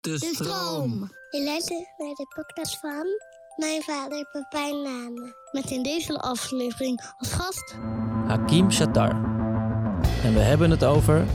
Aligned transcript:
De 0.00 0.18
stroom. 0.18 1.10
Je 1.30 1.44
luistert 1.44 1.94
naar 1.98 2.14
de 2.14 2.26
podcast 2.34 2.78
van 2.78 3.06
mijn 3.56 3.82
vader 3.82 4.28
Pepijn 4.32 4.82
Name. 4.82 5.34
Met 5.52 5.70
in 5.70 5.82
deze 5.82 6.18
aflevering 6.18 7.12
als 7.18 7.32
gast... 7.32 7.76
Hakim 8.26 8.70
Shatar. 8.70 9.10
En 10.22 10.34
we 10.34 10.40
hebben 10.40 10.70
het 10.70 10.84
over... 10.84 11.26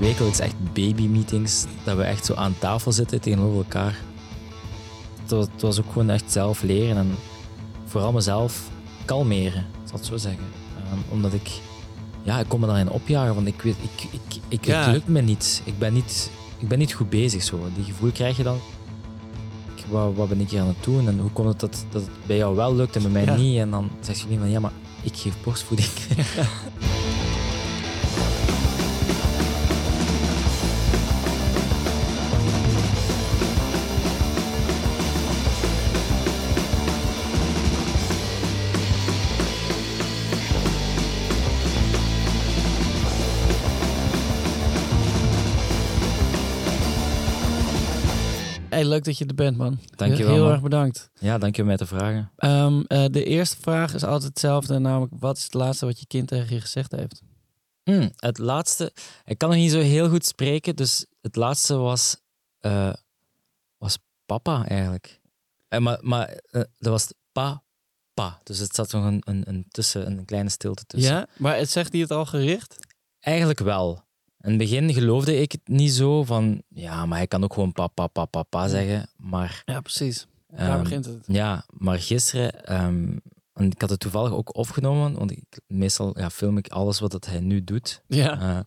Wekelijks 0.00 0.38
echt 0.38 0.72
baby-meetings. 0.72 1.64
Dat 1.84 1.96
we 1.96 2.02
echt 2.02 2.24
zo 2.24 2.34
aan 2.34 2.58
tafel 2.58 2.92
zitten 2.92 3.20
tegenover 3.20 3.56
elkaar. 3.56 3.98
Het 5.22 5.30
was, 5.30 5.46
het 5.52 5.62
was 5.62 5.78
ook 5.78 5.92
gewoon 5.92 6.10
echt 6.10 6.32
zelf 6.32 6.62
leren 6.62 6.96
en 6.96 7.16
vooral 7.84 8.12
mezelf 8.12 8.68
kalmeren, 9.04 9.66
zal 9.72 9.84
ik 9.84 9.92
het 9.92 10.04
zo 10.04 10.16
zeggen. 10.16 10.44
Um, 10.92 11.04
omdat 11.08 11.32
ik... 11.32 11.50
Ja, 12.22 12.38
ik 12.38 12.48
kom 12.48 12.60
me 12.60 12.66
daarin 12.66 12.90
opjagen, 12.90 13.34
want 13.34 13.46
ik 13.46 13.62
weet... 13.62 13.76
Ik, 13.80 14.08
ik, 14.12 14.42
ik, 14.48 14.64
Ja. 14.64 14.82
Het 14.82 14.92
lukt 14.92 15.08
me 15.08 15.20
niet. 15.20 15.62
Ik 15.64 15.78
ben 15.78 15.92
niet, 15.92 16.30
ik 16.58 16.68
ben 16.68 16.78
niet 16.78 16.92
goed 16.94 17.10
bezig 17.10 17.42
zo. 17.42 17.60
Die 17.74 17.84
gevoel 17.84 18.10
krijg 18.10 18.36
je 18.36 18.42
dan. 18.42 18.58
Ik, 19.76 19.84
wat, 19.90 20.14
wat 20.14 20.28
ben 20.28 20.40
ik 20.40 20.50
hier 20.50 20.60
aan 20.60 20.66
het 20.66 20.84
doen 20.84 21.08
en 21.08 21.18
hoe 21.18 21.30
komt 21.30 21.48
het 21.48 21.60
dat, 21.60 21.84
dat 21.90 22.02
het 22.02 22.10
bij 22.26 22.36
jou 22.36 22.56
wel 22.56 22.74
lukt 22.74 22.96
en 22.96 23.02
bij 23.02 23.10
mij 23.10 23.24
Ja. 23.24 23.36
niet? 23.36 23.58
En 23.58 23.70
dan 23.70 23.90
zeg 24.00 24.18
je 24.20 24.26
niet 24.28 24.38
van 24.38 24.50
ja, 24.50 24.60
maar 24.60 24.72
ik 25.02 25.16
geef 25.16 25.34
borstvoeding. 25.44 25.88
Hey, 48.78 48.86
leuk 48.86 49.04
dat 49.04 49.18
je 49.18 49.26
er 49.26 49.34
bent, 49.34 49.56
man. 49.56 49.78
Dankjewel, 49.96 50.32
Heel 50.32 50.42
man. 50.42 50.52
erg 50.52 50.62
bedankt. 50.62 51.10
ja, 51.20 51.38
dank 51.38 51.56
je 51.56 51.64
mij 51.64 51.76
te 51.76 51.86
vragen. 51.86 52.32
Ehm, 52.36 52.80
eh, 52.86 53.04
de 53.10 53.24
eerste 53.24 53.56
vraag 53.60 53.94
is 53.94 54.04
altijd 54.04 54.22
hetzelfde, 54.28 54.78
namelijk 54.78 55.12
wat 55.18 55.36
is 55.36 55.44
het 55.44 55.54
laatste 55.54 55.86
wat 55.86 56.00
je 56.00 56.06
kind 56.06 56.28
tegen 56.28 56.54
je 56.54 56.60
gezegd 56.60 56.92
heeft? 56.92 57.22
Hmm, 57.82 58.10
het 58.16 58.38
laatste, 58.38 58.92
ik 59.24 59.38
kan 59.38 59.48
nog 59.48 59.58
niet 59.58 59.70
zo 59.70 59.80
heel 59.80 60.08
goed 60.08 60.26
spreken, 60.26 60.76
dus 60.76 61.06
het 61.20 61.36
laatste 61.36 61.76
was, 61.76 62.16
eh, 62.58 62.92
was 63.78 63.98
papa 64.26 64.66
eigenlijk. 64.66 65.20
Eh, 65.68 65.80
maar 65.80 65.98
maar 66.00 66.28
eh, 66.28 66.62
dat 66.78 66.92
was 66.92 67.12
pa, 67.32 67.62
pa. 68.14 68.40
Dus 68.42 68.58
het 68.58 68.74
zat 68.74 68.92
nog 68.92 69.04
een, 69.04 69.22
een, 69.24 69.48
een, 69.48 69.66
tussen, 69.68 70.06
een 70.06 70.24
kleine 70.24 70.50
stilte 70.50 70.84
tussen. 70.84 71.14
Ja, 71.14 71.26
maar 71.36 71.56
het 71.56 71.70
zegt 71.70 71.92
hij 71.92 72.00
het 72.00 72.10
al 72.10 72.26
gericht? 72.26 72.76
Eigenlijk 73.20 73.58
wel. 73.58 74.06
In 74.40 74.48
het 74.48 74.58
begin 74.58 74.92
geloofde 74.92 75.40
ik 75.40 75.52
het 75.52 75.68
niet 75.68 75.92
zo 75.92 76.24
van, 76.24 76.62
ja, 76.68 77.06
maar 77.06 77.18
hij 77.18 77.26
kan 77.26 77.44
ook 77.44 77.52
gewoon 77.52 77.72
papa, 77.72 78.06
papa, 78.06 78.24
papa 78.24 78.68
zeggen. 78.68 79.08
Maar, 79.16 79.62
Ja, 79.64 79.80
precies. 79.80 80.26
Daar 80.48 80.70
ehm, 80.70 80.82
begint 80.82 81.04
het. 81.04 81.24
ja, 81.26 81.64
maar 81.70 81.98
gisteren, 81.98 82.64
ehm, 82.64 83.16
en 83.52 83.70
ik 83.70 83.80
had 83.80 83.90
het 83.90 84.00
toevallig 84.00 84.32
ook 84.32 84.56
opgenomen, 84.56 85.14
want 85.14 85.30
ik, 85.30 85.60
meestal 85.66 86.18
ja, 86.18 86.30
film 86.30 86.58
ik 86.58 86.68
alles 86.68 87.00
wat 87.00 87.10
dat 87.10 87.26
hij 87.26 87.40
nu 87.40 87.64
doet. 87.64 88.02
Ja. 88.06 88.40
Eh, 88.40 88.58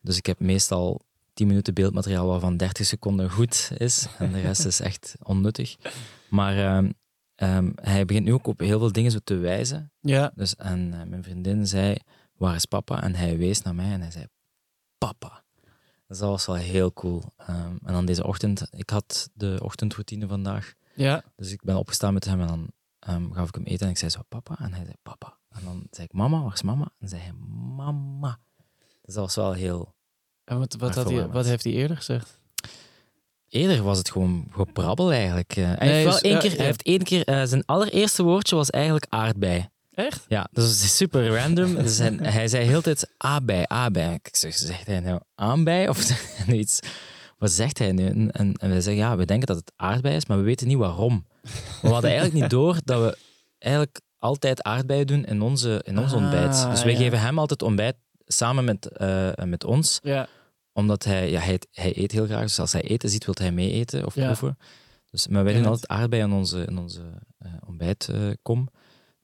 dus 0.00 0.16
ik 0.16 0.26
heb 0.26 0.40
meestal 0.40 1.00
10 1.34 1.46
minuten 1.46 1.74
beeldmateriaal 1.74 2.26
waarvan 2.26 2.56
30 2.56 2.86
seconden 2.86 3.30
goed 3.30 3.70
is. 3.76 4.06
En 4.18 4.32
de 4.32 4.40
rest 4.40 4.64
is 4.64 4.80
echt 4.80 5.14
onnuttig. 5.22 5.76
Maar 6.28 6.58
ehm, 6.58 6.90
ehm, 7.34 7.70
hij 7.74 8.04
begint 8.04 8.24
nu 8.24 8.32
ook 8.32 8.46
op 8.46 8.60
heel 8.60 8.78
veel 8.78 8.92
dingen 8.92 9.10
zo 9.10 9.18
te 9.24 9.36
wijzen. 9.36 9.92
Ja. 10.00 10.32
Dus, 10.34 10.56
en 10.56 10.94
eh, 10.94 11.06
mijn 11.06 11.22
vriendin 11.22 11.66
zei, 11.66 11.96
waar 12.36 12.54
is 12.54 12.64
papa? 12.64 13.02
En 13.02 13.14
hij 13.14 13.36
wees 13.38 13.62
naar 13.62 13.74
mij 13.74 13.92
en 13.92 14.00
hij 14.00 14.10
zei, 14.10 14.26
papa. 14.98 15.44
Dus 16.08 16.18
dat 16.18 16.28
was 16.28 16.46
wel 16.46 16.54
heel 16.56 16.92
cool. 16.92 17.22
Ehm, 17.36 17.76
en 17.84 17.92
dan 17.92 18.06
deze 18.06 18.24
ochtend, 18.26 18.68
ik 18.70 18.90
had 18.90 19.30
de 19.34 19.58
ochtendroutine 19.62 20.26
vandaag. 20.26 20.74
Ja. 20.94 21.22
Dus 21.36 21.52
ik 21.52 21.62
ben 21.62 21.76
opgestaan 21.76 22.14
met 22.14 22.24
hem 22.24 22.40
en 22.40 22.46
dan 22.46 22.70
ehm, 22.98 23.30
gaf 23.32 23.48
ik 23.48 23.54
hem 23.54 23.64
eten 23.64 23.86
en 23.86 23.92
ik 23.92 23.98
zei 23.98 24.10
zo, 24.10 24.20
papa? 24.28 24.56
En 24.58 24.72
hij 24.72 24.84
zei, 24.84 24.96
papa. 25.02 25.38
En 25.48 25.60
dan 25.64 25.86
zei 25.90 26.06
ik, 26.06 26.12
mama, 26.12 26.42
waar 26.42 26.52
is 26.52 26.62
mama? 26.62 26.88
En 26.98 27.08
zei 27.08 27.22
hij, 27.22 27.32
mama. 27.76 28.38
Dus 29.02 29.14
dat 29.14 29.24
was 29.24 29.34
wel 29.34 29.52
heel... 29.52 29.94
En 30.44 30.58
wat, 30.58 30.74
wat, 30.78 30.94
had 30.94 31.10
hij, 31.10 31.28
wat 31.28 31.44
heeft 31.46 31.64
hij 31.64 31.72
eerder 31.72 31.96
gezegd? 31.96 32.38
Eerder 33.48 33.82
was 33.82 33.98
het 33.98 34.10
gewoon 34.10 34.46
geprabbel 34.50 35.12
eigenlijk. 35.12 35.56
Eh, 35.56 35.64
hij, 35.64 35.76
Nee, 35.78 35.90
heeft 35.90 36.04
wel 36.04 36.14
is- 36.14 36.20
één 36.22 36.38
keer, 36.38 36.50
ja. 36.50 36.56
hij 36.56 36.64
heeft 36.66 36.82
één 36.82 37.02
keer... 37.02 37.24
eh, 37.24 37.42
zijn 37.44 37.64
allereerste 37.64 38.22
woordje 38.22 38.56
was 38.56 38.70
eigenlijk 38.70 39.06
aardbei. 39.08 39.68
Echt? 39.96 40.24
Ja, 40.28 40.48
dat 40.52 40.64
is 40.64 40.96
super 40.96 41.36
random. 41.36 41.74
Dus 41.74 41.98
hij, 42.04 42.18
hij 42.22 42.48
zei 42.48 42.64
heel 42.64 42.76
de 42.76 42.82
tijd 42.82 43.10
aardbei, 43.16 43.64
aardbei. 43.66 44.14
Ik 44.22 44.36
zeg, 44.36 44.54
zegt 44.54 44.86
hij 44.86 45.00
nou 45.00 45.20
aanbij 45.34 45.88
of 45.88 46.08
nu 46.46 46.54
iets? 46.54 46.80
Wat 47.38 47.50
zegt 47.50 47.78
hij 47.78 47.92
nu? 47.92 48.06
En, 48.06 48.30
en, 48.32 48.54
en 48.54 48.68
wij 48.68 48.80
zeggen, 48.80 49.02
ja, 49.02 49.16
we 49.16 49.24
denken 49.24 49.46
dat 49.46 49.56
het 49.56 49.72
aardbei 49.76 50.16
is, 50.16 50.26
maar 50.26 50.36
we 50.38 50.42
weten 50.42 50.66
niet 50.66 50.76
waarom. 50.76 51.26
We 51.82 51.88
hadden 51.88 52.10
eigenlijk 52.10 52.40
niet 52.40 52.50
door 52.50 52.78
dat 52.84 53.00
we 53.02 53.18
eigenlijk 53.58 54.00
altijd 54.18 54.62
aardbeien 54.62 55.06
doen 55.06 55.24
in 55.24 55.42
onze, 55.42 55.80
in 55.84 55.98
ons 55.98 56.12
Ah, 56.12 56.18
ontbijt. 56.22 56.66
Dus 56.70 56.82
wij 56.82 56.92
ja. 56.92 56.98
geven 56.98 57.20
hem 57.20 57.38
altijd 57.38 57.62
ontbijt 57.62 57.96
samen 58.26 58.64
met, 58.64 58.86
eh, 58.88 59.32
met 59.44 59.64
ons, 59.64 59.98
Ja. 60.02 60.28
omdat 60.72 61.04
hij, 61.04 61.30
ja, 61.30 61.40
hij, 61.40 61.60
hij 61.72 61.96
eet 61.96 62.12
heel 62.12 62.26
graag. 62.26 62.42
Dus 62.42 62.58
als 62.58 62.72
hij 62.72 62.82
eten 62.82 63.08
ziet, 63.08 63.24
wil 63.24 63.34
hij 63.38 63.52
mee 63.52 63.72
eten 63.72 64.06
of 64.06 64.14
Ja. 64.14 64.24
proeven. 64.24 64.58
Dus, 65.10 65.28
maar 65.28 65.44
wij 65.44 65.52
doen 65.52 65.66
altijd 65.66 65.88
aardbeien 65.88 66.28
in 66.28 66.34
onze, 66.34 66.64
in 66.64 66.78
onze 66.78 67.02
eh, 67.38 67.50
ontbijtkom. 67.66 68.68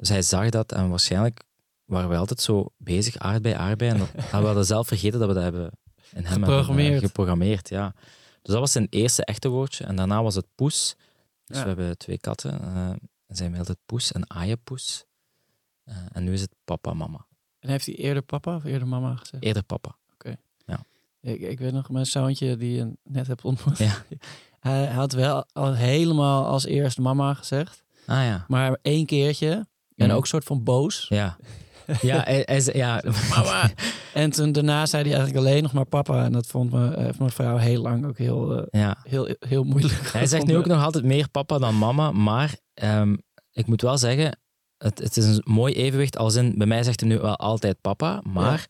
Dus 0.03 0.11
hij 0.11 0.23
zag 0.23 0.49
dat 0.51 0.73
en 0.73 0.89
waarschijnlijk 0.89 1.43
waren 1.85 2.09
we 2.09 2.17
altijd 2.17 2.41
zo 2.41 2.67
bezig, 2.77 3.19
aardbei, 3.19 3.55
aardbei. 3.55 3.91
En 3.91 3.99
dat, 3.99 4.09
en 4.33 4.41
we 4.41 4.47
hadden 4.47 4.65
zelf 4.65 4.87
vergeten 4.87 5.19
dat 5.19 5.29
we 5.29 5.35
dat 5.35 5.43
hebben 5.43 5.65
in 5.65 5.71
hem 6.13 6.25
hebben, 6.25 6.49
eh, 6.49 6.55
Geprogrammeerd. 6.55 7.05
geprogrammeerd. 7.05 7.69
Ja. 7.69 7.95
Dus 8.43 8.53
dat 8.53 8.59
was 8.59 8.73
zijn 8.73 8.87
eerste 8.91 9.25
echte 9.25 9.49
woordje. 9.49 9.85
En 9.85 9.97
daarna 9.97 10.23
was 10.23 10.35
het 10.35 10.47
poes. 10.55 10.95
Dus 11.45 11.57
Ja. 11.57 11.63
we 11.63 11.69
hebben 11.69 11.99
twee 11.99 12.19
katten. 12.19 12.61
eh 12.61 12.89
en 13.27 13.39
zijn 13.39 13.53
we 13.53 13.59
altijd 13.59 13.79
poes 13.87 14.13
en 14.13 14.31
aaienpoes. 14.31 15.05
Eh, 15.85 15.97
en 16.13 16.25
nu 16.25 16.33
is 16.33 16.41
het 16.41 16.55
papa, 16.65 16.93
mama. 16.95 17.27
En 17.59 17.69
heeft 17.71 17.87
hij 17.87 17.95
eerder 17.95 18.23
papa 18.23 18.57
of 18.57 18.65
eerder 18.65 18.89
mama 18.89 19.15
gezegd? 19.17 19.43
Eerder 19.45 19.63
papa. 19.65 19.97
Ik, 21.21 21.41
ik 21.41 21.59
weet 21.59 21.73
nog, 21.73 21.91
mijn 21.91 22.07
zoontje 22.07 22.57
die 22.57 22.77
je 22.77 22.93
net 23.05 23.27
hebt 23.27 23.45
ontmoet. 23.45 23.79
Ja. 23.79 24.05
Hij 24.61 24.87
had 24.87 25.13
wel 25.13 25.47
al 25.53 25.75
helemaal 25.75 26.47
als 26.47 26.65
eerst 26.65 26.99
mama 26.99 27.35
gezegd. 27.35 27.83
Ah 28.07 28.25
ja. 28.25 28.45
Maar 28.49 28.79
één 28.83 29.07
keertje. 29.07 29.67
En 30.03 30.09
Mhm. 30.09 30.17
ook 30.17 30.27
soort 30.27 30.45
van 30.45 30.63
boos. 30.65 31.07
Ja. 31.09 31.37
Ja, 32.01 32.21
hij, 32.25 32.43
hij 32.45 32.61
zei- 32.61 32.77
ja. 32.77 33.03
Mama. 33.31 33.71
En 34.15 34.31
toen 34.31 34.53
daarna 34.53 34.87
zei 34.87 35.03
hij 35.03 35.13
eigenlijk 35.15 35.47
alleen 35.47 35.63
nog 35.63 35.73
maar 35.73 35.85
papa. 35.85 36.25
En 36.25 36.33
dat 36.33 36.47
vond 36.47 36.73
me, 36.73 37.01
heeft 37.01 37.19
mijn 37.19 37.31
vrouw 37.31 37.57
heel 37.57 37.83
lang 37.83 38.07
ook 38.07 38.19
heel, 38.19 38.57
eh, 38.57 38.81
ja. 38.81 38.97
heel, 39.09 39.29
heel 39.39 39.65
moeilijk. 39.65 40.13
Hij 40.13 40.27
zegt 40.27 40.47
nu 40.47 40.57
ook 40.57 40.67
nog 40.67 40.83
altijd 40.85 41.05
meer 41.05 41.29
papa 41.29 41.59
dan 41.59 41.79
mama, 41.79 42.11
maar 42.11 42.55
ehm, 42.75 43.17
ik 43.53 43.67
moet 43.67 43.83
wel 43.83 43.99
zeggen, 43.99 44.39
het, 44.79 44.99
het 44.99 45.17
is 45.17 45.25
een 45.25 45.43
mooi 45.45 45.75
evenwicht. 45.75 46.17
Als 46.19 46.35
in, 46.35 46.55
bij 46.59 46.67
mij 46.67 46.83
zegt 46.83 47.01
hij 47.01 47.09
nu 47.09 47.19
wel 47.19 47.37
altijd 47.37 47.81
papa, 47.81 48.21
maar 48.25 48.67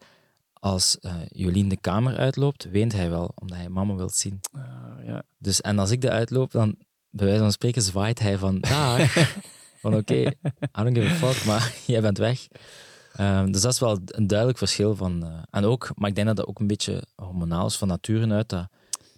als 0.52 0.98
eh, 0.98 1.14
Jolien 1.28 1.68
de 1.68 1.80
kamer 1.80 2.16
uitloopt, 2.16 2.70
weent 2.70 2.92
hij 2.92 3.10
wel, 3.10 3.32
omdat 3.34 3.56
hij 3.56 3.68
mama 3.68 3.94
wil 3.94 4.10
zien. 4.10 4.40
Ah, 4.52 4.62
ja. 5.06 5.22
Dus, 5.38 5.60
en 5.60 5.78
als 5.78 5.90
ik 5.90 6.04
eruit 6.04 6.30
loop, 6.30 6.50
dan 6.50 6.74
bij 7.10 7.26
wijze 7.26 7.42
van 7.42 7.52
spreken 7.52 7.82
zwaait 7.82 8.18
hij 8.18 8.38
van 8.38 8.60
daar. 8.60 8.98
van 9.82 9.94
oké, 9.94 10.14
I 10.14 10.82
don't 10.82 10.98
give 10.98 11.08
a 11.26 11.28
fuck, 11.32 11.44
maar 11.44 11.74
jij 11.86 12.00
bent 12.00 12.18
weg. 12.18 12.46
Ehm, 13.12 13.50
dus 13.52 13.60
dat 13.60 13.72
is 13.72 13.78
wel 13.80 13.98
een 14.06 14.26
duidelijk 14.26 14.58
verschil 14.58 14.96
van... 14.96 15.22
eh, 15.24 15.28
en 15.50 15.64
ook, 15.64 15.90
maar 15.94 16.08
ik 16.08 16.14
denk 16.14 16.26
dat 16.26 16.36
dat 16.36 16.46
ook 16.46 16.58
een 16.60 16.66
beetje 16.66 17.02
hormonaal 17.14 17.66
is 17.66 17.76
van 17.76 17.88
nature 17.88 18.32
uit, 18.32 18.48
dat, 18.48 18.68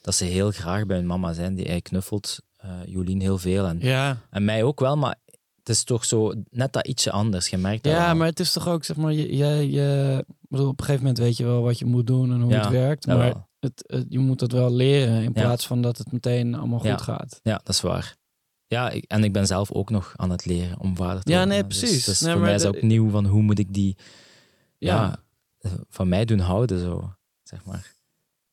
dat 0.00 0.14
ze 0.14 0.25
heel 0.25 0.50
graag 0.50 0.86
bij 0.86 0.97
hun 0.97 1.06
mama 1.06 1.32
zijn. 1.32 1.54
Die, 1.54 1.66
hij 1.66 1.80
knuffelt 1.80 2.38
eh, 2.56 2.70
Jolien 2.86 3.20
heel 3.20 3.38
veel 3.38 3.66
en, 3.66 3.78
Ja. 3.80 4.16
en 4.30 4.44
mij 4.44 4.62
ook 4.62 4.80
wel, 4.80 4.97
maar 4.97 5.16
het 5.58 5.69
is 5.69 5.84
toch 5.84 6.04
zo 6.04 6.32
net 6.50 6.72
dat 6.72 6.86
ietsje 6.86 7.10
anders. 7.10 7.48
Je 7.48 7.56
merkt 7.58 7.82
dat 7.84 7.92
ja, 7.92 8.06
wel. 8.06 8.14
maar 8.16 8.26
het 8.26 8.41
is 8.41 8.52
toch 8.52 8.69
ook, 8.69 8.84
zeg 8.84 8.96
maar, 8.96 9.12
je, 9.12 9.36
je, 9.36 9.70
je 9.70 10.19
ik 10.28 10.48
bedoel, 10.48 10.69
op 10.69 10.78
een 10.78 10.84
gegeven 10.84 11.06
moment 11.06 11.22
weet 11.25 11.36
je 11.36 11.44
wel 11.44 11.62
wat 11.62 11.78
je 11.78 11.84
moet 11.84 12.06
doen 12.06 12.32
en 12.32 12.41
hoe 12.41 12.52
Ja, 12.52 12.60
het 12.60 12.69
werkt. 12.70 13.06
Maar 13.06 13.34
het, 13.60 13.84
het- 13.86 14.06
je 14.08 14.19
moet 14.19 14.38
dat 14.38 14.52
wel 14.52 14.72
leren 14.72 15.16
in 15.16 15.22
Ja. 15.22 15.31
plaats 15.42 15.66
van 15.66 15.82
dat 15.82 15.98
het 15.98 16.12
meteen 16.12 16.54
allemaal 16.54 16.78
goed 16.78 17.02
gaat. 17.02 17.40
Ja, 17.43 17.61
dat 17.64 17.69
is 17.75 17.81
waar. 17.81 18.16
Ja, 18.66 18.90
ik- 18.90 19.05
en 19.05 19.25
ik 19.25 19.32
ben 19.32 19.46
zelf 19.46 19.72
ook 19.72 19.90
nog 19.90 20.12
aan 20.16 20.31
het 20.31 20.44
leren 20.46 20.81
om 20.81 20.96
vader 20.96 21.22
te 21.22 21.31
Ja, 21.31 21.37
worden. 21.38 21.55
nee, 21.55 21.66
Dus- 21.66 21.78
precies. 21.78 22.05
Dus, 22.05 22.20
Nee, 22.20 22.32
voor 22.32 22.43
mij 22.43 22.55
is 22.55 22.64
ook 22.64 22.82
nieuw 22.82 23.11
van 23.11 23.26
hoe 23.26 23.43
moet 23.43 23.58
ik 23.58 23.75
die 23.75 23.96
Ja. 24.78 25.16
ja, 25.58 25.70
van 25.88 26.08
mij 26.08 26.25
doen 26.25 26.38
houden, 26.38 26.78
zo, 26.81 27.14
zeg 27.43 27.64
maar. 27.64 27.93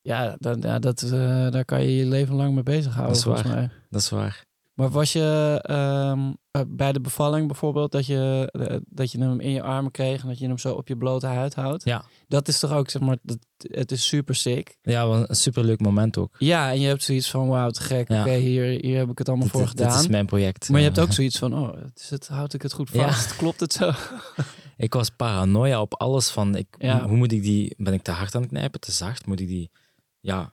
Ja, 0.00 0.36
dat, 0.38 0.62
ja 0.62 0.78
dat, 0.78 1.02
eh, 1.02 1.10
daar 1.50 1.64
kan 1.64 1.82
je 1.82 1.96
je 1.96 2.06
leven 2.06 2.34
lang 2.34 2.54
mee 2.54 2.62
bezighouden, 2.62 3.22
Dat 3.22 3.36
is 3.36 3.42
waar. 3.42 3.54
mij. 3.54 3.70
Dat 3.90 4.00
is 4.00 4.08
waar. 4.08 4.44
Maar 4.72 4.90
was 4.90 5.12
je 5.12 5.58
ehm, 5.62 6.32
eh, 6.50 6.62
bij 6.68 6.92
de 6.92 7.00
bevalling 7.00 7.46
bijvoorbeeld 7.46 7.92
dat 7.92 8.06
je, 8.06 8.48
eh, 8.52 8.76
dat 8.88 9.12
je 9.12 9.18
hem 9.18 9.40
in 9.40 9.50
je 9.50 9.62
armen 9.62 9.90
kreeg 9.90 10.22
en 10.22 10.28
dat 10.28 10.38
je 10.38 10.46
hem 10.46 10.58
zo 10.58 10.72
op 10.74 10.88
je 10.88 10.96
blote 10.96 11.26
huid 11.26 11.54
houdt? 11.54 11.84
Ja. 11.84 12.04
Dat 12.28 12.48
is 12.48 12.58
toch 12.58 12.72
ook, 12.72 12.90
zeg 12.90 13.02
maar, 13.02 13.16
dat, 13.22 13.38
het 13.56 13.92
is 13.92 14.06
super 14.06 14.34
sick. 14.34 14.78
Ja, 14.82 15.02
een 15.04 15.36
superleuk 15.36 15.80
moment 15.80 16.16
ook. 16.18 16.34
Ja, 16.38 16.70
en 16.70 16.80
je 16.80 16.86
hebt 16.86 17.02
zoiets 17.02 17.30
van, 17.30 17.48
wauw, 17.48 17.70
te 17.70 17.80
gek. 17.82 18.08
Ja. 18.08 18.20
Oké, 18.20 18.34
hier, 18.34 18.64
hier 18.84 18.98
heb 18.98 19.10
ik 19.10 19.18
het 19.18 19.28
allemaal 19.28 19.46
Dit, 19.46 19.56
voor 19.56 19.64
is- 19.64 19.70
dit 19.74 19.80
gedaan. 19.86 20.00
is 20.00 20.08
mijn 20.08 20.26
project. 20.26 20.68
Maar 20.68 20.80
je 20.80 20.86
hebt 20.86 20.98
ook 21.00 21.12
zoiets 21.12 21.38
van, 21.38 21.54
oh, 21.58 21.76
is 21.94 22.10
het, 22.10 22.28
houd 22.28 22.54
ik 22.54 22.62
het 22.62 22.72
goed 22.72 22.90
Ja. 22.92 23.06
vast? 23.12 23.36
Klopt 23.36 23.60
het 23.60 23.72
zo? 23.72 23.90
Ik 24.76 24.94
was 24.94 25.10
paranoia 25.10 25.80
op 25.80 25.94
alles 25.94 26.28
van, 26.30 26.54
ik, 26.56 26.66
Ja. 26.78 27.06
hoe 27.06 27.16
moet 27.16 27.32
ik 27.32 27.42
die, 27.42 27.74
ben 27.78 27.92
ik 27.92 28.02
te 28.02 28.10
hard 28.10 28.34
aan 28.34 28.40
het 28.42 28.50
knijpen, 28.50 28.80
te 28.80 28.92
zacht? 28.92 29.26
Moet 29.26 29.40
ik 29.40 29.48
die, 29.48 29.70
ja, 30.20 30.52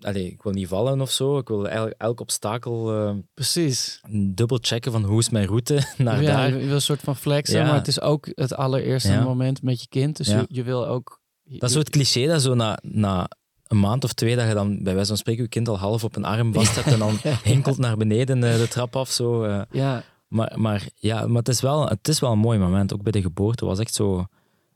Allee, 0.00 0.26
ik 0.26 0.42
wil 0.42 0.52
niet 0.52 0.68
vallen 0.68 1.00
of 1.00 1.10
zo. 1.10 1.38
Ik 1.38 1.48
wil 1.48 1.66
eigenlijk 1.66 2.00
elk 2.00 2.20
obstakel 2.20 2.92
eh, 2.94 3.14
Precies. 3.34 4.00
dubbel 4.10 4.58
checken 4.60 4.92
van 4.92 5.04
hoe 5.04 5.18
is 5.18 5.30
mijn 5.30 5.46
route 5.46 5.74
naar 5.98 6.22
ja, 6.22 6.36
daar. 6.36 6.48
Je 6.48 6.66
wil 6.66 6.74
een 6.74 6.80
soort 6.80 7.00
van 7.00 7.16
flexen, 7.16 7.58
Ja. 7.60 7.66
maar 7.66 7.74
het 7.74 7.88
is 7.88 8.00
ook 8.00 8.28
het 8.34 8.54
allereerste 8.54 9.12
Ja. 9.12 9.22
moment 9.22 9.62
met 9.62 9.80
je 9.80 9.88
kind. 9.88 10.16
Dus 10.16 10.26
je, 10.26 10.44
je 10.48 10.62
wil 10.62 10.86
ook... 10.86 11.20
Dat 11.44 11.62
is 11.62 11.72
zo 11.72 11.78
het 11.78 11.90
cliché 11.90 12.26
dat 12.26 12.42
zo 12.42 12.54
na, 12.54 12.78
na 12.82 13.28
een 13.66 13.80
maand 13.80 14.04
of 14.04 14.12
twee 14.12 14.36
dat 14.36 14.48
je 14.48 14.54
dan 14.54 14.82
bij 14.82 14.92
wijze 14.94 15.08
van 15.08 15.16
spreken 15.16 15.42
je 15.42 15.48
kind 15.48 15.68
al 15.68 15.78
half 15.78 16.04
op 16.04 16.16
een 16.16 16.24
arm 16.24 16.52
vast 16.54 16.74
hebt 16.74 16.86
en 16.86 16.98
dan 16.98 17.18
hinkelt 17.52 17.78
naar 17.78 17.96
beneden 17.96 18.44
eh, 18.44 18.56
de 18.58 18.68
trap 18.68 18.96
af. 18.96 19.10
Zo, 19.10 19.42
eh. 19.42 19.60
Ja, 19.70 20.02
Maar, 20.28 20.52
maar, 20.56 20.88
ja, 20.94 21.26
maar 21.26 21.38
het, 21.38 21.48
is 21.48 21.60
wel, 21.60 21.88
het 21.88 22.08
is 22.08 22.20
wel 22.20 22.32
een 22.32 22.38
mooi 22.38 22.58
moment. 22.58 22.92
Ook 22.94 23.02
bij 23.02 23.12
de 23.12 23.20
geboorte 23.20 23.64
was 23.64 23.78
echt 23.78 23.94
zo 23.94 24.26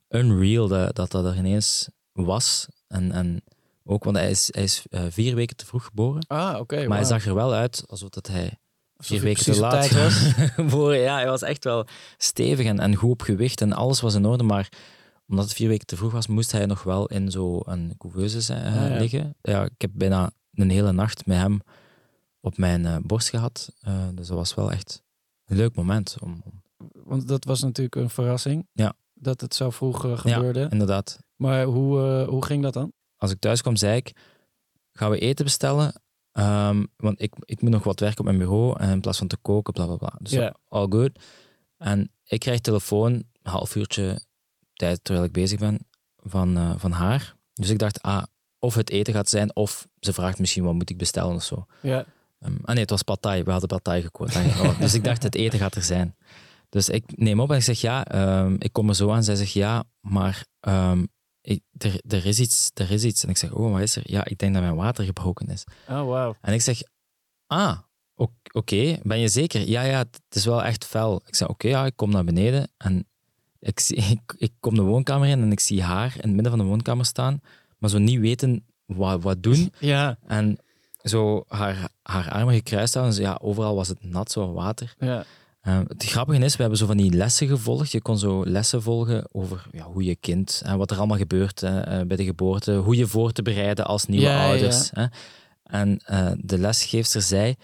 unreal 0.09 0.67
dat 0.67 0.95
dat, 0.95 1.11
dat 1.11 1.25
er 1.25 1.37
ineens 1.37 1.89
was. 2.13 2.67
En, 2.87 3.11
en 3.11 3.41
ook, 3.83 4.03
want 4.03 4.17
hij 4.17 4.29
is, 4.29 4.47
hij 4.51 4.63
is 4.63 4.83
eh, 4.89 5.01
vier 5.09 5.35
weken 5.35 5.55
te 5.55 5.65
vroeg 5.65 5.85
geboren. 5.85 6.25
ah, 6.27 6.59
oké. 6.59 6.87
maar 6.87 6.97
hij 6.97 7.07
zag 7.07 7.25
er 7.25 7.35
wel 7.35 7.53
uit 7.53 7.83
alsof 7.87 8.09
dat 8.09 8.27
hij 8.27 8.57
vier 8.97 9.21
weken 9.21 9.43
te 9.43 9.59
laat 9.59 9.91
was. 9.91 10.13
geboren. 10.59 10.97
Ja, 10.99 11.15
hij 11.15 11.27
was 11.27 11.41
echt 11.41 11.63
wel 11.63 11.85
stevig 12.17 12.65
en, 12.65 12.79
en 12.79 12.95
goed 12.95 13.11
op 13.11 13.21
gewicht 13.21 13.61
en 13.61 13.73
alles 13.73 14.01
was 14.01 14.15
in 14.15 14.25
orde. 14.25 14.43
Maar 14.43 14.69
omdat 15.27 15.45
het 15.45 15.53
vier 15.53 15.67
weken 15.67 15.85
te 15.85 15.95
vroeg 15.95 16.11
was, 16.11 16.27
moest 16.27 16.51
hij 16.51 16.65
nog 16.65 16.83
wel 16.83 17.05
in 17.07 17.31
zo'n 17.31 17.93
couveuse 17.97 18.53
Ah, 18.53 18.75
ja. 18.75 18.97
liggen. 18.97 19.35
Ja, 19.41 19.63
ik 19.63 19.81
heb 19.81 19.91
bijna 19.93 20.31
een 20.53 20.69
hele 20.69 20.91
nacht 20.91 21.25
met 21.25 21.37
hem 21.37 21.59
op 22.39 22.57
mijn 22.57 22.85
eh, 22.85 22.95
borst 23.01 23.29
gehad. 23.29 23.73
Eh, 23.81 24.07
dus 24.15 24.27
dat 24.27 24.37
was 24.37 24.53
wel 24.55 24.71
echt 24.71 25.03
een 25.45 25.57
leuk 25.57 25.75
moment. 25.75 26.15
Om, 26.21 26.41
om- 26.45 26.61
Want 27.03 27.27
dat 27.27 27.45
was 27.45 27.61
natuurlijk 27.61 27.95
een 27.95 28.09
verrassing. 28.09 28.67
Ja. 28.73 28.93
Dat 29.13 29.41
het 29.41 29.55
zo 29.55 29.69
vroeg 29.69 29.99
gebeurde. 30.21 30.67
inderdaad, 30.69 31.19
Maar 31.35 31.63
hoe, 31.63 32.25
hoe 32.29 32.45
ging 32.45 32.63
dat 32.63 32.73
dan? 32.73 32.91
Als 33.21 33.31
ik 33.31 33.39
thuis 33.39 33.61
kwam, 33.61 33.75
zei 33.75 33.95
ik, 33.95 34.11
gaan 34.91 35.11
we 35.11 35.19
eten 35.19 35.45
bestellen? 35.45 36.01
Ehm, 36.31 36.85
want 36.97 37.21
ik, 37.21 37.33
ik 37.39 37.61
moet 37.61 37.71
nog 37.71 37.83
wat 37.83 37.99
werken 37.99 38.19
op 38.19 38.25
mijn 38.25 38.37
bureau 38.37 38.79
en 38.79 38.89
in 38.89 39.01
plaats 39.01 39.17
van 39.17 39.27
te 39.27 39.37
koken, 39.37 39.73
bla 39.73 39.85
bla 39.85 39.95
bla. 39.95 40.13
Dus 40.19 40.31
Ja. 40.31 40.55
all 40.67 40.87
good. 40.89 41.19
En 41.77 42.11
ik 42.23 42.39
krijg 42.39 42.59
telefoon, 42.59 43.11
een 43.13 43.51
half 43.51 43.75
uurtje 43.75 44.21
tijd 44.73 45.03
terwijl 45.03 45.25
ik 45.25 45.31
bezig 45.31 45.59
ben, 45.59 45.87
van, 46.17 46.57
eh, 46.57 46.73
van 46.77 46.91
haar. 46.91 47.35
Dus 47.53 47.69
ik 47.69 47.79
dacht, 47.79 48.01
ah, 48.01 48.23
of 48.59 48.75
het 48.75 48.89
eten 48.89 49.13
gaat 49.13 49.29
zijn, 49.29 49.55
of 49.55 49.87
ze 49.99 50.13
vraagt 50.13 50.39
misschien 50.39 50.63
wat 50.63 50.73
moet 50.73 50.89
ik 50.89 50.97
bestellen 50.97 51.35
of 51.35 51.43
zo. 51.43 51.65
Ja. 51.81 52.05
Ehm, 52.39 52.55
ah 52.61 52.73
nee, 52.73 52.81
het 52.81 52.89
was 52.89 53.03
patai. 53.03 53.43
We 53.43 53.51
hadden 53.51 54.01
gekocht. 54.01 54.35
Oh, 54.35 54.79
dus 54.79 54.93
ik 54.93 55.03
dacht, 55.03 55.23
het 55.23 55.35
eten 55.35 55.59
gaat 55.59 55.75
er 55.75 55.83
zijn. 55.83 56.15
Dus 56.69 56.89
ik 56.89 57.17
neem 57.17 57.39
op 57.39 57.49
en 57.51 57.57
ik 57.57 57.63
zeg 57.63 57.81
ja, 57.81 58.05
ehm, 58.05 58.55
ik 58.59 58.73
kom 58.73 58.89
er 58.89 58.95
zo 58.95 59.11
aan. 59.11 59.23
Zij 59.23 59.35
zegt 59.35 59.51
ja, 59.51 59.83
maar 59.99 60.45
ik- 61.41 61.63
er, 61.77 62.01
er, 62.07 62.25
is 62.25 62.39
iets, 62.39 62.71
er 62.73 62.91
is 62.91 63.03
iets. 63.03 63.23
En 63.23 63.29
ik 63.29 63.37
zeg, 63.37 63.51
oh, 63.51 63.71
wat 63.71 63.81
is 63.81 63.95
er? 63.95 64.03
Ja, 64.05 64.25
ik 64.25 64.37
denk 64.37 64.53
dat 64.53 64.61
mijn 64.63 64.75
water 64.75 65.03
gebroken 65.05 65.47
is. 65.47 65.63
Oh, 65.89 66.07
wauw. 66.07 66.35
En 66.41 66.53
ik 66.53 66.61
zeg, 66.61 66.81
ah, 67.47 67.77
oké, 68.51 68.97
ben 69.03 69.19
je 69.19 69.27
zeker? 69.27 69.69
Ja, 69.69 69.81
ja, 69.83 69.97
het 69.97 70.21
is 70.29 70.45
wel 70.45 70.63
echt 70.63 70.85
fel. 70.85 71.21
Ik 71.25 71.35
zeg, 71.35 71.47
oké, 71.47 71.67
ja, 71.67 71.85
ik 71.85 71.95
kom 71.95 72.11
naar 72.11 72.23
beneden 72.23 72.71
en 72.77 73.07
ik, 73.59 73.79
zie, 73.79 73.95
ik, 74.17 74.33
ik 74.37 74.51
kom 74.59 74.75
de 74.75 74.81
woonkamer 74.81 75.27
in 75.27 75.41
en 75.41 75.51
ik 75.51 75.59
zie 75.59 75.81
haar 75.83 76.13
in 76.15 76.21
het 76.21 76.31
midden 76.31 76.49
van 76.51 76.59
de 76.59 76.65
woonkamer 76.65 77.05
staan, 77.05 77.41
maar 77.77 77.89
zo 77.89 77.97
niet 77.97 78.19
weten 78.19 78.65
wat, 78.85 79.21
wat 79.23 79.43
doen. 79.43 79.73
Ja, 79.79 80.17
En 80.27 80.57
zo 81.03 81.43
haar, 81.47 81.89
haar 82.01 82.29
armen 82.31 82.53
gekruist 82.53 82.93
houden. 82.93 83.15
Dus 83.15 83.25
ja, 83.25 83.37
overal 83.41 83.75
was 83.75 83.87
het 83.87 84.03
nat, 84.03 84.31
zo 84.31 84.53
water. 84.53 84.93
ja. 84.99 85.25
Eh, 85.61 85.79
het 85.87 86.05
grappige 86.05 86.43
is, 86.43 86.55
we 86.55 86.61
hebben 86.61 86.79
zo 86.79 86.85
van 86.85 86.97
die 86.97 87.13
lessen 87.13 87.47
gevolgd. 87.47 87.91
Je 87.91 88.01
kon 88.01 88.17
zo 88.17 88.45
lessen 88.45 88.81
volgen 88.81 89.27
over 89.31 89.65
ja, 89.71 89.83
hoe 89.83 90.03
je 90.03 90.15
kind, 90.15 90.61
en 90.65 90.77
wat 90.77 90.91
er 90.91 90.97
allemaal 90.97 91.17
gebeurt 91.17 91.63
eh, 91.63 91.99
eh, 91.99 92.07
bij 92.07 92.17
de 92.17 92.23
geboorte, 92.23 92.73
hoe 92.73 92.95
je 92.95 93.07
voor 93.07 93.31
te 93.31 93.41
bereiden 93.41 93.85
als 93.85 94.05
nieuwe 94.05 94.25
Ja, 94.25 94.43
ja, 94.43 94.49
ouders. 94.49 94.89
Hè. 94.91 95.05
En 95.71 95.99
eh, 96.05 96.31
de 96.37 96.57
lesgeefster 96.57 97.21
zei, 97.21 97.55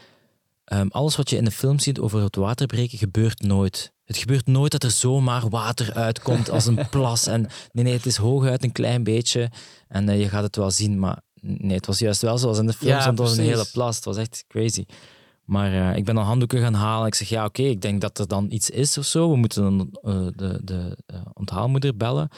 ehm, 0.63 0.88
alles 0.88 1.15
wat 1.15 1.29
je 1.29 1.38
in 1.38 1.44
de 1.44 1.51
film 1.51 1.79
ziet 1.79 1.99
over 1.99 2.23
het 2.23 2.35
waterbreken 2.35 2.97
gebeurt 2.97 3.41
nooit. 3.41 3.94
Het 4.03 4.17
gebeurt 4.17 4.47
nooit 4.47 4.71
dat 4.71 4.83
er 4.83 4.91
zomaar 4.91 5.49
water 5.49 5.94
uitkomt 5.94 6.49
als 6.49 6.65
een 6.65 6.89
plas. 6.89 7.27
En 7.27 7.47
nee, 7.71 7.83
nee, 7.83 7.94
het 7.94 8.05
is 8.05 8.15
hooguit 8.17 8.63
een 8.63 8.71
klein 8.71 9.03
beetje 9.03 9.51
en 9.88 10.09
eh, 10.09 10.19
je 10.19 10.29
gaat 10.29 10.44
het 10.44 10.55
wel 10.55 10.71
zien. 10.71 10.99
Maar 10.99 11.21
nee, 11.41 11.75
het 11.75 11.85
was 11.85 11.99
juist 11.99 12.21
wel 12.21 12.38
zoals 12.38 12.57
in 12.57 12.65
de 12.65 12.73
want 12.79 13.03
het 13.03 13.17
was 13.17 13.38
een 13.38 13.44
hele 13.44 13.67
plas. 13.71 13.95
Het 13.95 14.05
was 14.05 14.17
echt 14.17 14.44
crazy. 14.47 14.85
Maar 15.47 15.73
eh, 15.73 15.97
ik 15.97 16.05
ben 16.05 16.15
dan 16.15 16.23
handdoeken 16.23 16.59
gaan 16.59 16.73
halen. 16.73 17.07
Ik 17.07 17.15
zeg, 17.15 17.29
ja, 17.29 17.45
oké, 17.45 17.61
ik 17.61 17.81
denk 17.81 18.01
dat 18.01 18.19
er 18.19 18.27
dan 18.27 18.51
iets 18.51 18.69
is 18.69 18.97
of 18.97 19.05
zo. 19.05 19.29
We 19.29 19.35
moeten 19.38 19.61
dan 19.63 19.89
eh, 20.01 20.27
de, 20.35 20.59
de 20.63 20.97
eh, 21.05 21.21
onthaalmoeder 21.33 21.97
bellen. 21.97 22.29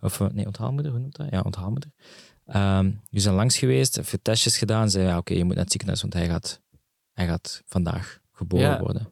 Of 0.00 0.20
nee, 0.32 0.46
onthaalmoeder, 0.46 0.90
hoe 0.92 1.00
noemt 1.00 1.16
dat? 1.16 1.26
Ja, 1.30 1.40
onthaalmoeder. 1.40 1.90
Ehm 2.46 2.90
die 3.10 3.20
zijn 3.20 3.34
langs 3.34 3.58
geweest, 3.58 3.98
even 3.98 4.22
testjes 4.22 4.58
gedaan. 4.58 4.90
Zei, 4.90 5.06
ja, 5.06 5.16
oké, 5.18 5.34
je 5.34 5.44
moet 5.44 5.54
naar 5.54 5.62
het 5.62 5.70
ziekenhuis, 5.70 6.00
want 6.02 6.12
hij 6.14 6.26
gaat, 6.26 6.60
hij 7.12 7.26
gaat 7.26 7.62
vandaag 7.66 8.20
geboren 8.32 8.66
Ja. 8.66 8.80
worden. 8.80 9.08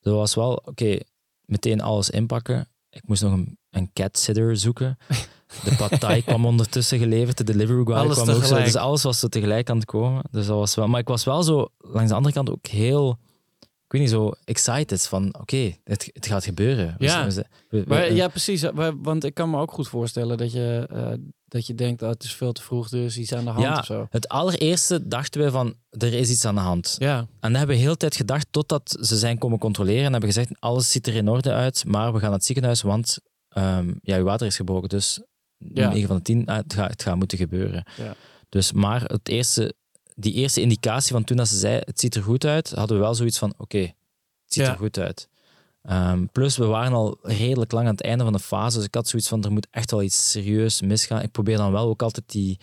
Dat 0.00 0.14
was 0.14 0.34
wel, 0.34 0.54
oké, 0.64 0.98
meteen 1.44 1.80
alles 1.80 2.10
inpakken. 2.10 2.68
Ik 2.90 3.02
moest 3.06 3.22
nog 3.22 3.32
een, 3.32 3.58
een 3.70 3.90
cat 3.92 4.18
sitter 4.18 4.56
zoeken. 4.56 4.98
De 5.64 5.74
pad 5.76 6.00
thai 6.00 6.22
kwam 6.28 6.46
ondertussen 6.46 6.98
geleverd, 6.98 7.36
de 7.36 7.44
delivery 7.44 7.84
guy 7.84 7.94
Alles 7.94 8.16
kwam 8.22 8.36
ook 8.36 8.44
zo. 8.44 8.56
Dus 8.62 8.76
alles 8.76 9.02
was 9.02 9.18
zo 9.18 9.28
tegelijk 9.28 9.70
aan 9.70 9.76
het 9.76 9.84
komen. 9.84 10.22
Dus 10.30 10.46
dat 10.46 10.56
was 10.56 10.74
wel, 10.74 10.88
maar 10.88 11.00
ik 11.00 11.08
was 11.08 11.24
wel 11.24 11.42
zo, 11.42 11.66
langs 11.78 12.08
de 12.10 12.16
andere 12.16 12.34
kant 12.34 12.50
ook 12.50 12.66
heel, 12.66 13.18
ik 13.60 13.92
weet 13.92 14.00
niet, 14.00 14.10
zo 14.10 14.32
excited 14.44 15.06
van, 15.06 15.34
oké, 15.40 15.74
het, 15.84 16.10
het 16.12 16.26
gaat 16.26 16.44
gebeuren. 16.44 16.94
Ja. 16.98 17.26
we- 17.26 17.44
we- 17.68 17.84
Maar, 17.86 18.12
ja, 18.12 18.28
precies. 18.28 18.64
Want 19.02 19.24
ik 19.24 19.34
kan 19.34 19.50
me 19.50 19.58
ook 19.58 19.72
goed 19.72 19.88
voorstellen 19.88 20.36
dat 20.38 20.52
je, 20.52 20.86
eh, 20.90 21.12
dat 21.48 21.66
je 21.66 21.74
denkt, 21.74 22.02
oh, 22.02 22.08
het 22.08 22.24
is 22.24 22.34
veel 22.34 22.52
te 22.52 22.62
vroeg, 22.62 22.88
dus 22.88 23.18
iets 23.18 23.34
aan 23.34 23.44
de 23.44 23.50
hand 23.50 23.64
Ja. 23.64 23.78
of 23.78 23.84
zo. 23.84 24.06
Het 24.10 24.28
allereerste 24.28 25.08
dachten 25.08 25.42
we 25.44 25.50
van, 25.50 25.74
er 25.90 26.12
is 26.14 26.30
iets 26.30 26.44
aan 26.44 26.54
de 26.54 26.60
hand. 26.60 26.96
Ja, 26.98 27.18
En 27.18 27.26
dat 27.50 27.56
hebben 27.58 27.76
we 27.76 27.82
heel 27.82 27.96
tijd 27.96 28.16
gedacht, 28.16 28.46
totdat 28.50 28.96
ze 29.00 29.16
zijn 29.18 29.38
komen 29.38 29.58
controleren 29.58 30.04
en 30.04 30.10
hebben 30.12 30.32
gezegd, 30.32 30.50
alles 30.58 30.90
ziet 30.90 31.06
er 31.06 31.14
in 31.14 31.28
orde 31.28 31.52
uit, 31.52 31.84
maar 31.86 32.06
we 32.12 32.18
gaan 32.18 32.28
naar 32.28 32.38
het 32.38 32.44
ziekenhuis, 32.46 32.82
want 32.82 33.18
ehm, 33.48 33.92
ja, 34.02 34.16
je 34.16 34.22
water 34.22 34.46
is 34.46 34.56
gebroken, 34.56 34.88
dus 34.88 35.22
Ja. 35.74 35.88
9 35.92 36.08
van 36.08 36.16
de 36.16 36.22
10, 36.22 36.46
ah, 36.46 36.56
het, 36.56 36.74
gaat, 36.74 36.90
het 36.90 37.02
gaat 37.02 37.16
moeten 37.16 37.38
gebeuren. 37.38 37.84
Ja. 37.96 38.14
Dus, 38.48 38.72
maar 38.72 39.02
het 39.02 39.28
eerste, 39.28 39.74
die 40.14 40.32
eerste 40.32 40.60
indicatie 40.60 41.12
van 41.12 41.24
toen 41.24 41.36
dat 41.36 41.48
ze 41.48 41.58
zei, 41.58 41.80
het 41.84 42.00
ziet 42.00 42.14
er 42.14 42.22
goed 42.22 42.44
uit, 42.44 42.70
hadden 42.70 42.96
we 42.96 43.02
wel 43.02 43.14
zoiets 43.14 43.38
van, 43.38 43.54
oké, 43.56 43.78
het 43.78 43.94
ziet 44.46 44.64
Ja. 44.64 44.70
er 44.70 44.78
goed 44.78 44.98
uit. 44.98 45.28
Ehm, 45.82 46.26
plus, 46.32 46.56
we 46.56 46.64
waren 46.64 46.92
al 46.92 47.18
redelijk 47.22 47.72
lang 47.72 47.86
aan 47.86 47.92
het 47.92 48.02
einde 48.02 48.24
van 48.24 48.32
de 48.32 48.38
fase, 48.38 48.76
dus 48.76 48.86
ik 48.86 48.94
had 48.94 49.08
zoiets 49.08 49.28
van, 49.28 49.44
er 49.44 49.52
moet 49.52 49.66
echt 49.70 49.90
wel 49.90 50.02
iets 50.02 50.30
serieus 50.30 50.80
misgaan. 50.80 51.22
Ik 51.22 51.30
probeer 51.30 51.56
dan 51.56 51.72
wel 51.72 51.88
ook 51.88 52.02
altijd 52.02 52.30
die, 52.30 52.58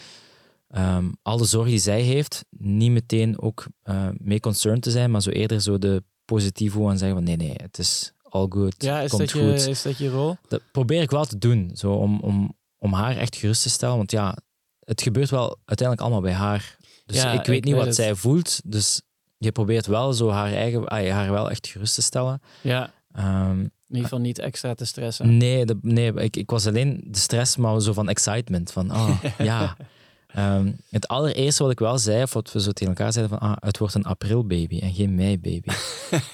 ehm 0.69 1.05
alle 1.21 1.45
zorg 1.45 1.67
die 1.67 1.79
zij 1.79 2.01
heeft, 2.01 2.45
niet 2.49 2.91
meteen 2.91 3.41
ook 3.41 3.65
eh, 3.83 4.07
mee 4.17 4.39
concerned 4.39 4.81
te 4.81 4.91
zijn, 4.91 5.11
maar 5.11 5.21
zo 5.21 5.29
eerder 5.29 5.61
zo 5.61 5.77
de 5.77 6.03
positieve 6.25 6.79
en 6.83 6.97
zeggen 6.97 7.17
van, 7.17 7.23
nee, 7.25 7.35
nee, 7.35 7.53
het 7.55 7.77
is 7.77 8.13
all 8.23 8.45
good, 8.49 8.75
ja 8.77 9.01
is, 9.01 9.09
komt 9.09 9.21
dat 9.21 9.31
je, 9.31 9.49
goed. 9.49 9.67
is 9.67 9.81
dat 9.81 9.97
je 9.97 10.09
rol? 10.09 10.35
Dat 10.47 10.61
probeer 10.71 11.01
ik 11.01 11.11
wel 11.11 11.25
te 11.25 11.37
doen, 11.37 11.71
zo 11.73 11.93
om, 11.93 12.19
om, 12.19 12.53
om 12.79 12.93
haar 12.93 13.17
echt 13.17 13.35
gerust 13.35 13.61
te 13.63 13.69
stellen. 13.69 13.97
Want 13.97 14.11
ja, 14.11 14.37
het 14.79 15.01
gebeurt 15.01 15.29
wel 15.29 15.57
uiteindelijk 15.65 16.01
allemaal 16.01 16.21
bij 16.29 16.33
haar. 16.39 16.77
Dus 17.05 17.17
Ja, 17.21 17.31
ik 17.31 17.45
weet 17.45 17.57
ik 17.57 17.63
niet 17.63 17.63
weet 17.63 17.73
wat 17.75 17.85
het. 17.85 17.95
zij 17.95 18.15
voelt. 18.15 18.61
Dus 18.65 19.01
je 19.37 19.51
probeert 19.51 19.85
wel 19.85 20.13
zo 20.13 20.29
haar 20.29 20.53
eigen, 20.53 20.87
ah, 20.87 21.09
haar 21.11 21.31
wel 21.31 21.49
echt 21.49 21.67
gerust 21.67 21.95
te 21.95 22.01
stellen. 22.01 22.41
Ja, 22.61 22.91
Ehm, 23.13 23.59
in 23.59 23.71
ieder 23.87 24.03
geval 24.03 24.19
niet 24.19 24.39
extra 24.39 24.73
te 24.73 24.85
stressen. 24.85 25.37
nee, 25.37 25.65
de, 25.65 25.77
nee 25.81 26.13
ik, 26.13 26.35
ik 26.35 26.49
was 26.49 26.67
alleen 26.67 27.03
de 27.07 27.17
stress, 27.17 27.57
maar 27.57 27.81
zo 27.81 27.93
van 27.93 28.09
excitement. 28.09 28.71
Van, 28.71 28.91
oh, 28.91 29.23
ja. 29.37 29.75
Ehm, 30.27 30.71
het 30.89 31.07
allereerste 31.07 31.63
wat 31.63 31.71
ik 31.71 31.79
wel 31.79 31.97
zei, 31.97 32.23
of 32.23 32.33
wat 32.33 32.51
we 32.51 32.61
zo 32.61 32.71
tegen 32.71 32.93
elkaar 32.95 33.13
zeiden, 33.13 33.37
van, 33.39 33.49
ah, 33.49 33.57
het 33.59 33.77
wordt 33.77 33.93
een 33.93 34.05
aprilbaby 34.05 34.79
en 34.79 34.93
geen 34.93 35.15
meibaby. 35.15 35.61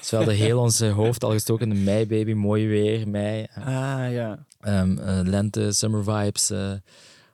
dus 0.00 0.10
we 0.10 0.16
hadden 0.16 0.34
heel 0.34 0.58
ons 0.60 0.80
hoofd 0.80 1.24
al 1.24 1.30
gestoken 1.30 1.70
in 1.70 1.76
een 1.76 1.84
meibaby, 1.84 2.32
mooi 2.32 2.66
weer, 2.66 3.08
mei. 3.08 3.46
Ah, 3.54 4.12
ja. 4.12 4.44
Ehm, 4.66 4.98
eh, 4.98 5.20
lente, 5.22 5.72
summer 5.72 6.04
vibes. 6.04 6.50
eh, 6.50 6.72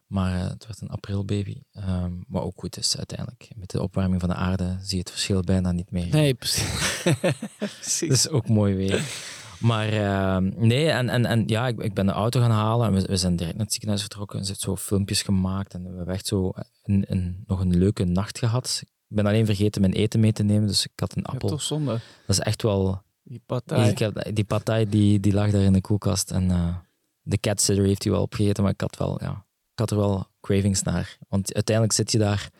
maar 0.06 0.34
eh, 0.40 0.48
het 0.48 0.66
werd 0.66 0.80
een 0.80 0.90
aprilbaby. 0.90 1.56
Ehm 1.72 2.10
wat 2.28 2.42
ook 2.42 2.52
goed 2.60 2.78
is 2.78 2.96
uiteindelijk. 2.96 3.48
Met 3.56 3.70
de 3.70 3.82
opwarming 3.82 4.20
van 4.20 4.28
de 4.28 4.34
aarde 4.34 4.76
zie 4.80 4.94
je 4.94 4.98
het 5.02 5.10
verschil 5.10 5.40
bijna 5.40 5.72
niet 5.72 5.90
meer. 5.90 6.06
Nee, 6.10 6.34
precies. 6.34 7.02
precies. 7.58 8.08
Dus 8.08 8.28
ook 8.28 8.48
mooi 8.48 8.74
weer. 8.74 9.02
Maar 9.58 9.88
ehm, 9.88 10.50
nee, 10.66 10.88
en, 10.90 11.08
en, 11.08 11.26
en 11.26 11.42
ja, 11.46 11.66
ik, 11.66 11.78
ik 11.82 11.94
ben 11.94 12.06
de 12.06 12.12
auto 12.12 12.40
gaan 12.40 12.50
halen 12.50 12.86
en 12.86 12.92
we, 12.94 13.02
we 13.06 13.16
zijn 13.16 13.36
direct 13.36 13.54
naar 13.54 13.62
het 13.64 13.72
ziekenhuis 13.72 14.00
vertrokken. 14.02 14.38
Er 14.38 14.44
zijn 14.44 14.58
zo 14.58 14.76
filmpjes 14.76 15.22
gemaakt 15.22 15.74
en 15.74 15.90
we 15.90 15.96
hebben 15.96 16.14
echt 16.14 16.26
zo 16.26 16.52
een, 16.84 17.04
een, 17.08 17.44
nog 17.46 17.60
een 17.60 17.78
leuke 17.78 18.04
nacht 18.04 18.38
gehad. 18.38 18.80
Ik 18.84 19.16
ben 19.16 19.26
alleen 19.26 19.46
vergeten 19.46 19.80
mijn 19.80 19.92
eten 19.92 20.20
mee 20.20 20.32
te 20.32 20.42
nemen, 20.42 20.66
dus 20.66 20.84
ik 20.84 20.90
had 21.00 21.16
een 21.16 21.22
Ja, 21.26 21.32
appel. 21.32 21.48
toch 21.48 21.62
zonde. 21.62 21.90
Dat 22.26 22.36
is 22.36 22.40
echt 22.40 22.62
wel 22.62 23.02
Die 23.22 23.42
partij. 23.46 23.92
heb, 23.98 24.30
die 24.34 24.44
partij 24.44 24.86
die, 24.86 25.20
die 25.20 25.32
lag 25.32 25.50
daar 25.50 25.62
in 25.62 25.72
de 25.72 25.80
koelkast 25.80 26.30
en 26.30 26.50
de 27.22 27.38
cat 27.40 27.60
sitter 27.60 27.84
heeft 27.84 28.02
die 28.02 28.10
wel 28.12 28.22
opgegeten, 28.22 28.62
maar 28.62 28.72
ik 28.72 28.80
had, 28.80 28.96
wel, 28.96 29.18
ja, 29.22 29.44
ik 29.72 29.78
had 29.78 29.90
er 29.90 29.96
wel 29.96 30.26
cravings 30.40 30.82
naar. 30.82 31.18
Want 31.28 31.54
uiteindelijk 31.54 31.96
zit 31.96 32.12
je 32.12 32.18
daar 32.18 32.50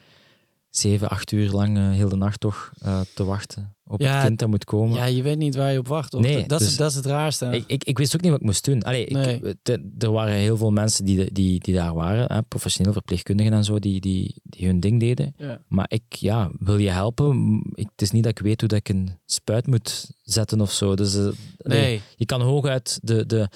zeven, 0.71 1.09
acht 1.09 1.33
uur 1.33 1.51
lang 1.51 1.77
eh, 1.77 1.91
heel 1.91 2.09
de 2.09 2.17
nacht 2.17 2.41
toch 2.41 2.73
eh, 2.79 3.01
te 3.15 3.25
wachten 3.25 3.77
op 3.87 4.01
Ja, 4.01 4.15
het 4.17 4.27
kind 4.27 4.39
dat 4.39 4.49
moet 4.49 4.65
komen. 4.65 4.97
Ja, 4.97 5.05
je 5.05 5.23
weet 5.23 5.39
niet 5.39 5.55
waar 5.55 5.73
je 5.73 5.79
op 5.79 5.89
wacht. 5.89 6.15
Of 6.15 6.21
Nee, 6.23 6.47
dat, 6.47 6.59
dus- 6.59 6.69
is, 6.69 6.77
dat 6.77 6.91
is 6.91 6.97
het 6.97 7.07
raarste. 7.07 7.47
Ik, 7.47 7.65
ik, 7.67 7.85
ik 7.85 7.99
wist 7.99 8.15
ook 8.15 8.21
niet 8.21 8.31
wat 8.31 8.41
ik 8.41 8.47
moest 8.47 8.65
doen. 8.65 8.83
Allee, 8.83 9.05
ik- 9.05 9.13
Nee. 9.13 9.55
te- 9.63 9.91
er 9.99 10.13
waren 10.13 10.35
heel 10.35 10.57
veel 10.57 10.71
mensen 10.71 11.05
die, 11.05 11.33
die, 11.33 11.61
die 11.61 11.75
daar 11.75 11.95
waren, 11.95 12.33
hè, 12.33 12.43
professioneel 12.43 12.93
verpleegkundigen 12.93 13.53
en 13.53 13.65
zo, 13.65 13.79
die, 13.79 14.01
die, 14.01 14.35
die 14.43 14.67
hun 14.67 14.81
ding 14.81 15.01
deden. 15.01 15.35
ja. 15.37 15.61
Maar 15.69 15.87
ik, 15.89 16.03
ja, 16.15 16.51
wil 16.59 16.79
je 16.79 16.91
helpen? 16.91 17.63
Ik, 17.75 17.89
het 17.91 18.03
is 18.03 18.11
niet 18.11 18.23
dat 18.23 18.39
ik 18.39 18.45
weet 18.45 18.61
hoe 18.61 18.69
dat 18.69 18.79
ik 18.79 18.89
een 18.89 19.19
spuit 19.25 19.67
moet 19.67 20.11
zetten 20.23 20.61
of 20.61 20.73
zo. 20.73 20.95
Dus, 20.95 21.15
eh, 21.15 21.21
allee, 21.23 21.81
Nee. 21.81 22.01
je 22.17 22.27
kan 22.27 22.41
hooguit 22.41 22.99
de, 23.03 23.27
de, 23.27 23.49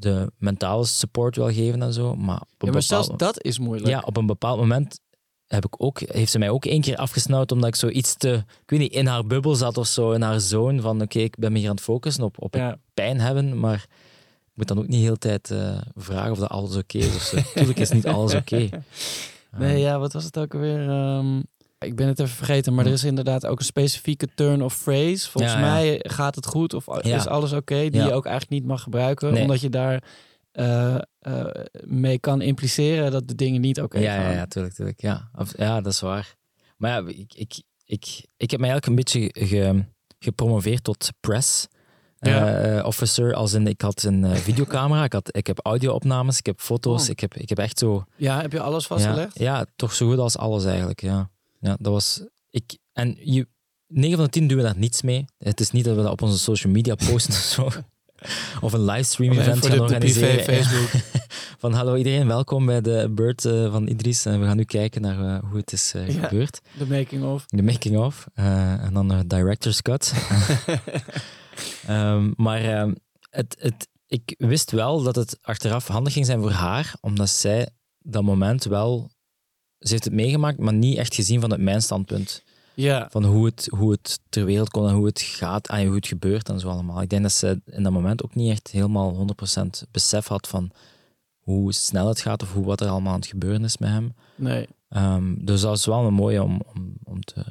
de 0.00 0.30
mentale 0.38 0.84
support 0.84 1.36
wel 1.36 1.52
geven 1.52 1.82
en 1.82 1.92
zo, 1.92 2.14
maar 2.16 2.40
op 2.40 2.48
een, 2.58 2.66
Ja, 2.66 2.72
maar 2.72 2.82
zelfs 2.82 3.08
dat 3.16 3.42
is 3.42 3.58
moeilijk. 3.58 3.88
ja, 3.88 4.02
op 4.06 4.16
een 4.16 4.26
bepaald 4.26 4.58
moment 4.58 5.00
heb 5.46 5.64
ik 5.64 5.82
ook, 5.82 6.00
heeft 6.00 6.30
ze 6.30 6.38
mij 6.38 6.50
ook 6.50 6.64
één 6.64 6.80
keer 6.80 6.96
afgesnauwd 6.96 7.52
omdat 7.52 7.68
ik 7.68 7.74
zo 7.74 7.88
iets 7.88 8.16
te, 8.16 8.32
ik 8.62 8.70
weet 8.70 8.78
niet, 8.80 8.92
in 8.92 9.06
haar 9.06 9.26
bubbel 9.26 9.54
zat 9.54 9.78
of 9.78 9.86
zo, 9.86 10.12
in 10.12 10.22
haar 10.22 10.40
zoon 10.40 10.80
van 10.80 11.02
oké, 11.02 11.18
ik 11.18 11.38
ben 11.38 11.52
me 11.52 11.58
hier 11.58 11.68
aan 11.68 11.74
het 11.74 11.84
focussen 11.84 12.24
op, 12.24 12.42
op 12.42 12.54
Ja. 12.54 12.78
pijn 12.94 13.20
hebben, 13.20 13.60
maar 13.60 13.86
ik 14.44 14.52
moet 14.54 14.68
dan 14.68 14.78
ook 14.78 14.86
niet 14.88 14.96
de 14.98 15.02
hele 15.04 15.18
tijd 15.18 15.50
eh, 15.50 15.78
vragen 15.94 16.30
of 16.32 16.38
dat 16.38 16.48
alles 16.48 16.76
oké 16.76 16.98
is 16.98 17.14
of 17.14 17.22
zo. 17.22 17.36
Tuurlijk 17.54 17.78
is 17.78 17.90
niet 17.90 18.06
alles 18.06 18.34
oké. 18.34 18.68
Nee, 19.58 19.78
ja, 19.80 19.98
wat 19.98 20.12
was 20.12 20.24
het 20.24 20.38
ook 20.38 20.54
alweer? 20.54 20.88
Ehm, 20.88 21.40
ik 21.78 21.96
ben 21.96 22.06
het 22.06 22.18
even 22.20 22.36
vergeten, 22.36 22.74
maar 22.74 22.86
er 22.86 22.92
is 22.92 23.04
inderdaad 23.04 23.46
ook 23.46 23.58
een 23.58 23.64
specifieke 23.64 24.28
turn 24.34 24.62
of 24.62 24.76
phrase. 24.76 25.30
Volgens 25.30 25.52
Ja, 25.52 25.58
ja. 25.58 25.72
mij 25.72 26.00
gaat 26.08 26.34
het 26.34 26.46
goed 26.46 26.74
of 26.74 26.86
Ja. 27.04 27.16
is 27.16 27.26
alles 27.26 27.52
oké, 27.52 27.74
die 27.90 28.00
Ja. 28.00 28.06
je 28.06 28.12
ook 28.12 28.26
eigenlijk 28.26 28.60
niet 28.60 28.70
mag 28.70 28.82
gebruiken, 28.82 29.32
Nee. 29.32 29.42
omdat 29.42 29.60
je 29.60 29.70
daar 29.70 30.02
eh, 30.52 30.94
eh, 31.18 31.44
mee 31.84 32.18
kan 32.18 32.40
impliceren 32.40 33.10
dat 33.12 33.28
de 33.28 33.34
dingen 33.34 33.60
niet 33.60 33.80
oké 33.80 33.98
ja, 33.98 34.14
gaan. 34.14 34.22
ja, 34.22 34.30
ja, 34.30 34.46
tuurlijk, 34.46 34.74
tuurlijk. 34.74 35.00
Ja, 35.00 35.30
Of- 35.34 35.56
ja, 35.58 35.80
dat 35.80 35.92
is 35.92 36.00
waar. 36.00 36.34
Maar 36.76 36.90
ja, 36.90 37.08
ik, 37.08 37.34
ik, 37.34 37.62
ik, 37.84 38.26
ik 38.36 38.50
heb 38.50 38.60
mij 38.60 38.70
eigenlijk 38.70 38.86
een 38.86 38.94
beetje 38.94 39.46
ge- 39.46 39.84
gepromoveerd 40.18 40.84
tot 40.84 41.08
press 41.20 41.66
Ja. 42.18 42.60
eh, 42.60 42.86
officer. 42.86 43.34
Als 43.34 43.52
in, 43.52 43.66
ik 43.66 43.80
had 43.80 44.02
een 44.02 44.36
videocamera, 44.48 45.04
ik, 45.04 45.12
had, 45.12 45.36
ik 45.36 45.46
heb 45.46 45.58
audio-opnames, 45.62 46.38
ik 46.38 46.46
heb 46.46 46.60
foto's, 46.60 47.02
Oh. 47.04 47.08
ik, 47.08 47.20
heb, 47.20 47.34
ik 47.34 47.48
heb 47.48 47.58
echt 47.58 47.78
zo... 47.78 48.04
Ja, 48.16 48.40
heb 48.40 48.52
je 48.52 48.60
alles 48.60 48.82
Ja, 48.82 48.88
vastgelegd? 48.88 49.38
ja, 49.38 49.66
toch 49.76 49.92
zo 49.92 50.08
goed 50.08 50.18
als 50.18 50.36
alles 50.38 50.64
eigenlijk, 50.64 51.00
ja. 51.00 51.30
Ja, 51.60 51.76
dat 51.80 51.92
was... 51.92 52.22
Ik, 52.50 52.78
en 52.92 53.16
je, 53.20 53.46
9 53.86 54.16
van 54.16 54.24
de 54.24 54.30
10 54.30 54.46
doen 54.48 54.56
we 54.56 54.62
daar 54.62 54.78
niets 54.78 55.02
mee. 55.02 55.24
Het 55.38 55.60
is 55.60 55.70
niet 55.70 55.84
dat 55.84 55.96
we 55.96 56.02
dat 56.02 56.12
op 56.12 56.22
onze 56.22 56.38
social 56.38 56.72
media 56.72 56.94
posten 56.94 57.32
of 57.32 57.38
zo. 57.40 57.68
Of 58.60 58.72
een 58.72 58.84
livestream 58.84 59.32
event 59.32 59.60
gaan 59.66 59.70
de, 59.70 59.76
de 59.76 59.82
organiseren. 59.82 60.44
Facebook. 60.44 60.90
Van 61.58 61.72
hallo 61.72 61.94
iedereen, 61.96 62.26
welkom 62.26 62.66
bij 62.66 62.80
de 62.80 63.10
Bird 63.14 63.44
eh, 63.44 63.70
van 63.70 63.86
Idris. 63.88 64.26
En 64.26 64.40
we 64.40 64.46
gaan 64.46 64.56
nu 64.56 64.64
kijken 64.64 65.00
naar 65.02 65.34
eh, 65.36 65.42
hoe 65.50 65.58
het 65.58 65.72
is 65.72 65.94
eh, 65.94 66.22
gebeurd. 66.24 66.60
De 66.78 66.86
making 66.86 67.24
of. 67.24 67.44
De 67.46 67.62
making 67.62 67.96
of. 67.98 68.26
eh, 68.34 68.84
en 68.84 68.94
dan 68.94 69.08
de 69.08 69.26
director's 69.26 69.82
cut. 69.82 70.12
Ehm, 71.86 72.32
maar 72.36 72.60
ehm, 72.60 72.94
het, 73.30 73.56
het, 73.58 73.88
ik 74.06 74.34
wist 74.38 74.70
wel 74.70 75.02
dat 75.02 75.16
het 75.16 75.38
achteraf 75.42 75.86
handig 75.86 76.12
ging 76.12 76.26
zijn 76.26 76.40
voor 76.40 76.50
haar, 76.50 76.94
omdat 77.00 77.28
zij 77.28 77.68
dat 77.98 78.22
moment 78.22 78.64
wel... 78.64 79.10
Ze 79.78 79.88
heeft 79.90 80.04
het 80.04 80.12
meegemaakt, 80.12 80.58
maar 80.58 80.72
niet 80.74 80.96
echt 80.98 81.14
gezien 81.14 81.40
vanuit 81.40 81.60
mijn 81.60 81.82
standpunt. 81.82 82.42
Ja, 82.74 83.08
Van 83.10 83.24
hoe 83.24 83.44
het, 83.46 83.68
hoe 83.76 83.90
het 83.90 84.20
ter 84.28 84.44
wereld 84.44 84.70
komt 84.70 84.88
en 84.88 84.94
hoe 84.94 85.06
het 85.06 85.20
gaat 85.20 85.68
en 85.68 85.86
hoe 85.86 85.96
het 85.96 86.06
gebeurt 86.06 86.48
en 86.48 86.60
zo 86.60 86.68
allemaal. 86.68 87.02
Ik 87.02 87.08
denk 87.08 87.22
dat 87.22 87.32
ze 87.32 87.60
in 87.64 87.82
dat 87.82 87.92
moment 87.92 88.24
ook 88.24 88.34
niet 88.34 88.50
echt 88.50 88.68
helemaal 88.70 89.26
100% 89.54 89.88
besef 89.90 90.26
had 90.26 90.48
van 90.48 90.70
hoe 91.38 91.72
snel 91.72 92.08
het 92.08 92.20
gaat 92.20 92.42
of 92.42 92.52
hoe 92.52 92.64
wat 92.64 92.80
er 92.80 92.88
allemaal 92.88 93.12
aan 93.12 93.18
het 93.20 93.28
gebeuren 93.28 93.64
is 93.64 93.78
met 93.78 93.88
hem. 93.90 94.14
nee. 94.34 94.66
Ehm, 94.88 95.34
dus 95.44 95.60
dat 95.60 95.76
is 95.76 95.86
wel 95.86 96.04
een 96.04 96.14
mooie 96.14 96.42
om, 96.42 96.62
om, 96.74 96.92
om, 97.04 97.20
te, 97.20 97.44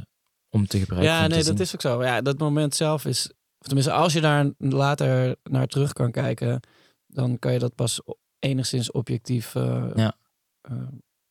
om 0.50 0.68
te 0.68 0.80
gebruiken. 0.80 1.12
Ja, 1.12 1.22
te 1.28 1.28
nee, 1.36 1.44
dat 1.44 1.60
is 1.60 1.74
ook 1.74 1.82
zo. 1.82 2.04
Ja, 2.04 2.22
dat 2.22 2.38
moment 2.38 2.76
zelf 2.76 3.06
is... 3.06 3.32
Of 3.60 3.66
tenminste, 3.68 3.92
als 3.92 4.14
je 4.14 4.22
daar 4.22 4.52
later 4.58 5.36
naar 5.44 5.68
terug 5.68 5.94
kan 5.94 6.12
kijken... 6.12 6.60
dan 7.08 7.40
kan 7.40 7.54
je 7.54 7.60
dat 7.60 7.76
pas 7.76 8.02
enigszins 8.40 8.92
objectief... 8.92 9.56
eh, 9.56 9.86
Ja. 9.96 10.14
eh, 10.62 10.78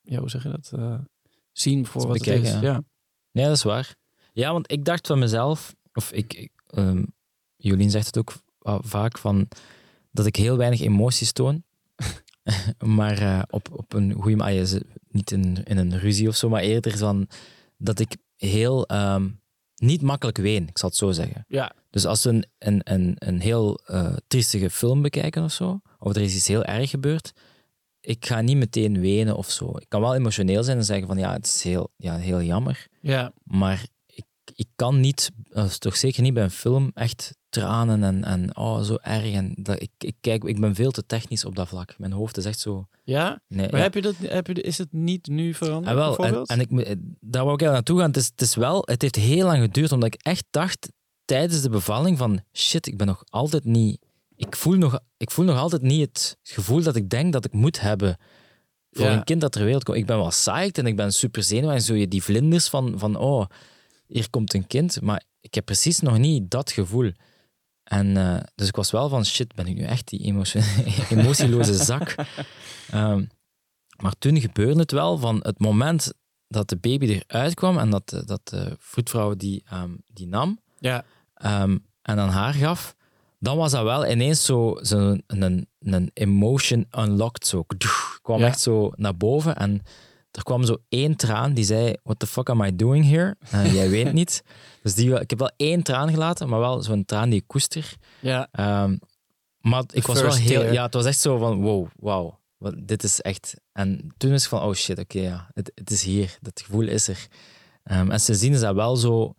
ja, 0.07 0.19
hoe 0.19 0.29
zeg 0.29 0.43
je 0.43 0.49
dat? 0.49 0.71
eh, 0.75 0.99
zien 1.51 1.85
voor 1.85 2.01
wat 2.07 2.17
bekijken, 2.17 2.45
het 2.45 2.55
is. 2.55 2.61
ja. 2.61 2.83
Nee, 3.31 3.45
dat 3.45 3.55
is 3.55 3.63
waar. 3.63 3.95
Ja, 4.33 4.51
want 4.51 4.71
ik 4.71 4.85
dacht 4.85 5.07
van 5.07 5.19
mezelf, 5.19 5.75
of 5.93 6.11
ik, 6.11 6.33
ik 6.33 6.51
ehm, 6.67 7.03
Jolien 7.55 7.91
zegt 7.91 8.05
het 8.05 8.17
ook 8.17 8.33
va- 8.59 8.81
vaak, 8.83 9.17
van 9.17 9.47
dat 10.11 10.25
ik 10.25 10.35
heel 10.35 10.57
weinig 10.57 10.81
emoties 10.81 11.31
toon. 11.31 11.63
maar 12.85 13.17
eh, 13.17 13.41
op, 13.49 13.71
op 13.71 13.93
een 13.93 14.13
goede 14.13 14.35
manier, 14.35 14.81
niet 15.09 15.31
in, 15.31 15.63
in 15.63 15.77
een 15.77 15.99
ruzie 15.99 16.27
of 16.27 16.35
zo, 16.35 16.49
maar 16.49 16.61
eerder 16.61 16.97
van 16.97 17.27
dat 17.77 17.99
ik 17.99 18.15
heel 18.35 18.85
ehm, 18.87 19.29
niet 19.75 20.01
makkelijk 20.01 20.37
ween, 20.37 20.67
ik 20.67 20.77
zal 20.77 20.89
het 20.89 20.97
zo 20.97 21.11
zeggen. 21.11 21.45
Ja. 21.47 21.71
Dus 21.89 22.05
als 22.05 22.23
we 22.23 22.29
een, 22.29 22.45
een, 22.57 22.81
een, 22.83 23.15
een 23.17 23.39
heel 23.41 23.79
eh 23.85 24.15
triestige 24.27 24.69
film 24.69 25.01
bekijken 25.01 25.43
of 25.43 25.51
zo, 25.51 25.79
of 25.99 26.15
er 26.15 26.21
is 26.21 26.35
iets 26.35 26.47
heel 26.47 26.63
erg 26.63 26.89
gebeurd, 26.89 27.31
ik 28.07 28.25
ga 28.25 28.41
niet 28.41 28.57
meteen 28.57 28.99
wenen 28.99 29.35
of 29.37 29.49
zo. 29.49 29.77
Ik 29.77 29.85
kan 29.87 30.01
wel 30.01 30.15
emotioneel 30.15 30.63
zijn 30.63 30.77
en 30.77 30.83
zeggen 30.85 31.07
van 31.07 31.17
ja, 31.17 31.33
het 31.33 31.45
is 31.45 31.63
heel, 31.63 31.89
ja, 31.97 32.17
heel 32.17 32.41
jammer. 32.41 32.87
Ja. 33.01 33.31
Maar 33.43 33.85
ik, 34.05 34.25
ik 34.55 34.67
kan 34.75 34.99
niet, 34.99 35.31
is 35.51 35.77
toch 35.77 35.95
zeker 35.97 36.21
niet 36.21 36.33
bij 36.33 36.43
een 36.43 36.51
film, 36.51 36.91
echt 36.93 37.35
tranen 37.49 38.03
en, 38.03 38.23
en 38.23 38.57
oh, 38.57 38.81
zo 38.81 38.97
erg. 39.01 39.33
En 39.33 39.53
dat, 39.55 39.81
ik, 39.81 39.89
ik, 39.97 40.15
kijk, 40.21 40.43
ik 40.43 40.59
ben 40.59 40.75
veel 40.75 40.91
te 40.91 41.05
technisch 41.05 41.45
op 41.45 41.55
dat 41.55 41.67
vlak. 41.67 41.95
Mijn 41.97 42.11
hoofd 42.11 42.37
is 42.37 42.45
echt 42.45 42.59
zo... 42.59 42.87
Ja? 43.03 43.41
Nee, 43.47 43.67
Maar 43.69 43.77
ja. 43.77 43.83
heb 43.83 43.93
je 43.93 44.01
dat, 44.01 44.15
heb 44.21 44.47
je, 44.47 44.53
is 44.53 44.77
het 44.77 44.91
niet 44.91 45.27
nu 45.27 45.53
veranderd, 45.53 45.97
Ah, 45.97 46.17
wel, 46.17 46.25
en, 46.25 46.43
en 46.43 46.59
ik, 46.59 46.69
moet- 46.69 46.95
daar 47.19 47.43
wou 47.43 47.53
ik 47.53 47.59
heel 47.59 47.71
naartoe 47.71 47.99
gaan. 47.99 48.07
Het, 48.07 48.17
is, 48.17 48.25
het, 48.27 48.41
is 48.41 48.55
wel, 48.55 48.81
het 48.85 49.01
heeft 49.01 49.15
heel 49.15 49.45
lang 49.45 49.61
geduurd, 49.61 49.91
omdat 49.91 50.13
ik 50.13 50.21
echt 50.21 50.45
dacht 50.49 50.91
tijdens 51.25 51.61
de 51.61 51.69
bevalling 51.69 52.17
van 52.17 52.39
shit, 52.53 52.87
ik 52.87 52.97
ben 52.97 53.07
nog 53.07 53.23
altijd 53.29 53.63
niet... 53.63 54.05
Ik 54.39 54.55
voel 54.55 54.75
nog, 54.77 54.99
ik 55.17 55.31
voel 55.31 55.45
nog 55.45 55.57
altijd 55.57 55.81
niet 55.81 56.01
het 56.07 56.37
gevoel 56.43 56.81
dat 56.83 56.95
ik 56.95 57.09
denk 57.09 57.33
dat 57.33 57.45
ik 57.45 57.53
moet 57.53 57.81
hebben 57.81 58.17
voor 58.91 59.05
Ja. 59.05 59.13
een 59.13 59.23
kind 59.23 59.41
dat 59.41 59.51
ter 59.51 59.63
wereld 59.63 59.83
komt. 59.83 59.97
Ik 59.97 60.05
ben 60.05 60.17
wel 60.17 60.27
psyched 60.27 60.77
en 60.77 60.85
ik 60.85 60.95
ben 60.95 61.11
super 61.13 61.43
zenuwachtig. 61.43 61.79
En 61.81 61.85
zo 61.87 61.93
je 61.95 62.07
die 62.07 62.23
vlinders 62.23 62.67
van, 62.69 62.99
van, 62.99 63.15
oh, 63.15 63.45
hier 64.07 64.29
komt 64.29 64.53
een 64.53 64.67
kind. 64.67 65.01
Maar 65.01 65.23
ik 65.41 65.53
heb 65.53 65.65
precies 65.65 65.99
nog 65.99 66.17
niet 66.17 66.51
dat 66.51 66.71
gevoel. 66.71 67.11
En 67.83 68.17
eh, 68.17 68.39
dus 68.55 68.67
ik 68.67 68.75
was 68.75 68.91
wel 68.91 69.09
van, 69.09 69.25
shit, 69.25 69.55
ben 69.55 69.67
ik 69.67 69.75
nu 69.75 69.83
echt 69.83 70.07
die 70.07 70.19
emotio- 70.19 70.61
emotieloze 71.09 71.73
zak? 71.73 72.15
Ehm, 72.91 73.25
maar 74.01 74.13
toen 74.19 74.39
gebeurde 74.41 74.79
het 74.79 74.91
wel 74.91 75.17
van 75.17 75.39
het 75.41 75.59
moment 75.59 76.13
dat 76.47 76.69
de 76.69 76.77
baby 76.77 77.05
eruit 77.27 77.53
kwam 77.53 77.77
en 77.77 77.89
dat, 77.89 78.09
de- 78.09 78.25
dat 78.25 78.47
de 78.47 78.75
vroedvrouw 78.79 79.35
die, 79.35 79.63
ehm, 79.65 79.91
die 80.13 80.27
nam 80.27 80.59
Ja. 80.79 81.05
ehm, 81.33 81.77
en 82.01 82.19
aan 82.19 82.29
haar 82.29 82.53
gaf, 82.53 82.95
dan 83.39 83.57
was 83.57 83.71
dat 83.71 83.83
wel 83.83 84.07
ineens 84.07 84.45
zo, 84.45 84.79
zo 84.81 84.97
een, 84.97 85.23
een, 85.27 85.67
een 85.79 86.11
emotion 86.13 86.87
unlocked. 86.99 87.47
Zo. 87.47 87.63
Kdoef, 87.63 88.19
kwam 88.21 88.39
Ja. 88.39 88.45
echt 88.47 88.59
zo 88.59 88.91
naar 88.95 89.17
boven 89.17 89.55
en 89.55 89.81
er 90.31 90.43
kwam 90.43 90.63
zo 90.63 90.77
één 90.89 91.15
traan 91.15 91.53
die 91.53 91.63
zei, 91.65 91.95
what 92.03 92.19
the 92.19 92.27
fuck 92.27 92.49
am 92.49 92.61
I 92.63 92.75
doing 92.75 93.05
here? 93.09 93.35
Eh, 93.51 93.73
jij 93.75 93.89
weet 93.89 94.13
niet. 94.13 94.43
Dus 94.83 94.95
die, 94.95 95.19
ik 95.19 95.29
heb 95.29 95.39
wel 95.39 95.51
één 95.57 95.83
traan 95.83 96.09
gelaten, 96.09 96.49
maar 96.49 96.59
wel 96.59 96.81
zo'n 96.81 97.05
traan 97.05 97.29
die 97.29 97.39
ik 97.39 97.47
koester. 97.47 97.93
Ja. 98.19 98.47
Ehm, 98.51 98.97
maar 99.61 99.83
ik 99.93 100.05
was 100.07 100.21
wel 100.21 100.33
heel... 100.33 100.71
Ja, 100.71 100.83
het 100.83 100.93
was 100.93 101.05
echt 101.05 101.19
zo 101.19 101.37
van, 101.37 101.61
wow, 101.61 101.87
wauw. 101.99 102.39
Dit 102.77 103.03
is 103.03 103.21
echt... 103.21 103.53
En 103.73 104.13
toen 104.17 104.31
was 104.31 104.43
ik 104.43 104.49
van, 104.49 104.61
oh 104.61 104.73
shit, 104.73 104.99
oké, 104.99 105.19
ja. 105.19 105.49
Het, 105.53 105.71
het 105.75 105.91
is 105.91 106.03
hier. 106.03 106.37
Dat 106.41 106.61
gevoel 106.65 106.87
is 106.87 107.07
er. 107.07 107.27
Ehm, 107.83 108.11
en 108.11 108.19
sindsdien 108.19 108.53
is 108.53 108.59
dat 108.59 108.75
wel 108.75 108.95
zo... 108.95 109.35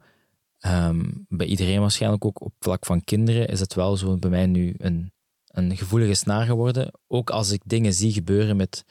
ehm, 0.59 1.00
bij 1.29 1.47
iedereen 1.47 1.81
waarschijnlijk 1.81 2.25
ook 2.25 2.41
op 2.41 2.53
vlak 2.59 2.87
van 2.87 3.05
kinderen 3.05 3.49
is 3.49 3.61
het 3.61 3.75
wel 3.75 3.97
zo 3.97 4.17
bij 4.17 4.31
mij 4.31 4.47
nu 4.47 4.75
een, 4.79 5.12
een 5.47 5.77
gevoelige 5.77 6.15
snaar 6.15 6.47
geworden. 6.47 6.91
Ook 7.07 7.31
als 7.31 7.50
ik 7.50 7.62
dingen 7.65 7.93
zie 7.93 8.12
gebeuren 8.12 8.57
met, 8.57 8.85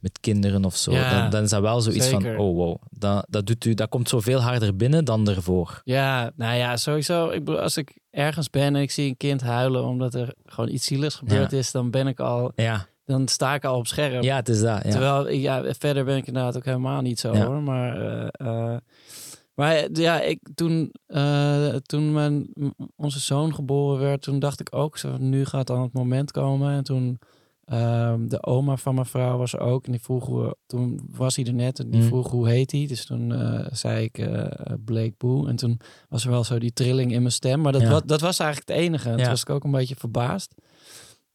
met 0.00 0.20
kinderen 0.20 0.64
of 0.64 0.76
zo. 0.76 0.92
Ja, 0.92 1.20
dan, 1.20 1.30
dan 1.30 1.42
is 1.42 1.50
dat 1.50 1.60
wel 1.60 1.80
zoiets 1.80 2.08
zeker. 2.08 2.34
van, 2.34 2.46
oh 2.46 2.56
wow. 2.56 2.76
Dat, 2.90 3.26
dat, 3.28 3.46
doet 3.46 3.64
u, 3.64 3.74
dat 3.74 3.88
komt 3.88 4.08
zo 4.08 4.20
veel 4.20 4.40
harder 4.40 4.76
binnen 4.76 5.04
dan 5.04 5.28
ervoor. 5.28 5.80
Ja, 5.84 6.32
nou 6.36 6.56
ja, 6.56 6.76
sowieso. 6.76 7.30
Ik 7.30 7.48
als 7.48 7.76
ik 7.76 7.98
ergens 8.10 8.50
ben 8.50 8.74
en 8.74 8.82
ik 8.82 8.90
zie 8.90 9.08
een 9.08 9.16
kind 9.16 9.40
huilen 9.42 9.84
omdat 9.84 10.14
er 10.14 10.34
gewoon 10.44 10.70
iets 10.70 10.86
zieligs 10.86 11.14
gebeurd 11.14 11.50
Ja. 11.50 11.58
is, 11.58 11.70
dan 11.70 11.90
ben 11.90 12.06
ik 12.06 12.20
al, 12.20 12.52
Ja, 12.56 12.86
dan 13.04 13.28
sta 13.28 13.54
ik 13.54 13.64
al 13.64 13.76
op 13.78 13.86
scherp. 13.86 14.22
ja 14.22 14.36
het 14.36 14.48
is 14.48 14.60
dat. 14.60 14.82
Terwijl, 14.82 15.28
ja, 15.30 15.74
verder 15.78 16.04
ben 16.04 16.16
ik 16.16 16.26
inderdaad 16.26 16.56
ook 16.56 16.64
helemaal 16.64 17.00
niet 17.00 17.20
zo 17.20 17.34
hoor. 17.36 17.62
Maar, 17.62 18.00
eh, 18.00 18.28
eh, 18.72 18.76
maar 19.54 19.74
eh, 19.76 19.88
ja, 19.92 20.20
ik, 20.20 20.38
toen, 20.54 20.92
eh, 21.06 21.74
toen 21.74 22.12
mijn, 22.12 22.48
onze 22.96 23.20
zoon 23.20 23.54
geboren 23.54 24.00
werd, 24.00 24.22
toen 24.22 24.38
dacht 24.38 24.60
ik 24.60 24.74
ook 24.74 24.98
zo, 24.98 25.16
nu 25.18 25.44
gaat 25.44 25.66
dan 25.66 25.82
het 25.82 25.92
moment 25.92 26.30
komen. 26.30 26.72
En 26.72 26.84
toen 26.84 27.18
ehm, 27.64 28.26
de 28.28 28.42
oma 28.42 28.76
van 28.76 28.94
mijn 28.94 29.06
vrouw 29.06 29.36
was 29.38 29.52
er 29.52 29.60
ook. 29.60 29.84
En 29.86 29.92
die 29.92 30.00
vroeg, 30.00 30.26
hoe, 30.26 30.56
toen 30.66 31.00
was 31.10 31.36
hij 31.36 31.44
er 31.44 31.54
net 31.54 31.78
en 31.78 31.90
die 31.90 32.00
Mm. 32.00 32.06
vroeg 32.06 32.30
hoe 32.30 32.48
heet 32.48 32.72
hij. 32.72 32.86
Dus 32.86 33.06
toen 33.06 33.32
eh, 33.32 33.66
zei 33.72 34.04
ik 34.04 34.28
Blake 34.84 35.14
Boe. 35.18 35.48
En 35.48 35.56
toen 35.56 35.80
was 36.08 36.24
er 36.24 36.30
wel 36.30 36.44
zo 36.44 36.58
die 36.58 36.72
trilling 36.72 37.12
in 37.12 37.20
mijn 37.20 37.32
stem. 37.32 37.60
Maar 37.60 37.72
dat, 37.72 37.80
Ja. 37.82 38.00
dat 38.06 38.20
was 38.20 38.38
eigenlijk 38.38 38.68
het 38.70 38.78
enige. 38.78 39.08
En 39.08 39.16
Ja. 39.16 39.20
toen 39.22 39.30
was 39.30 39.40
ik 39.42 39.50
ook 39.50 39.64
een 39.64 39.70
beetje 39.70 39.96
verbaasd. 39.96 40.54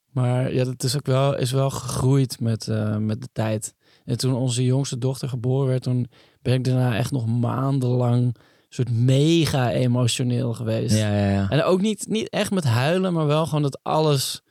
Maar 0.09 0.53
ja, 0.53 0.63
dat 0.63 0.83
is 0.83 0.95
ook 0.95 1.05
wel, 1.05 1.37
is 1.37 1.51
wel 1.51 1.69
gegroeid 1.69 2.39
met, 2.39 2.67
met 2.99 3.21
de 3.21 3.29
tijd. 3.33 3.73
En 4.05 4.17
toen 4.17 4.33
onze 4.33 4.63
jongste 4.63 4.97
dochter 4.97 5.29
geboren 5.29 5.67
werd, 5.67 5.83
toen 5.83 6.07
ben 6.41 6.53
ik 6.53 6.63
daarna 6.63 6.97
echt 6.97 7.11
nog 7.11 7.25
maandenlang 7.27 8.35
soort 8.69 8.91
mega 8.91 9.71
emotioneel 9.71 10.53
geweest. 10.53 10.95
Ja, 10.97 11.15
ja, 11.15 11.29
ja. 11.31 11.49
En 11.49 11.63
ook 11.63 11.81
niet, 11.81 12.05
niet 12.07 12.29
echt 12.29 12.51
met 12.51 12.63
huilen, 12.63 13.13
maar 13.13 13.27
wel 13.27 13.45
gewoon 13.45 13.61
dat 13.61 13.79
alles, 13.83 14.41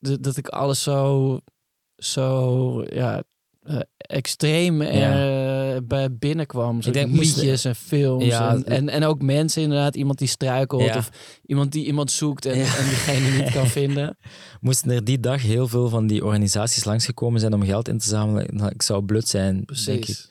dat, 0.00 0.22
dat 0.22 0.36
ik 0.36 0.48
alles 0.48 0.82
zo, 0.82 1.38
zo 1.96 2.84
ja, 2.90 3.22
eh, 3.62 3.80
extreem 3.96 4.80
er 4.80 5.86
bij 5.86 6.16
binnenkwam. 6.16 6.82
Zo 6.82 6.88
Ik 6.88 6.94
denk, 6.94 7.16
liedjes 7.16 7.64
en 7.64 7.74
films 7.74 8.24
Ja, 8.24 8.50
en, 8.54 8.64
en, 8.64 8.88
en 8.88 9.04
ook 9.04 9.22
mensen 9.22 9.62
inderdaad. 9.62 9.96
Iemand 9.96 10.18
die 10.18 10.28
struikelt 10.28 10.82
Ja. 10.82 10.96
of 10.96 11.10
iemand 11.46 11.72
die 11.72 11.84
iemand 11.86 12.10
zoekt 12.10 12.46
en, 12.46 12.58
Ja. 12.58 12.76
en 12.76 12.84
diegene 12.84 13.42
niet 13.42 13.50
kan 13.52 13.66
vinden. 13.80 14.16
Moesten 14.60 14.90
er 14.90 15.04
die 15.04 15.20
dag 15.20 15.42
heel 15.42 15.68
veel 15.68 15.88
van 15.88 16.06
die 16.06 16.24
organisaties 16.24 16.84
langsgekomen 16.84 17.40
zijn 17.40 17.54
om 17.54 17.62
geld 17.64 17.88
in 17.88 17.98
te 17.98 18.08
zamelen, 18.08 18.46
nou, 18.56 18.70
ik 18.70 18.82
zou 18.82 19.02
blut 19.04 19.28
zijn, 19.28 19.64
denk 19.84 20.04
ik. 20.06 20.26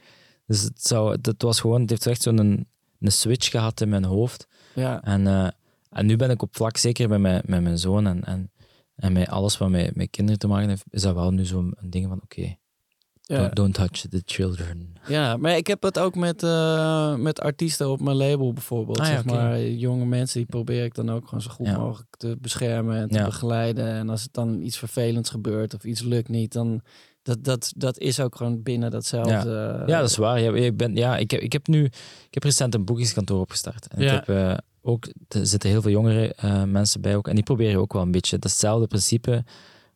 Dus 0.48 0.62
het, 0.62 0.84
zou, 0.86 1.18
het 1.22 1.42
was 1.42 1.60
gewoon, 1.60 1.82
het 1.82 1.90
heeft 1.90 2.08
echt 2.08 2.22
zo'n 2.22 2.38
een, 2.38 2.68
een 3.00 3.12
switch 3.12 3.50
gehad 3.50 3.82
in 3.82 3.90
mijn 3.90 4.04
hoofd. 4.04 4.48
Ja. 4.76 5.04
En, 5.04 5.28
eh, 5.28 5.48
en 5.90 6.06
nu 6.06 6.16
ben 6.16 6.30
ik 6.30 6.42
op 6.42 6.56
vlak, 6.56 6.78
zeker 6.78 7.10
met 7.10 7.20
mijn, 7.20 7.42
met 7.46 7.62
mijn 7.62 7.78
zoon 7.78 8.08
en, 8.08 8.24
en, 8.24 8.52
en 8.96 9.14
met 9.14 9.30
alles 9.30 9.58
wat 9.58 9.70
met, 9.70 9.96
met 9.96 10.10
kinderen 10.10 10.40
te 10.40 10.48
maken 10.48 10.70
heeft, 10.70 10.84
is 10.90 11.02
dat 11.02 11.14
wel 11.14 11.32
nu 11.32 11.46
zo'n 11.46 11.74
ding 11.82 12.08
van, 12.08 12.22
oké, 12.24 12.56
Ja. 13.22 13.38
don't, 13.38 13.56
don't 13.56 13.74
touch 13.74 13.92
the 14.10 14.22
children. 14.26 14.94
ja, 15.08 15.38
maar 15.38 15.58
ik 15.58 15.68
heb 15.68 15.84
het 15.84 16.00
ook 16.00 16.16
met, 16.16 16.44
eh, 16.44 17.16
met 17.16 17.40
artiesten 17.40 17.90
op 17.90 18.02
mijn 18.02 18.18
label 18.18 18.54
bijvoorbeeld. 18.54 19.00
Ah, 19.00 19.06
ja, 19.08 19.12
zeg 19.14 19.26
maar 19.26 19.62
jonge 19.62 20.06
mensen, 20.06 20.38
die 20.38 20.48
probeer 20.48 20.84
ik 20.84 20.96
dan 20.96 21.10
ook 21.12 21.24
gewoon 21.24 21.42
zo 21.42 21.50
goed 21.50 21.72
mogelijk 21.78 22.16
te 22.18 22.38
beschermen 22.42 22.98
en 22.98 23.08
te 23.10 23.24
begeleiden. 23.24 23.86
En 23.88 24.10
als 24.10 24.24
het 24.24 24.34
dan 24.34 24.62
iets 24.62 24.78
vervelends 24.78 25.30
gebeurt 25.30 25.74
of 25.74 25.84
iets 25.84 26.02
lukt 26.02 26.30
niet, 26.30 26.54
dan 26.54 26.82
dat, 27.28 27.44
dat, 27.44 27.74
dat 27.76 27.98
is 28.00 28.20
ook 28.20 28.36
gewoon 28.36 28.64
binnen 28.64 28.92
datzelfde. 28.92 29.84
Ja, 29.88 30.00
dat 30.00 30.10
is 30.10 30.18
waar. 30.18 30.42
Ja, 30.42 30.54
ik, 30.56 30.78
ben, 30.78 30.96
ja, 30.96 31.18
ik, 31.18 31.32
heb, 31.32 31.42
ik 31.42 31.54
heb 31.54 31.68
nu 31.68 31.84
ik 32.28 32.34
heb 32.34 32.44
recent 32.44 32.74
een 32.76 32.86
boekingskantoor 32.86 33.40
opgestart. 33.40 33.88
En 33.88 34.02
Ja. 34.04 34.20
ik 34.22 34.26
heb 34.28 34.36
eh, 34.38 34.58
ook, 34.82 35.08
er 35.28 35.46
zitten 35.48 35.70
heel 35.70 35.82
veel 35.82 35.92
jongere 35.92 36.34
eh, 36.34 36.64
mensen 36.64 37.02
bij 37.02 37.16
ook. 37.16 37.28
En 37.28 37.36
die 37.36 37.44
proberen 37.44 37.82
ook 37.82 37.94
wel 37.94 38.02
een 38.02 38.12
beetje 38.12 38.40
datzelfde 38.40 38.88
principe. 38.88 39.44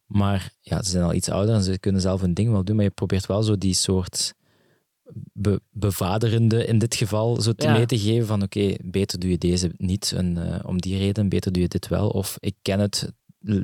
Maar 0.06 0.52
ja, 0.62 0.84
ze 0.84 0.90
zijn 0.90 1.04
al 1.04 1.14
iets 1.14 1.30
ouder 1.30 1.56
en 1.56 1.64
ze 1.64 1.80
kunnen 1.80 2.02
zelf 2.02 2.22
hun 2.22 2.34
ding 2.34 2.52
wel 2.52 2.64
doen. 2.64 2.76
Maar 2.76 2.86
je 2.86 2.92
probeert 2.92 3.26
wel 3.26 3.44
zo 3.44 3.58
die 3.58 3.74
soort 3.74 4.34
be- 5.34 5.62
bevaderende 5.72 6.66
in 6.66 6.78
dit 6.78 6.96
geval 6.96 7.42
zo 7.42 7.54
te 7.54 7.66
Ja. 7.68 7.72
mee 7.74 7.86
te 7.86 8.00
geven 8.00 8.28
van 8.28 8.42
oké, 8.42 8.74
beter 8.84 9.20
doe 9.20 9.30
je 9.30 9.38
deze 9.38 9.72
niet 9.78 10.14
en, 10.18 10.54
eh, 10.54 10.60
om 10.70 10.82
die 10.82 10.98
reden, 10.98 11.30
beter 11.30 11.52
doe 11.52 11.62
je 11.62 11.68
dit 11.68 11.88
wel. 11.88 12.10
Of 12.10 12.38
ik 12.40 12.56
ken 12.62 12.80
het, 12.80 13.12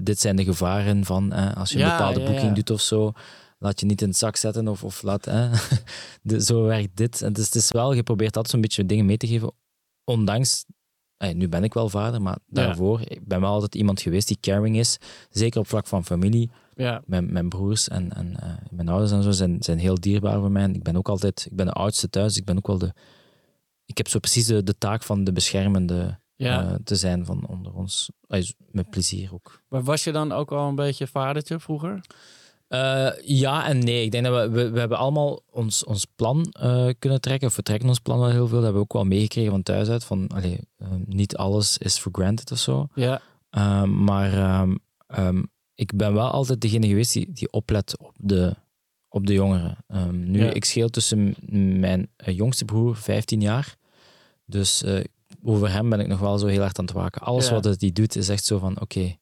dit 0.01 0.19
zijn 0.19 0.35
de 0.35 0.43
gevaren 0.43 1.05
van 1.05 1.31
eh, 1.33 1.57
als 1.57 1.69
je 1.69 1.75
een 1.79 1.85
Ja, 1.85 1.97
bepaalde 1.97 2.19
ja, 2.19 2.25
boeking 2.25 2.47
ja. 2.47 2.53
doet 2.53 2.69
of 2.69 2.81
zo. 2.81 3.11
Laat 3.59 3.79
je 3.79 3.85
niet 3.85 4.01
in 4.01 4.07
het 4.07 4.17
zak 4.17 4.35
zetten 4.35 4.67
of, 4.67 4.83
of 4.83 5.01
laat... 5.01 5.25
hè. 5.25 5.49
de, 6.21 6.43
zo 6.43 6.63
werkt 6.63 6.97
dit. 6.97 7.21
En 7.21 7.33
dus 7.33 7.45
het 7.45 7.55
is 7.55 7.71
wel, 7.71 7.93
je 7.93 8.03
probeert 8.03 8.35
altijd 8.35 8.53
zo'n 8.53 8.61
beetje 8.61 8.85
dingen 8.85 9.05
mee 9.05 9.17
te 9.17 9.27
geven. 9.27 9.51
Ondanks, 10.03 10.65
eh, 11.17 11.33
nu 11.33 11.49
ben 11.49 11.63
ik 11.63 11.73
wel 11.73 11.89
vader, 11.89 12.21
maar 12.21 12.37
daarvoor, 12.47 13.01
ik 13.01 13.27
ben 13.27 13.41
wel 13.41 13.51
altijd 13.51 13.75
iemand 13.75 14.01
geweest 14.01 14.27
die 14.27 14.37
caring 14.41 14.77
is. 14.77 14.97
Zeker 15.29 15.59
op 15.59 15.67
vlak 15.67 15.87
van 15.87 16.05
familie. 16.05 16.51
Ja, 16.75 17.01
Mijn, 17.05 17.31
mijn 17.31 17.49
broers 17.49 17.87
en, 17.87 18.13
en 18.13 18.39
eh, 18.39 18.53
mijn 18.69 18.87
ouders 18.87 19.11
en 19.11 19.23
zo 19.23 19.31
zijn, 19.31 19.63
zijn 19.63 19.79
heel 19.79 19.99
dierbaar 19.99 20.39
voor 20.39 20.51
mij. 20.51 20.63
En 20.63 20.75
ik 20.75 20.83
ben 20.83 20.95
ook 20.95 21.09
altijd, 21.09 21.45
ik 21.49 21.55
ben 21.55 21.65
de 21.65 21.71
oudste 21.71 22.09
thuis. 22.09 22.37
Ik 22.37 22.45
ben 22.45 22.57
ook 22.57 22.67
wel 22.67 22.77
de... 22.77 22.93
Ik 23.85 23.97
heb 23.97 24.07
zo 24.07 24.19
precies 24.19 24.45
de, 24.45 24.63
de 24.63 24.77
taak 24.77 25.03
van 25.03 25.23
de 25.23 25.31
beschermende 25.31 26.19
ja. 26.35 26.63
eh, 26.63 26.75
te 26.83 26.95
zijn 26.95 27.25
van 27.25 27.47
onder 27.47 27.73
ons. 27.73 28.11
Met 28.71 28.89
plezier 28.89 29.33
ook. 29.33 29.61
maar 29.69 29.83
was 29.83 30.03
je 30.03 30.11
dan 30.11 30.31
ook 30.31 30.51
al 30.51 30.67
een 30.67 30.75
beetje 30.75 31.07
vadertje 31.07 31.59
vroeger? 31.59 32.01
Eh, 32.67 33.09
ja 33.23 33.67
en 33.67 33.79
nee. 33.79 34.03
Ik 34.03 34.11
denk 34.11 34.25
dat 34.25 34.49
we, 34.49 34.49
we, 34.49 34.69
we 34.69 34.79
hebben 34.79 34.97
allemaal 34.97 35.41
ons, 35.51 35.83
ons 35.83 36.05
plan 36.15 36.45
eh, 36.51 36.87
kunnen 36.99 37.21
trekken. 37.21 37.47
Of 37.47 37.55
we 37.55 37.61
trekken 37.63 37.89
ons 37.89 37.99
plan 37.99 38.19
wel 38.19 38.29
heel 38.29 38.47
veel. 38.47 38.55
Dat 38.55 38.63
hebben 38.63 38.73
we 38.73 38.79
ook 38.87 38.93
wel 38.93 39.03
meegekregen 39.03 39.51
van 39.51 39.63
thuis 39.63 39.89
uit. 39.89 40.03
Van, 40.03 40.27
allee, 40.27 40.59
eh, 40.77 40.87
niet 41.05 41.35
alles 41.37 41.77
is 41.77 41.97
for 41.97 42.11
granted 42.11 42.51
of 42.51 42.57
zo. 42.57 42.87
Ja, 42.95 43.21
maar 43.85 44.33
ehm, 44.33 44.75
ehm, 45.07 45.43
ik 45.75 45.95
ben 45.95 46.13
wel 46.13 46.29
altijd 46.29 46.61
degene 46.61 46.87
geweest 46.87 47.13
die, 47.13 47.31
die 47.33 47.51
oplet 47.51 47.97
op 47.97 48.13
de, 48.17 48.55
op 49.09 49.25
de 49.27 49.33
jongeren. 49.33 49.77
Ehm, 49.87 50.31
nu, 50.31 50.43
Ja. 50.43 50.51
ik 50.51 50.65
scheel 50.65 50.89
tussen 50.89 51.35
mijn 51.79 52.09
jongste 52.17 52.65
broer 52.65 52.95
15 52.95 53.41
jaar. 53.41 53.75
Dus 54.45 54.83
over 55.43 55.71
hem 55.71 55.89
ben 55.89 55.99
ik 55.99 56.07
nog 56.07 56.19
wel 56.19 56.37
zo 56.37 56.47
heel 56.47 56.61
hard 56.61 56.79
aan 56.79 56.85
het 56.85 56.93
waken. 56.93 57.21
Alles 57.21 57.47
Ja. 57.47 57.53
wat 57.53 57.79
hij 57.79 57.91
doet 57.91 58.15
is 58.15 58.29
echt 58.29 58.45
zo 58.45 58.57
van, 58.57 58.81
oké, 58.81 59.15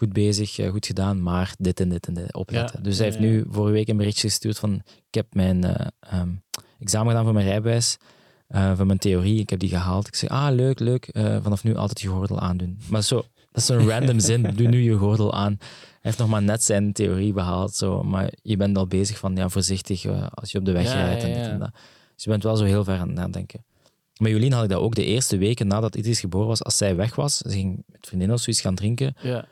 goed 0.00 0.12
bezig, 0.12 0.58
eh, 0.58 0.70
goed 0.70 0.86
gedaan, 0.86 1.22
maar 1.22 1.54
dit 1.58 1.80
en 1.80 1.88
dit 1.88 2.06
en 2.06 2.14
dit 2.14 2.34
opletten. 2.34 2.78
Ja, 2.78 2.84
Dus 2.84 2.96
hij 2.96 3.06
heeft 3.06 3.18
ja. 3.18 3.24
nu 3.24 3.44
vorige 3.50 3.72
week 3.72 3.88
een 3.88 3.96
berichtje 3.96 4.28
gestuurd 4.28 4.58
van, 4.58 4.74
ik 5.08 5.14
heb 5.14 5.26
mijn 5.34 5.64
eh, 5.64 5.86
ehm, 6.00 6.28
examen 6.80 7.08
gedaan 7.08 7.24
voor 7.24 7.34
mijn 7.34 7.46
rijbewijs. 7.46 7.96
eh, 8.48 8.76
van 8.76 8.86
mijn 8.86 8.98
theorie, 8.98 9.40
ik 9.40 9.50
heb 9.50 9.58
die 9.58 9.68
gehaald. 9.68 10.06
Ik 10.06 10.14
zeg, 10.14 10.30
ah, 10.30 10.54
leuk, 10.54 10.78
leuk. 10.78 11.08
vanaf 11.42 11.64
nu 11.64 11.76
altijd 11.76 12.00
je 12.00 12.08
gordel 12.08 12.40
aandoen. 12.40 12.78
Maar 12.88 13.02
zo, 13.02 13.16
dat 13.16 13.26
is 13.62 13.66
zo'n 13.66 13.88
random 13.90 14.20
zin. 14.20 14.42
Doe 14.54 14.68
nu 14.68 14.80
je 14.82 14.96
gordel 14.96 15.34
aan. 15.34 15.56
Hij 15.58 15.98
heeft 16.00 16.18
nog 16.18 16.28
maar 16.28 16.42
net 16.42 16.62
zijn 16.62 16.92
theorie 16.92 17.32
behaald. 17.32 17.74
Zo. 17.74 18.02
Maar 18.02 18.32
je 18.42 18.56
bent 18.56 18.76
al 18.76 18.86
bezig 18.86 19.18
van, 19.18 19.36
ja, 19.36 19.48
voorzichtig 19.48 20.06
als 20.30 20.52
je 20.52 20.58
op 20.58 20.64
de 20.64 20.72
weg 20.72 20.92
rijdt 20.92 21.22
en 21.22 21.32
dit 21.32 21.46
en 21.46 21.58
dat. 21.58 21.70
Dus 22.14 22.24
je 22.24 22.30
bent 22.30 22.42
wel 22.42 22.56
zo 22.56 22.64
heel 22.64 22.84
ver 22.84 22.98
aan 22.98 23.08
het 23.08 23.16
nadenken. 23.16 23.64
Met 24.20 24.30
Jolien 24.32 24.52
had 24.52 24.62
ik 24.64 24.70
dat 24.70 24.80
ook 24.80 24.94
de 24.94 25.04
eerste 25.04 25.36
weken 25.38 25.66
nadat 25.66 25.96
Idris 25.96 26.20
geboren 26.20 26.48
was. 26.48 26.64
Als 26.64 26.76
zij 26.76 26.96
weg 26.96 27.14
was, 27.14 27.36
ze 27.36 27.50
ging 27.50 27.82
met 27.86 28.06
vriendinnen 28.06 28.36
of 28.36 28.42
zoiets 28.42 28.62
gaan 28.62 28.74
drinken, 28.74 29.14
ja. 29.22 29.44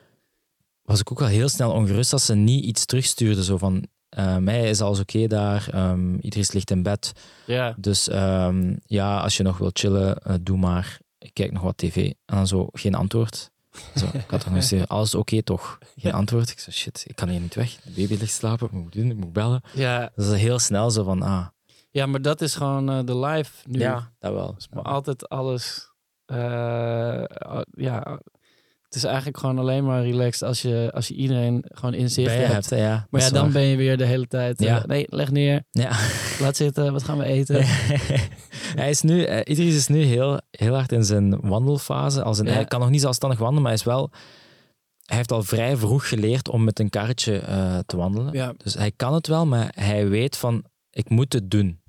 Was 0.89 0.99
ik 0.99 1.11
ook 1.11 1.19
wel 1.19 1.27
heel 1.27 1.49
snel 1.49 1.71
ongerust 1.71 2.13
als 2.13 2.25
ze 2.25 2.35
niet 2.35 2.63
iets 2.63 2.85
terugstuurde. 2.85 3.43
Zo 3.43 3.57
van, 3.57 3.87
eh 4.09 4.37
mij 4.37 4.69
is 4.69 4.81
alles 4.81 4.99
oké 4.99 5.27
daar, 5.27 5.67
ehm, 5.71 6.15
Idris 6.21 6.51
ligt 6.51 6.71
in 6.71 6.83
bed. 6.83 7.11
ja. 7.45 7.75
Dus 7.77 8.07
ehm, 8.07 8.75
ja, 8.85 9.19
als 9.19 9.37
je 9.37 9.43
nog 9.43 9.57
wilt 9.57 9.79
chillen, 9.79 10.17
eh, 10.17 10.33
doe 10.41 10.57
maar. 10.57 10.99
Ik 11.17 11.33
kijk 11.33 11.51
nog 11.51 11.61
wat 11.61 11.77
tv. 11.77 11.95
En 12.25 12.35
dan 12.35 12.47
zo, 12.47 12.67
geen 12.71 12.95
antwoord. 12.95 13.51
Zo, 13.95 14.05
ik 14.05 14.23
had 14.29 14.39
toch 14.39 14.53
nog 14.53 14.71
eens, 14.71 14.87
alles 14.87 15.15
oké 15.15 15.43
toch? 15.43 15.77
Geen 15.97 16.13
antwoord. 16.13 16.49
Ik 16.49 16.59
zei, 16.59 16.75
shit, 16.75 17.03
ik 17.07 17.15
kan 17.15 17.29
hier 17.29 17.39
niet 17.39 17.55
weg. 17.55 17.75
De 17.83 17.91
baby 17.91 18.15
ligt 18.19 18.33
slapen, 18.33 18.59
wat 18.59 18.71
moet 18.71 18.95
ik 18.95 19.01
doen? 19.01 19.11
Ik 19.11 19.17
moet 19.17 19.33
bellen. 19.33 19.61
Ja, 19.73 20.11
Dat 20.15 20.25
is 20.25 20.39
heel 20.41 20.59
snel 20.59 20.91
zo 20.91 21.03
van, 21.03 21.21
ah, 21.21 21.47
ja, 21.91 22.05
maar 22.05 22.21
dat 22.21 22.41
is 22.41 22.55
gewoon 22.55 22.89
eh, 22.89 22.99
de 23.05 23.17
life 23.17 23.51
nu. 23.69 23.79
ja, 23.79 24.11
dat 24.19 24.33
wel. 24.33 24.55
Maar 24.73 24.83
altijd 24.83 25.29
alles. 25.29 25.91
ja, 27.71 28.19
het 28.89 28.97
is 28.97 29.03
eigenlijk 29.03 29.37
gewoon 29.37 29.59
alleen 29.59 29.85
maar 29.85 30.03
relaxed 30.03 30.47
als 30.47 30.61
je, 30.61 30.89
als 30.93 31.07
je 31.07 31.13
iedereen 31.13 31.65
gewoon 31.67 31.93
in 31.93 32.09
zicht 32.09 32.35
hebt. 32.35 32.69
ja. 32.69 33.07
Maar 33.09 33.21
ja, 33.21 33.29
dan 33.29 33.43
waar. 33.43 33.51
ben 33.51 33.61
je 33.61 33.75
weer 33.75 33.97
de 33.97 34.05
hele 34.05 34.27
tijd. 34.27 34.61
eh, 34.61 34.83
nee, 34.83 35.05
leg 35.09 35.31
neer, 35.31 35.63
Ja. 35.71 35.91
laat 36.39 36.55
zitten, 36.55 36.91
wat 36.93 37.03
gaan 37.03 37.17
we 37.17 37.23
eten? 37.23 37.65
hij 38.81 38.89
is 38.89 39.01
nu, 39.01 39.23
eh, 39.23 39.37
Idris 39.37 39.75
is 39.75 39.87
nu 39.87 40.03
heel, 40.03 40.39
heel 40.51 40.73
hard 40.73 40.91
in 40.91 41.03
zijn 41.03 41.39
wandelfase. 41.41 42.23
Als 42.23 42.39
een. 42.39 42.47
Hij 42.47 42.65
kan 42.65 42.79
nog 42.79 42.89
niet 42.89 43.01
zelfstandig 43.01 43.39
wandelen, 43.39 43.63
maar 43.63 43.71
hij 43.71 43.81
is 43.81 43.85
wel... 43.87 44.11
Hij 45.05 45.17
heeft 45.17 45.31
al 45.31 45.43
vrij 45.43 45.75
vroeg 45.77 46.07
geleerd 46.09 46.49
om 46.49 46.63
met 46.63 46.79
een 46.79 46.89
karretje 46.89 47.37
eh, 47.39 47.77
te 47.85 47.97
wandelen. 47.97 48.55
Dus 48.57 48.73
hij 48.73 48.91
kan 48.95 49.13
het 49.13 49.27
wel, 49.27 49.45
maar 49.45 49.71
hij 49.75 50.07
weet 50.07 50.37
van, 50.37 50.63
ik 50.91 51.09
moet 51.09 51.33
het 51.33 51.51
doen 51.51 51.79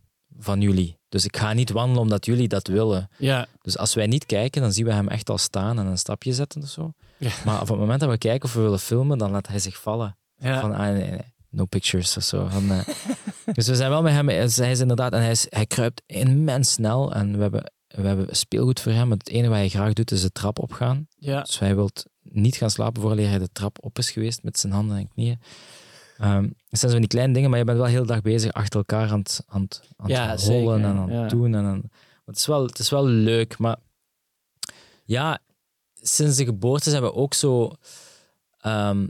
van 0.41 0.61
jullie. 0.61 0.99
Dus 1.09 1.25
ik 1.25 1.37
ga 1.37 1.53
niet 1.53 1.71
wandelen 1.71 2.03
omdat 2.03 2.27
jullie 2.27 2.49
dat 2.49 2.67
willen. 2.67 3.09
ja, 3.19 3.47
Dus 3.63 3.79
als 3.79 3.95
wij 3.95 4.07
niet 4.07 4.27
kijken, 4.27 4.63
dan 4.63 4.73
zien 4.73 4.85
we 4.85 4.93
hem 4.93 5.09
echt 5.09 5.31
al 5.31 5.39
staan 5.39 5.79
en 5.79 5.87
een 5.87 5.99
stapje 5.99 6.33
zetten 6.33 6.63
of 6.63 6.69
zo. 6.69 6.93
Ja. 7.19 7.31
Maar 7.45 7.61
op 7.61 7.69
het 7.69 7.79
moment 7.79 8.01
dat 8.01 8.11
we 8.11 8.19
kijken 8.19 8.49
of 8.49 8.55
we 8.55 8.61
willen 8.61 8.79
filmen, 8.79 9.19
dan 9.19 9.31
laat 9.31 9.49
hij 9.49 9.59
zich 9.59 9.81
vallen. 9.81 10.17
ja. 10.39 10.61
Van, 10.61 10.73
ah, 10.75 10.79
nee, 10.93 11.11
nee, 11.11 11.21
no 11.51 11.65
pictures 11.65 12.17
of 12.17 12.23
zo. 12.23 12.47
Van, 12.47 12.71
eh, 12.71 12.87
dus 13.57 13.67
we 13.69 13.75
zijn 13.75 13.91
wel 13.91 14.03
met 14.03 14.13
hem, 14.13 14.29
hij 14.29 14.43
is 14.43 14.57
hij 14.57 14.71
is 14.71 14.81
inderdaad, 14.81 15.13
en 15.13 15.21
hij, 15.21 15.31
is, 15.31 15.47
hij 15.49 15.67
kruipt 15.67 16.03
immens 16.07 16.73
snel. 16.73 17.13
En 17.13 17.37
we 17.37 17.43
hebben, 17.43 17.73
we 17.87 18.07
hebben 18.07 18.37
speelgoed 18.37 18.81
voor 18.81 18.93
hem. 18.93 19.11
Het 19.11 19.29
enige 19.29 19.49
wat 19.49 19.59
hij 19.59 19.69
graag 19.69 19.93
doet, 19.93 20.11
is 20.11 20.23
de 20.23 20.33
trap 20.33 20.59
opgaan. 20.59 21.07
ja. 21.19 21.41
Dus 21.43 21.59
hij 21.59 21.75
wil 21.75 21.91
niet 22.23 22.57
gaan 22.57 22.71
slapen 22.71 23.03
voordat 23.03 23.27
hij 23.27 23.39
de 23.39 23.49
trap 23.53 23.79
op 23.81 23.99
is 23.99 24.11
geweest 24.11 24.43
met 24.43 24.59
zijn 24.59 24.73
handen 24.73 24.97
en 24.97 25.09
knieën. 25.09 25.41
Ehm 26.21 26.49
het 26.69 26.79
zijn 26.79 26.93
zo 26.93 26.99
die 26.99 27.07
kleine 27.09 27.33
dingen, 27.33 27.51
maar 27.51 27.59
je 27.59 27.65
bent 27.65 27.79
wel 27.79 27.87
heel 27.87 28.07
dag 28.07 28.23
bezig 28.23 28.53
achter 28.53 28.79
elkaar 28.79 29.11
aan 29.11 29.19
het, 29.19 29.45
aan 29.47 29.63
het, 29.63 29.83
aan 29.97 30.07
het 30.07 30.17
Ja, 30.17 30.25
rollen 30.25 30.41
zeker, 30.41 30.73
en 30.73 30.85
aan 30.85 31.11
het 31.11 31.11
ja. 31.11 31.27
doen. 31.27 31.55
En 31.55 31.65
aan, 31.65 31.83
het, 32.25 32.37
is 32.37 32.47
wel, 32.47 32.67
het 32.67 32.79
is 32.79 32.91
wel 32.91 33.07
leuk, 33.07 33.59
maar 33.59 33.77
ja, 35.05 35.39
sinds 35.95 36.37
de 36.37 36.45
geboorte 36.45 36.91
zijn 36.91 37.03
we 37.03 37.15
ook 37.15 37.35
zo... 37.35 37.71
ehm, 38.61 39.07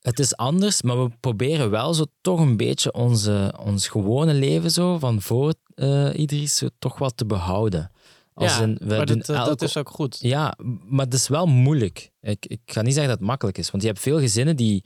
het 0.00 0.18
is 0.18 0.36
anders, 0.36 0.82
maar 0.82 1.02
we 1.02 1.10
proberen 1.20 1.70
wel 1.70 1.94
zo 1.94 2.04
toch 2.20 2.40
een 2.40 2.56
beetje 2.56 2.92
onze, 2.92 3.54
ons 3.58 3.88
gewone 3.88 4.34
leven 4.34 4.70
zo, 4.70 4.98
van 4.98 5.22
voor 5.22 5.54
eh 5.74 6.18
Idris 6.18 6.56
zo 6.56 6.68
toch 6.78 6.98
wat 6.98 7.16
te 7.16 7.26
behouden. 7.26 7.90
Als 8.34 8.56
ja, 8.56 8.62
in, 8.62 8.76
we 8.80 8.96
maar 8.96 9.06
doen 9.06 9.18
dat, 9.18 9.28
eh, 9.28 9.44
dat 9.44 9.62
is 9.62 9.76
ook 9.76 9.90
goed. 9.90 10.18
ja, 10.20 10.54
maar 10.88 11.04
het 11.04 11.14
is 11.14 11.28
wel 11.28 11.46
moeilijk. 11.46 12.10
Ik, 12.20 12.46
ik 12.46 12.60
ga 12.64 12.82
niet 12.82 12.92
zeggen 12.92 13.10
dat 13.10 13.18
het 13.18 13.28
makkelijk 13.28 13.58
is, 13.58 13.70
want 13.70 13.82
je 13.82 13.88
hebt 13.88 14.00
veel 14.00 14.18
gezinnen 14.18 14.56
die, 14.56 14.84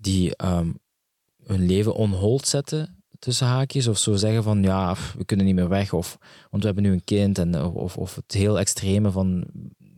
die 0.00 0.36
ehm, 0.36 0.72
hun 1.44 1.66
leven 1.66 1.94
on 1.94 2.10
hold 2.12 2.46
zetten, 2.46 3.02
tussen 3.18 3.46
haakjes, 3.46 3.86
of 3.88 3.98
zo 3.98 4.14
zeggen 4.14 4.42
van 4.42 4.62
ja, 4.62 4.96
we 5.18 5.24
kunnen 5.24 5.46
niet 5.46 5.54
meer 5.54 5.68
weg, 5.68 5.92
of 5.92 6.18
want 6.50 6.62
we 6.62 6.68
hebben 6.68 6.84
nu 6.84 6.92
een 6.92 7.04
kind, 7.04 7.38
en, 7.38 7.62
of, 7.64 7.96
of 7.96 8.14
het 8.14 8.32
heel 8.32 8.58
extreme 8.58 9.10
van 9.10 9.44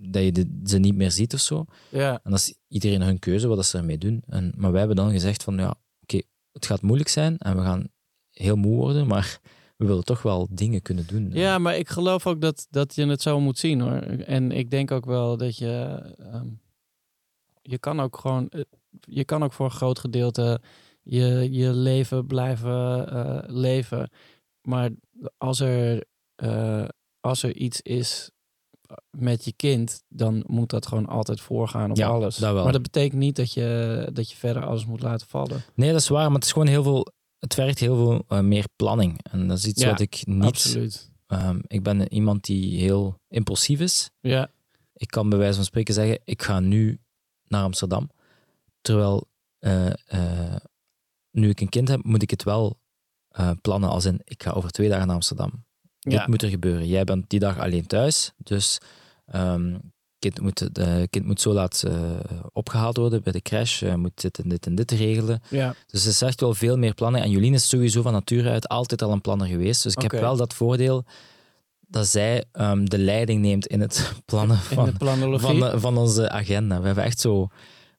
dat 0.05 0.23
je 0.23 0.33
de- 0.33 0.61
ze 0.65 0.79
niet 0.79 0.95
meer 0.95 1.11
ziet 1.11 1.35
of 1.35 1.41
zo. 1.41 1.65
Ja, 1.89 2.21
En 2.23 2.31
dat 2.31 2.41
is 2.41 2.55
iedereen 2.69 3.03
hun 3.03 3.19
keuze 3.19 3.49
wat 3.49 3.67
ze 3.67 3.79
ermee 3.79 3.99
doen. 3.99 4.23
En, 4.27 4.53
maar 4.57 4.71
wij 4.71 4.79
hebben 4.79 4.97
dan 4.97 5.11
gezegd 5.11 5.43
van 5.43 5.57
ja, 5.57 5.75
oké, 6.03 6.21
het 6.53 6.67
gaat 6.67 6.83
moeilijk 6.83 7.09
zijn 7.09 7.39
en 7.39 7.57
we 7.57 7.63
gaan 7.63 7.89
heel 8.31 8.57
moe 8.57 8.77
worden, 8.77 9.07
maar 9.07 9.41
we 9.77 9.87
willen 9.87 10.05
toch 10.05 10.23
wel 10.23 10.49
dingen 10.51 10.83
kunnen 10.83 11.07
doen. 11.07 11.31
Ja, 11.33 11.59
maar 11.59 11.77
ik 11.77 11.89
geloof 11.89 12.27
ook 12.27 12.41
dat, 12.41 12.67
dat 12.71 12.95
je 12.95 13.07
het 13.07 13.23
zo 13.23 13.41
moet 13.41 13.59
zien 13.59 13.81
hoor. 13.81 14.01
En 14.27 14.53
ik 14.53 14.71
denk 14.71 14.91
ook 14.91 15.05
wel 15.07 15.37
dat 15.37 15.57
je. 15.57 16.01
ehm, 16.19 16.47
je 17.63 17.79
kan 17.79 18.01
ook 18.01 18.17
gewoon. 18.19 18.51
Eh, 18.93 19.15
Je 19.15 19.25
kan 19.25 19.43
ook 19.43 19.53
voor 19.53 19.67
een 19.67 19.73
groot 19.73 19.99
gedeelte 19.99 20.61
je, 21.03 21.49
je 21.51 21.73
leven 21.73 22.27
blijven 22.27 23.09
eh, 23.09 23.39
leven. 23.47 24.11
Maar 24.63 24.91
als 25.39 25.61
er, 25.61 26.05
eh, 26.35 26.85
als 27.21 27.43
er 27.43 27.57
iets 27.57 27.81
is 27.81 28.31
met 29.11 29.45
je 29.45 29.53
kind, 29.53 30.03
dan 30.09 30.45
moet 30.47 30.71
dat 30.71 30.87
gewoon 30.87 31.07
altijd 31.07 31.41
voorgaan 31.41 31.91
op 31.91 31.97
Ja, 31.97 32.09
alles. 32.09 32.37
dat. 32.37 32.55
Maar 32.65 32.73
dat 32.73 32.83
betekent 32.83 33.21
niet 33.21 33.37
dat 33.37 33.53
je, 33.53 34.09
dat 34.13 34.31
je 34.31 34.37
verder 34.37 34.65
alles 34.67 34.87
moet 34.87 35.03
laten 35.03 35.27
vallen. 35.27 35.63
Nee, 35.75 35.93
dat 35.93 36.01
is 36.01 36.09
waar, 36.09 36.27
maar 36.27 36.35
het 36.35 36.45
is 36.45 36.53
gewoon 36.53 36.69
heel 36.69 36.83
veel. 36.83 37.07
Het 37.39 37.55
vergt 37.55 37.79
heel 37.79 37.97
veel 37.97 38.25
eh, 38.29 38.41
meer 38.41 38.65
planning. 38.77 39.19
En 39.31 39.49
dat 39.49 39.59
is 39.59 39.67
iets 39.67 39.83
Ja, 39.83 39.89
wat 39.91 40.01
ik 40.01 40.23
niet. 40.27 40.43
Absoluut. 40.45 41.11
ehm, 41.27 41.61
ik 41.67 41.83
ben 41.83 42.13
iemand 42.13 42.45
die 42.45 42.79
heel 42.81 43.19
impulsief 43.29 43.81
is. 43.81 44.11
Ja, 44.21 44.51
Ik 44.95 45.09
kan 45.09 45.29
bij 45.29 45.39
wijze 45.39 45.55
van 45.55 45.65
spreken 45.65 45.95
zeggen: 45.95 46.21
ik 46.25 46.43
ga 46.43 46.61
nu 46.61 47.01
naar 47.49 47.63
Amsterdam. 47.63 48.11
Terwijl 48.83 49.29
eh, 49.59 49.87
eh, 50.07 50.57
nu 51.31 51.49
ik 51.49 51.61
een 51.61 51.69
kind 51.69 51.89
heb, 51.89 52.05
moet 52.05 52.23
ik 52.23 52.31
het 52.31 52.43
wel 52.43 52.79
eh, 53.29 53.51
plannen 53.61 53.91
als 53.91 54.05
in: 54.05 54.21
ik 54.25 54.43
ga 54.43 54.51
over 54.51 54.71
twee 54.71 54.89
dagen 54.89 55.07
naar 55.07 55.15
Amsterdam. 55.17 55.65
ja. 55.99 56.19
Dit 56.19 56.27
moet 56.27 56.43
er 56.43 56.49
gebeuren. 56.49 56.87
Jij 56.87 57.05
bent 57.05 57.31
die 57.31 57.39
dag 57.41 57.59
alleen 57.59 57.87
thuis, 57.87 58.33
dus 58.37 58.79
ehm 59.27 59.77
kind 60.19 60.41
moet, 60.41 60.75
de 60.75 61.07
kind 61.11 61.27
moet 61.27 61.41
zo 61.41 61.53
laat 61.53 61.83
eh, 61.87 62.11
opgehaald 62.53 62.97
worden 62.97 63.23
bij 63.23 63.33
de 63.33 63.41
crash, 63.41 63.83
moet 63.83 64.21
dit 64.21 64.39
en 64.39 64.49
dit 64.49 64.67
en 64.67 64.75
dit 64.75 64.91
regelen. 64.91 65.43
ja. 65.51 65.75
Dus 65.87 66.05
het 66.05 66.13
is 66.13 66.23
echt 66.23 66.41
wel 66.41 66.55
veel 66.55 66.77
meer 66.79 66.95
planning. 66.95 67.25
En 67.25 67.31
Jolien 67.31 67.55
is 67.55 67.69
sowieso 67.69 68.03
van 68.03 68.13
nature 68.13 68.51
uit 68.51 68.69
altijd 68.69 69.03
al 69.03 69.13
een 69.13 69.21
planner 69.21 69.47
geweest. 69.47 69.83
Dus 69.83 69.95
ik 69.95 70.03
heb 70.03 70.11
wel 70.21 70.37
dat 70.37 70.55
voordeel 70.55 71.05
dat 71.81 72.07
zij 72.07 72.45
ehm, 72.53 72.85
de 72.85 72.99
leiding 72.99 73.41
neemt 73.41 73.67
in 73.67 73.81
het 73.81 74.13
plannen 74.25 74.57
In 74.57 74.63
van, 74.63 74.85
de 74.85 75.39
van, 75.39 75.59
de- 75.61 75.81
van 75.81 75.97
onze 75.97 76.31
agenda. 76.31 76.81
We 76.81 76.87
hebben 76.87 77.05
echt 77.05 77.21
zo 77.21 77.49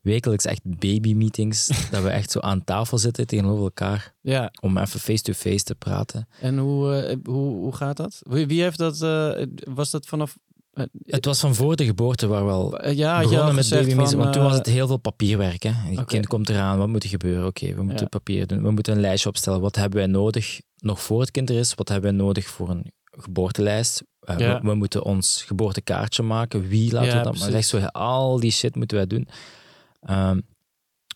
wekelijks 0.04 0.46
echt 0.46 0.62
baby-meetings, 0.64 1.68
dat 1.92 2.04
we 2.04 2.10
echt 2.10 2.32
zo 2.32 2.40
aan 2.40 2.64
tafel 2.64 2.98
zitten 2.98 3.28
tegenover 3.28 3.64
elkaar 3.64 4.14
ja. 4.22 4.52
om 4.62 4.78
even 4.78 5.00
face-to-face 5.00 5.64
te 5.64 5.76
praten. 5.76 6.28
En 6.40 6.58
hoe, 6.58 6.96
eh, 6.96 7.18
hoe, 7.24 7.56
hoe 7.56 7.76
gaat 7.76 7.98
dat? 7.98 8.22
Wie, 8.28 8.48
wie 8.48 8.62
heeft 8.62 8.78
dat? 8.78 9.02
eh, 9.02 9.46
was 9.74 9.90
dat 9.92 10.06
vanaf. 10.06 10.38
eh, 10.74 10.84
Het 11.06 11.26
was 11.26 11.40
van 11.40 11.56
voor 11.56 11.76
de 11.76 11.86
geboorte 11.86 12.28
waar 12.28 12.46
we 12.46 12.52
al 12.52 12.80
eh, 12.80 12.98
ja, 12.98 13.20
begonnen 13.22 13.56
met 13.56 13.68
van, 13.68 14.16
want 14.18 14.34
toen 14.34 14.44
was 14.44 14.58
het 14.58 14.66
heel 14.66 14.88
veel 14.88 14.98
papierwerk. 14.98 15.64
Hè. 15.64 15.72
Oké. 15.92 16.04
kind 16.06 16.28
komt 16.28 16.50
eraan, 16.50 16.78
wat 16.78 16.88
moet 16.88 17.04
er 17.04 17.10
gebeuren? 17.10 17.46
Oké, 17.46 17.74
we 17.74 17.82
moeten 17.84 18.02
Ja. 18.04 18.08
papier 18.10 18.48
doen. 18.48 18.62
We 18.64 18.72
moeten 18.72 18.94
een 18.94 19.02
lijstje 19.02 19.30
opstellen. 19.30 19.62
Wat 19.62 19.76
hebben 19.76 20.00
wij 20.00 20.08
nodig 20.08 20.62
nog 20.78 21.02
voor 21.02 21.20
het 21.20 21.32
kind 21.32 21.50
er 21.50 21.56
is? 21.58 21.74
Wat 21.76 21.90
hebben 21.90 22.16
wij 22.16 22.26
nodig 22.26 22.48
voor 22.48 22.70
een 22.70 22.92
geboortelijst? 23.12 24.04
Ja. 24.26 24.36
we, 24.62 24.68
we 24.68 24.76
moeten 24.76 25.04
ons 25.04 25.44
geboortekaartje 25.48 26.24
maken. 26.24 26.68
Wie 26.68 26.92
laten 26.92 27.18
we 27.18 27.24
dat? 27.24 27.40
Maar 27.40 27.54
echt 27.54 27.68
zo, 27.68 27.78
al 27.86 28.40
die 28.40 28.52
shit 28.52 28.76
moeten 28.76 28.98
wij 28.98 29.08
doen. 29.08 29.28
Ehm, 30.06 30.40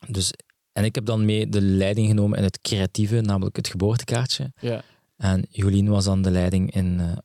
dus, 0.07 0.31
en 0.71 0.83
ik 0.83 0.95
heb 0.95 1.05
dan 1.05 1.25
mee 1.25 1.49
de 1.49 1.61
leiding 1.61 2.07
genomen 2.07 2.37
in 2.37 2.43
het 2.43 2.61
creatieve, 2.61 3.21
namelijk 3.21 3.55
het 3.55 3.67
geboortekaartje. 3.67 4.51
Ja, 4.59 4.81
En 5.17 5.45
Jolien 5.49 5.89
was 5.89 6.05
dan 6.05 6.21
de 6.21 6.31
leiding 6.31 6.71
in 6.73 6.99
eh, 6.99 7.17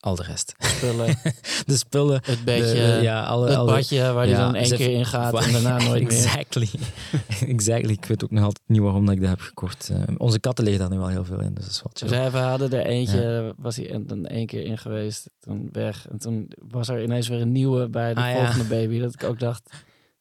al 0.00 0.14
de 0.14 0.22
rest. 0.22 0.54
spullen, 0.58 1.16
De 1.66 1.76
spullen, 1.76 2.20
het 2.24 2.44
bedje, 2.44 2.74
de- 2.74 2.98
ja, 3.02 3.24
alle, 3.24 3.46
het 3.48 3.56
alle, 3.56 3.72
badje 3.72 4.12
waar 4.12 4.28
Ja, 4.28 4.36
dan 4.38 4.54
één 4.54 4.76
keer 4.76 4.90
in 4.92 5.04
gaat 5.06 5.44
en 5.46 5.52
daarna 5.52 5.78
nooit 5.88 6.02
meer. 6.02 6.12
exactly. 6.12 6.68
exactly. 7.46 7.92
Ik 7.92 8.04
weet 8.04 8.24
ook 8.24 8.30
nog 8.30 8.44
altijd 8.44 8.68
niet 8.68 8.80
waarom 8.80 9.06
dat 9.06 9.14
ik 9.14 9.20
dat 9.20 9.30
heb 9.30 9.40
gekocht. 9.40 9.88
Eh, 9.92 10.02
onze 10.16 10.40
katten 10.40 10.64
liggen 10.64 10.82
daar 10.82 10.92
nu 10.92 10.98
wel 10.98 11.08
heel 11.08 11.24
veel 11.24 11.40
in, 11.40 11.54
dus 11.54 11.64
dat 11.64 11.72
is 11.72 11.82
chill. 11.92 12.08
Dus 12.08 12.30
we 12.32 12.38
hadden 12.38 12.70
er 12.72 12.86
eentje, 12.86 13.54
was 13.56 13.76
hij 13.76 14.02
dan 14.06 14.26
één 14.26 14.46
keer 14.46 14.64
in 14.64 14.78
geweest, 14.78 15.30
toen 15.40 15.68
weg. 15.72 16.08
En 16.08 16.18
toen 16.18 16.52
was 16.68 16.88
er 16.88 17.02
ineens 17.02 17.28
weer 17.28 17.40
een 17.40 17.52
nieuwe 17.52 17.88
bij 17.88 18.14
de 18.14 18.20
Ah, 18.20 18.30
ja. 18.30 18.34
volgende 18.36 18.64
baby. 18.64 18.98
Dat 19.00 19.14
ik 19.14 19.24
ook 19.24 19.38
dacht, 19.38 19.70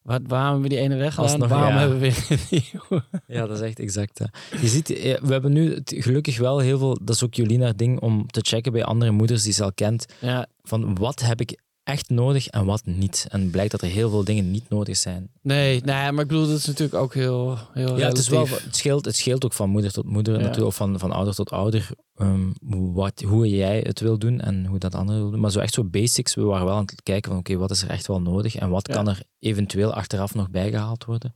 wat, 0.08 0.22
waarom 0.28 0.52
hebben 0.52 0.70
we 0.70 0.76
die 0.76 0.78
ene 0.78 0.96
weggedaan? 0.96 1.26
Alsnog, 1.26 1.50
waarom 1.50 1.74
ja. 1.74 1.80
hebben 1.80 2.00
we 2.00 2.14
weer? 2.50 3.04
Ja, 3.38 3.46
dat 3.46 3.58
is 3.58 3.64
echt 3.64 3.80
exact. 3.80 4.20
hè. 4.20 4.26
Je 4.62 4.68
ziet, 4.68 4.90
eh, 4.90 5.20
we 5.22 5.32
hebben 5.32 5.54
nu 5.54 5.82
gelukkig 5.84 6.38
wel 6.38 6.60
heel 6.60 6.78
veel, 6.78 6.98
dat 7.04 7.16
is 7.16 7.24
ook 7.24 7.34
Jolina 7.34 7.74
ding, 7.74 8.00
om 8.00 8.28
te 8.28 8.40
checken 8.44 8.72
bij 8.72 8.84
andere 8.84 9.12
moeders 9.12 9.44
die 9.44 9.54
ze 9.54 9.64
al 9.64 9.74
kent, 9.74 10.06
Ja, 10.20 10.48
van 10.64 10.96
wat 10.96 11.20
heb 11.20 11.42
ik 11.42 11.60
echt 11.88 12.10
nodig 12.10 12.48
en 12.48 12.66
wat 12.66 12.86
niet. 12.86 13.26
En 13.30 13.50
blijkt 13.50 13.72
dat 13.72 13.82
er 13.82 13.88
heel 13.88 14.10
veel 14.10 14.24
dingen 14.24 14.52
niet 14.52 14.70
nodig 14.70 14.98
zijn. 14.98 15.30
nee, 15.42 15.82
nee, 15.82 16.12
maar 16.12 16.22
ik 16.24 16.28
bedoel, 16.28 16.48
dat 16.48 16.58
is 16.58 16.66
natuurlijk 16.66 16.96
ook 16.98 17.14
heel, 17.14 17.58
heel 17.74 17.98
Ja, 17.98 18.08
het, 18.08 18.18
is 18.18 18.28
wel, 18.30 18.48
het, 18.48 18.76
scheelt, 18.76 19.06
het 19.06 19.16
scheelt 19.16 19.46
ook 19.46 19.54
van 19.54 19.70
moeder 19.70 19.92
tot 19.92 20.06
moeder, 20.06 20.34
Ja. 20.34 20.40
natuurlijk, 20.40 20.68
of 20.68 20.76
van, 20.76 21.00
van 21.00 21.12
ouder 21.12 21.36
tot 21.36 21.50
ouder, 21.52 21.90
ehm, 22.16 22.50
wat, 22.94 23.22
hoe 23.22 23.50
jij 23.50 23.80
het 23.86 24.00
wil 24.00 24.18
doen 24.18 24.40
en 24.40 24.66
hoe 24.66 24.80
dat 24.80 24.96
anderen 24.96 25.22
wil 25.22 25.32
doen. 25.32 25.40
Maar 25.40 25.52
zo 25.52 25.60
echt 25.60 25.74
zo 25.74 25.84
basics, 25.84 26.36
we 26.36 26.42
waren 26.42 26.66
wel 26.66 26.76
aan 26.76 26.82
het 26.86 27.04
kijken 27.04 27.32
van 27.32 27.40
oké, 27.40 27.56
wat 27.58 27.72
is 27.72 27.82
er 27.82 27.90
echt 27.90 28.08
wel 28.08 28.22
nodig 28.22 28.56
en 28.56 28.70
wat 28.70 28.88
Ja. 28.88 28.94
kan 28.94 29.08
er 29.10 29.22
eventueel 29.40 29.94
achteraf 29.94 30.34
nog 30.36 30.50
bijgehaald 30.50 31.06
worden. 31.06 31.34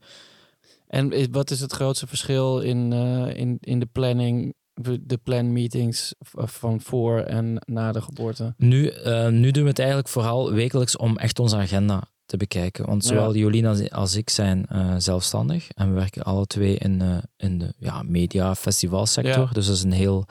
En 0.86 1.12
is- 1.12 1.26
wat 1.30 1.50
is 1.50 1.60
het 1.60 1.72
grootste 1.72 2.06
verschil 2.06 2.60
in, 2.60 2.92
eh, 2.92 3.36
in, 3.40 3.56
in 3.60 3.78
de 3.78 3.88
planning, 3.92 4.54
de 5.00 5.16
planmeetings 5.22 6.14
v- 6.20 6.34
van 6.44 6.80
voor 6.80 7.18
en 7.20 7.62
na 7.66 7.92
de 7.92 8.02
geboorte? 8.02 8.54
Nu, 8.56 8.86
eh, 8.88 9.28
nu 9.28 9.50
doen 9.50 9.62
we 9.62 9.68
het 9.68 9.78
eigenlijk 9.78 10.08
vooral 10.08 10.52
wekelijks 10.52 10.96
om 10.96 11.16
echt 11.18 11.38
onze 11.38 11.56
agenda 11.56 12.02
te 12.26 12.36
bekijken. 12.36 12.86
Want 12.86 13.04
zowel 13.04 13.34
Jolien 13.36 13.90
als, 13.90 14.16
ik 14.16 14.30
zijn 14.30 14.66
eh, 14.66 14.94
zelfstandig 14.98 15.68
en 15.70 15.88
we 15.88 15.94
werken 15.94 16.22
alle 16.22 16.46
twee 16.46 16.76
in, 16.76 17.00
eh, 17.00 17.16
in 17.36 17.58
de 17.58 17.74
ja, 17.78 18.02
media 18.02 18.54
festivalsector. 18.54 19.42
Ja. 19.44 19.50
Dus 19.52 19.66
dat 19.66 19.76
is 19.76 19.82
een 19.82 19.92
heel 19.92 20.24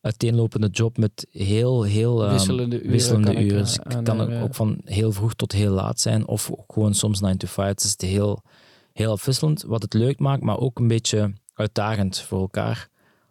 uiteenlopende 0.00 0.68
job 0.68 0.96
met 0.98 1.26
heel, 1.30 1.82
heel 1.82 2.22
ehm, 2.24 2.32
wisselende 2.32 2.78
uren. 2.78 2.90
wisselende 2.90 3.26
kan 3.32 3.36
ik, 3.36 3.50
uren. 3.50 3.56
eh, 3.58 3.64
Dus 3.64 3.78
het 3.82 4.02
kan 4.02 4.20
ook, 4.20 4.30
ja. 4.30 4.42
ook 4.42 4.54
van 4.54 4.80
heel 4.84 5.12
vroeg 5.12 5.34
tot 5.34 5.52
heel 5.52 5.72
laat 5.72 6.00
zijn, 6.00 6.26
of 6.26 6.50
gewoon 6.66 6.94
soms 6.94 7.20
9 7.20 7.38
to 7.38 7.46
5. 7.46 7.68
Het 7.68 7.82
is 8.00 8.08
heel, 8.08 8.42
heel 8.92 9.10
afwisselend, 9.12 9.62
wat 9.62 9.82
het 9.82 9.94
leuk 9.94 10.18
maakt, 10.18 10.42
maar 10.42 10.58
ook 10.58 10.78
een 10.78 10.88
beetje 10.88 11.32
uitdagend 11.54 12.20
voor 12.20 12.40
elkaar. 12.40 12.88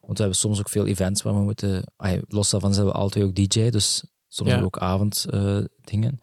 Want 0.09 0.21
we 0.21 0.27
hebben 0.27 0.43
soms 0.43 0.59
ook 0.59 0.69
veel 0.69 0.85
events 0.87 1.21
waar 1.21 1.33
we 1.33 1.39
moeten. 1.41 1.83
ay, 1.95 2.21
Los 2.27 2.49
daarvan 2.49 2.73
zijn 2.73 2.85
we 2.85 2.91
altijd 2.91 3.25
ook 3.25 3.35
DJ, 3.35 3.69
dus 3.69 4.03
soms 4.27 4.49
Ja. 4.49 4.55
hebben 4.55 4.59
we 4.59 4.65
ook 4.65 4.77
avonddingen. 4.77 6.19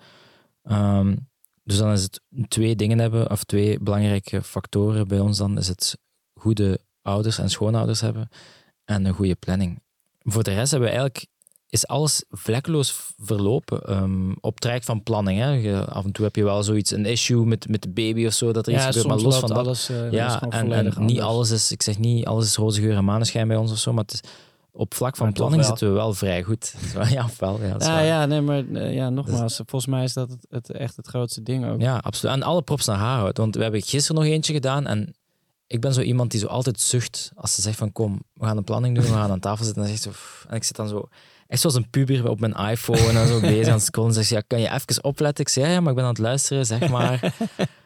Ehm, 0.62 1.16
dus 1.62 1.79
dan 1.79 1.92
is 1.92 2.03
het 2.03 2.20
twee 2.49 2.77
dingen 2.77 2.99
hebben, 2.99 3.31
of 3.31 3.44
twee 3.44 3.81
belangrijke 3.81 4.42
factoren 4.42 5.09
bij 5.09 5.20
ons. 5.20 5.38
Dan 5.38 5.59
is 5.59 5.68
het 5.68 5.99
goede 6.35 6.81
ouders 7.03 7.38
en 7.38 7.51
schoonouders 7.51 8.01
hebben 8.01 8.29
en 8.85 9.05
een 9.05 9.14
goede 9.14 9.35
planning. 9.35 9.83
Voor 10.22 10.42
de 10.42 10.55
rest 10.55 10.70
hebben 10.70 10.88
we 10.88 10.94
eigenlijk 10.94 11.27
is 11.77 11.87
alles 11.87 12.25
vlekkeloos 12.31 13.01
verlopen 13.19 13.81
ehm, 13.83 14.33
op 14.41 14.61
traject 14.61 14.85
van 14.85 15.03
planning. 15.03 15.39
Hè. 15.39 15.51
Je- 15.51 15.85
af 15.85 16.05
en 16.05 16.12
toe 16.12 16.25
heb 16.25 16.37
je 16.37 16.45
wel 16.45 16.62
zoiets, 16.62 16.91
een 16.91 17.07
issue 17.07 17.45
met, 17.47 17.69
met 17.69 17.83
de 17.83 17.89
baby 17.89 18.27
of 18.27 18.33
zo, 18.33 18.53
dat 18.53 18.67
er 18.67 18.73
iets 18.73 18.83
ja, 18.83 18.87
gebeurt, 18.87 19.07
soms 19.07 19.23
maar 19.23 19.33
los 19.33 19.41
van 19.41 19.49
dat 19.49 19.59
alles, 19.59 19.89
eh, 19.89 20.11
ja, 20.11 20.41
en, 20.49 20.85
niet 20.85 20.95
anders. 20.97 21.21
alles 21.21 21.51
is, 21.51 21.73
ik 21.73 21.83
zeg 21.83 21.99
niet, 21.99 22.27
alles 22.27 22.45
is 22.47 22.57
roze 22.57 22.81
geur 22.81 22.97
en 22.97 23.05
maneschijn 23.05 23.49
bij 23.49 23.57
ons 23.57 23.71
of 23.73 23.79
zo, 23.79 23.93
maar 23.93 24.05
het 24.05 24.12
is, 24.12 24.21
op 24.71 24.95
vlak 24.95 25.17
van 25.17 25.33
planning 25.33 25.61
wel. 25.61 25.71
zitten 25.71 25.89
we 25.89 25.95
wel 25.95 26.15
vrij 26.15 26.43
goed. 26.43 26.75
ja, 27.11 27.25
ofwel, 27.25 27.61
ja, 27.62 27.77
Ja, 27.79 28.01
ja, 28.01 28.27
nee, 28.27 28.41
maar 28.41 28.65
eh, 28.73 28.95
ja, 28.95 29.11
nogmaals, 29.11 29.57
volgens 29.57 29.87
mij 29.87 30.05
is 30.05 30.12
dat 30.12 30.31
het, 30.31 30.47
het 30.51 30.71
echt 30.71 30.97
het 30.97 31.07
grootste 31.07 31.43
ding 31.43 31.67
ook. 31.67 31.81
Ja, 31.81 31.97
absoluut. 31.97 32.35
En 32.35 32.43
alle 32.43 32.62
props 32.62 32.87
naar 32.87 32.97
haar 32.97 33.19
houdt. 33.19 33.39
Want 33.39 33.55
we 33.55 33.62
hebben 33.62 33.83
gisteren 33.83 34.23
nog 34.23 34.31
eentje 34.33 34.53
gedaan 34.53 34.87
en 34.87 35.15
ik 35.67 35.81
ben 35.81 35.95
zo 35.95 36.01
iemand 36.01 36.31
die 36.31 36.41
zo 36.41 36.47
altijd 36.47 36.81
zucht 36.81 37.33
als 37.35 37.55
ze 37.55 37.61
zegt 37.62 37.79
van 37.79 37.93
kom, 37.93 38.23
we 38.35 38.45
gaan 38.45 38.57
een 38.57 38.65
planning 38.65 38.95
doen, 38.95 39.05
we 39.05 39.11
gaan 39.11 39.31
aan 39.31 39.41
tafel 39.41 39.65
zitten. 39.65 39.83
En, 39.83 39.89
dan 39.89 39.99
zegt 39.99 40.17
ze, 40.17 40.47
en 40.49 40.57
ik 40.57 40.65
zit 40.65 40.77
dan 40.77 40.89
zo, 40.89 41.09
echt 41.48 41.61
zoals 41.61 41.76
een 41.76 41.90
puber 41.90 42.28
op 42.28 42.40
mijn 42.40 42.54
iPhone 42.54 43.20
en 43.20 43.26
zo 43.26 43.40
bezig 43.40 43.66
aan 43.66 43.72
het 43.72 43.82
scrollen. 43.82 44.12
Zegt 44.14 44.26
ze, 44.26 44.35
ja, 44.35 44.42
kan 44.46 44.61
je 44.61 44.70
even 44.70 45.04
opletten? 45.04 45.44
Ik 45.44 45.50
zeg, 45.50 45.68
ja, 45.68 45.80
maar 45.80 45.88
ik 45.90 45.94
ben 45.94 46.04
aan 46.04 46.11
het 46.11 46.18
luisteren, 46.18 46.66
zeg 46.66 46.88
maar. 46.88 47.18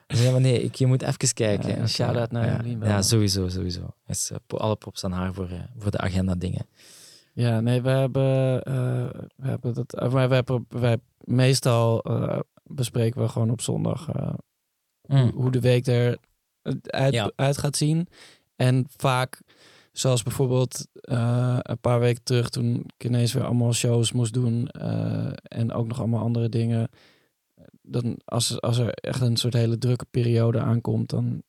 Ze 0.08 0.16
zei, 0.16 0.30
maar 0.30 0.40
nee, 0.40 0.62
ik, 0.62 0.74
je 0.74 0.86
moet 0.86 1.02
even 1.02 1.34
kijken. 1.34 1.76
Ja, 1.76 1.86
shout-out 1.86 2.30
naar 2.30 2.66
ja. 2.66 2.76
Ja, 2.86 3.02
sowieso, 3.02 3.48
sowieso. 3.48 3.94
Dus, 4.06 4.30
alle 4.46 4.76
props 4.76 5.04
aan 5.04 5.12
haar 5.12 5.34
voor, 5.34 5.48
eh, 5.48 5.58
voor 5.78 5.90
de 5.90 5.98
agenda 5.98 6.34
dingen. 6.34 6.66
Ja, 7.32 7.60
nee, 7.60 7.82
we 7.82 7.90
hebben, 7.90 8.62
eh, 8.62 9.08
we 9.36 9.48
hebben 9.48 9.74
dat. 9.74 10.10
Maar 10.12 10.28
we 10.28 10.34
hebben, 10.34 10.66
wij 10.68 10.96
meestal 11.24 12.02
bespreken 12.62 13.20
we 13.20 13.28
gewoon 13.28 13.50
op 13.50 13.60
zondag 13.60 14.08
eh, 14.08 14.32
hoe, 15.00 15.32
hoe 15.34 15.50
de 15.50 15.60
week 15.60 15.86
er 15.86 16.18
uit, 16.82 17.12
Ja. 17.12 17.30
uit 17.36 17.58
gaat 17.58 17.76
zien. 17.76 18.08
En 18.56 18.86
vaak, 18.96 19.40
zoals 20.00 20.22
bijvoorbeeld 20.22 20.86
eh, 21.00 21.58
een 21.62 21.78
paar 21.80 22.00
weken 22.00 22.22
terug, 22.22 22.48
toen 22.48 22.84
ik 22.96 23.04
ineens 23.04 23.32
weer 23.32 23.44
allemaal 23.44 23.72
shows 23.72 24.12
moest 24.12 24.32
doen 24.32 24.68
eh, 24.68 25.32
en 25.42 25.72
ook 25.72 25.86
nog 25.86 25.98
allemaal 25.98 26.22
andere 26.22 26.48
dingen. 26.48 26.88
Dan 27.82 28.20
als, 28.24 28.60
als 28.60 28.78
er 28.78 28.94
echt 28.94 29.20
een 29.20 29.36
soort 29.36 29.54
hele 29.54 29.78
drukke 29.78 30.06
periode 30.10 30.60
aankomt, 30.60 31.10
dan, 31.10 31.42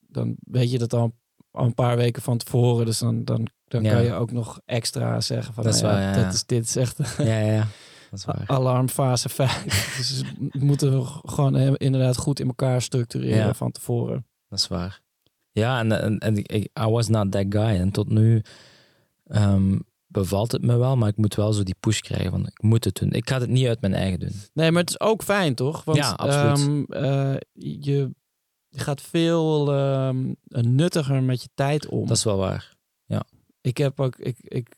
dan 0.00 0.36
weet 0.40 0.70
je 0.70 0.78
dat 0.78 0.92
al, 0.92 1.12
al 1.50 1.64
een 1.64 1.74
paar 1.74 1.96
weken 1.96 2.22
van 2.22 2.38
tevoren. 2.38 2.86
Dus 2.86 2.98
dan, 2.98 3.24
dan, 3.24 3.46
dan 3.64 3.82
Ja. 3.82 3.92
kan 3.92 4.02
je 4.04 4.12
ook 4.12 4.32
nog 4.32 4.60
extra 4.64 5.20
zeggen 5.20 5.54
van 5.54 5.64
Dat 5.64 5.74
is 5.74 5.80
nou 5.80 5.94
ja, 5.94 6.00
waar, 6.00 6.10
ja, 6.12 6.18
ja. 6.18 6.24
dat 6.24 6.34
is, 6.34 6.44
dit 6.44 6.64
is 6.64 6.76
echt 6.76 7.16
Ja, 7.18 7.38
ja. 7.38 7.66
Dat 8.10 8.18
is 8.18 8.24
waar. 8.34 8.44
alarmfase 8.46 9.28
5. 9.28 9.96
dus 9.96 10.22
we 10.50 10.64
moeten 10.64 10.98
we 11.00 11.06
gewoon 11.24 11.56
eh, 11.56 11.72
inderdaad 11.76 12.16
goed 12.16 12.40
in 12.40 12.46
elkaar 12.46 12.82
structureren 12.82 13.54
van 13.54 13.70
tevoren. 13.70 14.26
Dat 14.48 14.58
is 14.58 14.68
waar. 14.68 15.00
Ja, 15.54 15.78
en, 15.78 15.92
en, 16.02 16.18
en 16.18 16.36
ik, 16.36 16.70
I 16.80 16.84
was 16.88 17.08
not 17.08 17.30
that 17.30 17.44
guy. 17.48 17.62
En 17.80 17.90
tot 17.90 18.08
nu 18.08 18.42
ehm, 19.26 19.78
bevalt 20.06 20.52
het 20.52 20.62
me 20.62 20.76
wel, 20.76 20.96
maar 20.96 21.08
ik 21.08 21.16
moet 21.16 21.34
wel 21.34 21.52
zo 21.52 21.62
die 21.62 21.76
push 21.80 21.98
krijgen 22.00 22.30
van 22.30 22.46
ik 22.46 22.62
moet 22.62 22.84
het 22.84 22.94
doen. 22.94 23.10
Ik 23.12 23.28
ga 23.28 23.40
het 23.40 23.48
niet 23.48 23.66
uit 23.66 23.80
mijn 23.80 23.94
eigen 23.94 24.20
doen. 24.20 24.32
Nee, 24.52 24.70
maar 24.70 24.80
het 24.80 24.90
is 24.90 25.00
ook 25.00 25.22
fijn, 25.22 25.54
toch? 25.54 25.84
Want 25.84 25.98
Ja, 25.98 26.10
absoluut. 26.10 26.88
ehm, 26.88 27.04
eh, 27.04 27.36
je, 27.52 28.10
je 28.68 28.78
gaat 28.80 29.00
veel 29.00 29.72
ehm, 29.72 30.32
nuttiger 30.44 31.22
met 31.22 31.42
je 31.42 31.48
tijd 31.54 31.86
om. 31.88 32.06
Dat 32.06 32.16
is 32.16 32.24
wel 32.24 32.36
waar. 32.36 32.72
Ik 33.60 33.76
heb 33.76 34.00
ook, 34.00 34.16
ik, 34.16 34.36
ik, 34.40 34.76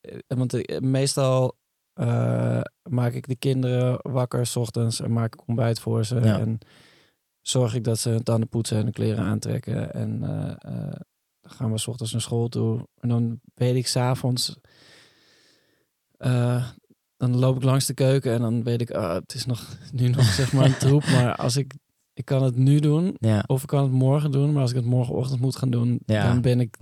eh, 0.00 0.18
want 0.26 0.52
ik- 0.54 0.80
meestal 0.80 1.56
eh, 1.92 2.60
maak 2.90 3.12
ik 3.12 3.26
de 3.28 3.36
kinderen 3.36 3.98
wakker 4.02 4.46
s 4.46 4.56
ochtends 4.56 5.00
en 5.00 5.12
maak 5.12 5.34
ik 5.34 5.48
ontbijt 5.48 5.80
voor 5.80 6.04
ze. 6.04 6.14
Ja. 6.14 6.38
En 6.38 6.58
zorg 7.48 7.74
ik 7.74 7.84
dat 7.84 7.98
ze 7.98 8.08
hun 8.08 8.22
tanden 8.22 8.48
poetsen 8.48 8.78
en 8.78 8.86
de 8.86 8.92
kleren 8.92 9.24
aantrekken. 9.24 9.94
En 9.94 10.22
eh, 10.22 10.50
eh, 10.50 11.00
dan 11.40 11.50
gaan 11.50 11.72
we 11.72 11.78
s 11.78 11.86
ochtends 11.86 12.12
naar 12.12 12.20
school 12.20 12.48
toe. 12.48 12.88
En 13.00 13.08
dan 13.08 13.40
weet 13.54 13.76
ik 13.76 13.86
s'avonds, 13.86 14.56
eh 16.16 16.68
dan 17.16 17.36
loop 17.36 17.56
ik 17.56 17.62
langs 17.62 17.86
de 17.86 17.94
keuken 17.94 18.32
en 18.32 18.40
dan 18.40 18.62
weet 18.62 18.80
ik, 18.80 18.90
ah, 18.90 19.14
het 19.14 19.34
is 19.34 19.46
nog, 19.46 19.76
nu 19.92 20.08
nog 20.08 20.24
zeg 20.24 20.52
maar 20.52 20.64
een 20.64 20.78
troep. 20.78 21.04
Maar 21.06 21.36
als 21.36 21.56
ik, 21.56 21.74
ik 22.18 22.24
kan 22.24 22.42
het 22.42 22.56
nu 22.56 22.78
doen 22.78 23.16
Ja, 23.20 23.44
of 23.46 23.62
ik 23.62 23.68
kan 23.68 23.82
het 23.82 23.92
morgen 23.92 24.30
doen. 24.30 24.52
Maar 24.52 24.62
als 24.62 24.70
ik 24.70 24.76
het 24.76 24.84
morgenochtend 24.84 25.40
moet 25.40 25.56
gaan 25.56 25.70
doen, 25.70 26.00
Ja. 26.06 26.26
dan 26.28 26.40
ben 26.40 26.60
ik 26.60 26.76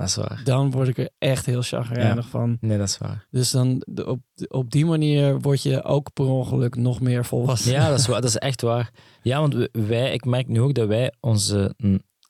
dan 0.45 0.71
word 0.71 0.89
ik 0.89 0.99
er 0.99 1.09
echt 1.19 1.47
heel 1.47 1.63
chagrijnig 1.63 2.29
van. 2.29 2.57
Nee, 2.61 2.79
dat 2.79 2.89
is 2.89 2.99
waar. 2.99 3.27
Dus 3.31 3.51
dan 3.51 3.83
op, 4.07 4.21
op 4.49 4.71
die 4.71 4.85
manier 4.87 5.41
word 5.41 5.63
je 5.63 5.83
ook 5.83 6.13
per 6.13 6.25
ongeluk 6.27 6.77
nog 6.77 7.01
meer 7.01 7.25
volwassen. 7.25 7.73
Ja, 7.73 7.89
dat 7.89 7.99
is, 7.99 8.07
waar, 8.09 8.21
dat 8.21 8.31
is 8.31 8.37
echt 8.37 8.63
waar. 8.63 8.91
Ja, 9.23 9.41
want 9.41 9.69
wij, 9.73 10.13
ik 10.13 10.25
merk 10.25 10.49
nu 10.49 10.61
ook 10.61 10.75
dat 10.75 10.89
wij 10.89 11.13
onze 11.21 11.75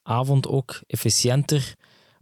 avond 0.03 0.47
ook 0.47 0.81
efficiënter 0.87 1.73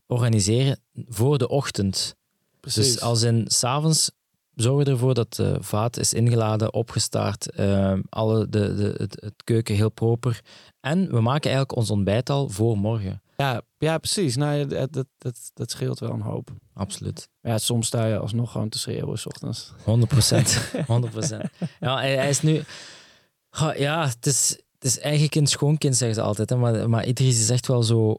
organiseren 0.07 0.79
voor 1.07 1.37
de 1.37 1.47
ochtend. 1.47 2.15
precies. 2.59 2.91
Dus 2.93 3.01
als 3.01 3.21
in 3.21 3.43
s'avonds 3.47 4.11
zorgen 4.55 4.85
ervoor 4.85 5.13
dat 5.13 5.33
de 5.33 5.57
vaat 5.59 5.97
is 5.97 6.13
ingeladen, 6.13 6.73
opgestart, 6.73 7.51
ehm, 7.51 8.01
alle 8.09 8.49
de, 8.49 8.75
de, 8.75 8.93
het, 8.97 9.21
het 9.21 9.43
keuken 9.43 9.75
heel 9.75 9.89
proper. 9.89 10.41
En 10.79 11.09
we 11.09 11.21
maken 11.21 11.49
eigenlijk 11.49 11.75
ons 11.75 11.89
ontbijt 11.89 12.29
al 12.29 12.49
voor 12.49 12.77
morgen. 12.77 13.21
ja, 13.37 13.61
ja, 13.77 13.97
precies. 13.97 14.35
Nou, 14.35 14.67
dat, 14.67 14.93
dat, 14.93 15.07
dat, 15.17 15.51
dat 15.53 15.71
scheelt 15.71 15.99
wel 15.99 16.11
een 16.11 16.21
hoop. 16.21 16.49
Absoluut. 16.73 17.29
Ja, 17.41 17.57
soms 17.57 17.87
sta 17.87 18.05
je 18.05 18.17
alsnog 18.17 18.51
gewoon 18.51 18.69
te 18.69 18.79
schreeuwen 18.79 19.17
s 19.17 19.25
ochtends. 19.25 19.73
100 19.83 20.11
procent. 20.11 20.61
100 20.87 21.13
procent. 21.13 21.49
Ja, 21.79 21.95
hij, 21.95 22.15
hij 22.15 22.29
is 22.29 22.41
nu... 22.41 22.63
Ja, 23.75 24.07
het 24.07 24.25
is, 24.25 24.49
het 24.73 24.83
is 24.83 24.99
eigen 24.99 25.29
kind, 25.29 25.49
schoonkind, 25.49 25.95
zeggen 25.95 26.15
ze 26.15 26.21
altijd. 26.21 26.49
Hè? 26.49 26.55
Maar, 26.55 26.89
maar 26.89 27.05
Idris 27.05 27.39
is 27.39 27.49
echt 27.49 27.67
wel 27.67 27.83
zo... 27.83 28.17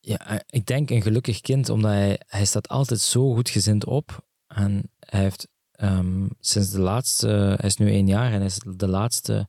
Ja, 0.00 0.42
ik 0.46 0.66
denk 0.66 0.90
een 0.90 1.02
gelukkig 1.02 1.40
kind, 1.40 1.68
omdat 1.68 1.90
hij, 1.90 2.20
hij 2.26 2.44
staat 2.44 2.68
altijd 2.68 3.00
zo 3.00 3.34
goed 3.34 3.50
gezind 3.50 3.84
op. 3.84 4.24
En 4.54 4.90
hij 4.98 5.20
heeft 5.20 5.48
ehm, 5.72 6.26
sinds 6.40 6.70
de 6.70 6.80
laatste... 6.80 7.28
Hij 7.28 7.68
is 7.68 7.76
nu 7.76 7.90
één 7.90 8.06
jaar 8.06 8.32
en 8.32 8.42
is 8.42 8.58
de 8.76 8.88
laatste 8.88 9.48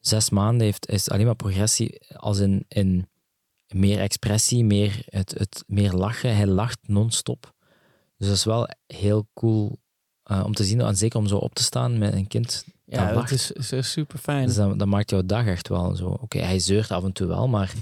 zes 0.00 0.30
maanden 0.30 0.64
heeft, 0.64 0.88
is 0.88 1.10
alleen 1.10 1.26
maar 1.26 1.34
progressie 1.34 2.00
als 2.16 2.38
in, 2.38 2.64
in 2.68 3.08
meer 3.74 4.00
expressie, 4.00 4.64
meer, 4.64 5.02
het, 5.04 5.34
het, 5.38 5.64
meer 5.66 5.92
lachen. 5.92 6.36
Hij 6.36 6.46
lacht 6.46 6.78
non-stop. 6.82 7.54
Dus 8.16 8.28
dat 8.28 8.36
is 8.36 8.44
wel 8.44 8.68
heel 8.86 9.28
cool 9.34 9.78
eh, 10.22 10.42
om 10.44 10.54
te 10.54 10.64
zien, 10.64 10.80
en 10.80 10.96
zeker 10.96 11.18
om 11.18 11.26
zo 11.26 11.36
op 11.36 11.54
te 11.54 11.62
staan 11.62 11.98
met 11.98 12.14
een 12.14 12.26
kind. 12.26 12.64
Ja, 12.84 13.12
dat 13.12 13.30
is, 13.30 13.52
is, 13.52 13.72
is 13.72 13.90
super 13.90 14.18
fijn. 14.18 14.46
Dus 14.46 14.54
dat, 14.54 14.78
dat 14.78 14.88
maakt 14.88 15.10
jouw 15.10 15.26
dag 15.26 15.46
echt 15.46 15.68
wel 15.68 15.96
zo. 15.96 16.06
Oké, 16.06 16.38
hij 16.38 16.58
zeurt 16.58 16.90
af 16.90 17.04
en 17.04 17.12
toe 17.12 17.26
wel, 17.26 17.48
maar 17.48 17.72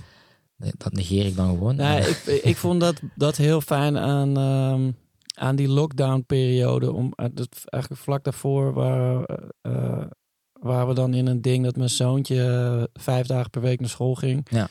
dat 0.57 0.93
negeer 0.93 1.27
ik 1.27 1.37
dan 1.37 1.49
gewoon. 1.49 1.77
Nou, 1.77 2.01
ik, 2.01 2.41
ik 2.43 2.57
vond 2.57 2.81
dat, 2.81 3.01
dat 3.15 3.37
heel 3.37 3.61
fijn 3.61 3.99
aan, 3.99 4.37
ehm, 4.37 4.91
aan 5.39 5.57
die 5.57 5.69
lockdown-periode. 5.69 6.93
Om, 6.93 7.13
eh, 7.17 7.27
dat, 7.33 7.49
eigenlijk 7.65 8.03
vlak 8.03 8.25
daarvoor 8.25 8.73
waar, 8.73 9.25
eh, 9.61 10.05
waren 10.53 10.89
we 10.89 10.95
dan 10.95 11.15
in 11.15 11.27
een 11.27 11.43
ding 11.43 11.65
dat 11.65 11.77
mijn 11.77 11.89
zoontje 11.91 12.43
eh, 12.45 13.03
vijf 13.03 13.27
dagen 13.27 13.51
per 13.51 13.61
week 13.61 13.81
naar 13.81 13.89
school 13.89 14.15
ging. 14.15 14.47
Ja. 14.51 14.69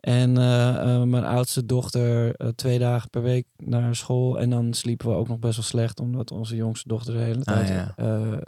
En 0.00 0.36
eh, 0.38 0.94
eh, 0.94 1.02
mijn 1.02 1.24
oudste 1.24 1.64
dochter 1.66 2.34
eh, 2.34 2.48
twee 2.48 2.78
dagen 2.78 3.10
per 3.10 3.22
week 3.22 3.46
naar 3.56 3.96
school. 3.96 4.38
En 4.40 4.50
dan 4.50 4.74
sliepen 4.74 5.08
we 5.08 5.14
ook 5.14 5.28
nog 5.28 5.38
best 5.38 5.56
wel 5.56 5.64
slecht, 5.64 6.00
omdat 6.00 6.30
onze 6.30 6.56
jongste 6.56 6.88
dochter 6.88 7.14
de 7.14 7.20
hele 7.20 7.42
tijd 7.44 7.68
Ah, 7.70 7.74
ja. 7.74 7.92
eh, 7.96 8.32
eh, 8.32 8.38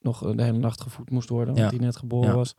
nog 0.00 0.34
de 0.34 0.42
hele 0.42 0.58
nacht 0.58 0.80
gevoed 0.80 1.10
moest 1.10 1.28
worden, 1.28 1.48
omdat 1.54 1.64
Ja. 1.64 1.70
die 1.78 1.86
net 1.86 1.96
geboren 1.96 2.34
was. 2.34 2.54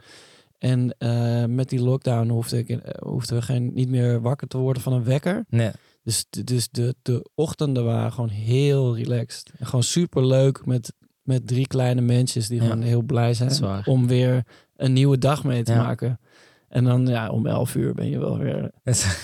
En 0.58 0.96
eh, 0.98 1.46
met 1.46 1.70
die 1.70 1.82
lockdown 1.82 2.30
hoefde 2.30 2.58
ik, 2.58 2.70
eh, 2.70 2.78
hoefden 3.08 3.36
we 3.38 3.42
geen, 3.42 3.74
niet 3.74 3.90
meer 3.90 4.22
wakker 4.22 4.48
te 4.48 4.58
worden 4.58 4.82
van 4.82 4.94
een 4.94 5.04
wekker. 5.04 5.46
Nee, 5.50 5.72
Dus, 6.10 6.26
de- 6.30 6.44
dus 6.44 6.70
de, 6.70 6.96
de 7.02 7.30
ochtenden 7.36 7.86
waren 7.86 8.12
gewoon 8.12 8.30
heel 8.30 8.96
relaxed. 8.98 9.52
En 9.58 9.66
gewoon 9.66 9.84
super 9.84 10.26
leuk 10.26 10.66
met, 10.66 10.94
met 11.22 11.48
drie 11.48 11.68
kleine 11.68 12.02
mensjes 12.02 12.48
die 12.48 12.62
Ja. 12.62 12.68
gewoon 12.68 12.82
heel 12.82 13.02
blij 13.02 13.34
zijn 13.34 13.86
om 13.86 14.08
weer 14.08 14.46
een 14.76 14.94
nieuwe 14.94 15.18
dag 15.18 15.44
mee 15.44 15.64
te 15.64 15.72
Ja. 15.72 15.82
maken. 15.84 16.20
En 16.68 16.84
dan 16.84 17.08
ja, 17.08 17.30
om 17.30 17.46
elf 17.48 17.76
uur 17.76 17.94
ben 17.94 18.10
je 18.10 18.20
wel 18.20 18.38
weer 18.38 18.72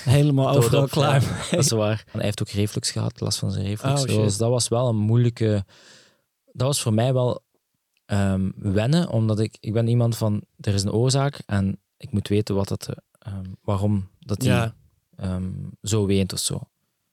helemaal 0.03 0.49
overal 0.57 0.83
op, 0.83 0.89
klaar. 0.89 1.21
ja. 1.21 1.37
dat 1.55 1.59
is 1.65 1.71
waar. 1.71 2.03
En 2.05 2.11
hij 2.11 2.23
heeft 2.23 2.41
ook 2.41 2.49
reflux 2.49 2.91
gehad, 2.91 3.19
last 3.19 3.39
van 3.39 3.51
zijn 3.51 3.65
reflux. 3.65 4.01
Oh, 4.01 4.07
dus 4.07 4.37
dat 4.37 4.49
was 4.49 4.67
wel 4.67 4.87
een 4.89 4.95
moeilijke... 4.97 5.65
Dat 6.51 6.67
was 6.67 6.81
voor 6.81 6.93
mij 6.93 7.13
wel 7.13 7.43
ehm, 8.05 8.51
wennen, 8.55 9.09
omdat 9.09 9.39
ik, 9.39 9.57
ik 9.59 9.73
ben 9.73 9.87
iemand 9.87 10.17
van, 10.17 10.41
er 10.59 10.73
is 10.73 10.83
een 10.83 10.91
oorzaak 10.91 11.41
en 11.45 11.79
ik 11.97 12.11
moet 12.11 12.27
weten 12.27 12.55
wat 12.55 12.67
dat, 12.67 12.87
eh, 12.89 12.95
ehm, 13.33 13.45
waarom 13.61 14.09
dat 14.19 14.41
hij 14.41 14.51
Ja, 14.51 14.75
ehm, 15.15 15.51
zo 15.81 16.05
weent 16.05 16.33
of 16.33 16.39
zo. 16.39 16.59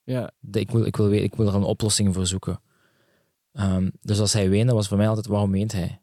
Ja, 0.04 0.30
ik, 0.52 0.70
wil, 0.70 0.84
ik, 0.84 0.96
wil, 0.96 1.12
ik 1.12 1.34
wil 1.34 1.46
er 1.46 1.54
een 1.54 1.62
oplossing 1.62 2.14
voor 2.14 2.26
zoeken. 2.26 2.60
Ehm, 3.52 3.90
dus 4.00 4.20
als 4.20 4.32
hij 4.32 4.48
weende, 4.48 4.72
was 4.72 4.88
voor 4.88 4.96
mij 4.96 5.08
altijd, 5.08 5.26
waarom 5.26 5.50
weent 5.50 5.72
hij? 5.72 6.00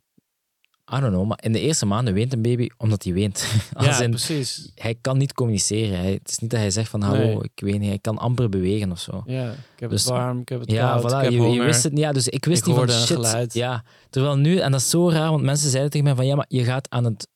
I 0.96 1.00
don't 1.00 1.12
know, 1.14 1.28
maar 1.28 1.40
in 1.44 1.52
de 1.52 1.60
eerste 1.60 1.86
maanden 1.86 2.14
weent 2.14 2.34
een 2.34 2.42
baby 2.42 2.68
omdat 2.78 3.04
hij 3.04 3.14
weent. 3.14 3.46
Ja 3.80 4.02
in, 4.02 4.10
precies. 4.10 4.72
hij 4.76 4.96
kan 5.02 5.18
niet 5.18 5.34
communiceren. 5.34 5.98
Hij, 6.00 6.12
het 6.14 6.30
is 6.30 6.38
niet 6.40 6.50
dat 6.50 6.60
hij 6.60 6.72
zegt 6.72 6.90
van, 6.90 7.02
hallo, 7.02 7.18
Nee. 7.24 7.44
ik 7.44 7.52
weet 7.64 7.80
niet. 7.80 7.90
Hij 7.90 8.00
kan 8.00 8.18
amper 8.18 8.50
bewegen 8.50 8.92
of 8.92 9.00
zo. 9.00 9.24
Ja, 9.26 9.52
ik 9.52 9.58
heb 9.80 9.90
Dus- 9.90 10.04
het 10.04 10.12
warm, 10.14 10.40
ik 10.40 10.50
heb 10.50 10.60
het 10.60 10.72
Ja, 10.72 10.90
koud, 11.00 11.02
voilà, 11.12 11.16
ik 11.16 11.22
heb 11.24 11.32
je, 11.32 11.38
je 11.38 11.44
honger. 11.44 11.66
wist 11.66 11.84
het 11.84 11.92
niet. 11.94 12.02
Ja, 12.02 12.12
dus 12.12 12.28
ik 12.28 12.46
wist 12.46 12.62
Ik 12.62 12.68
niet 12.68 12.76
van, 12.76 12.90
shit. 12.90 13.08
geluid. 13.16 13.54
Ja, 13.54 13.84
terwijl 14.10 14.38
nu, 14.38 14.58
en 14.58 14.72
dat 14.72 14.80
is 14.80 14.90
zo 14.90 15.10
raar, 15.10 15.30
want 15.30 15.44
mensen 15.44 15.70
zeiden 15.70 15.92
tegen 15.92 16.06
mij 16.06 16.16
van, 16.16 16.26
ja, 16.26 16.36
maar 16.36 16.46
je 16.48 16.64
gaat 16.64 16.90
aan, 16.90 17.04
het, 17.04 17.28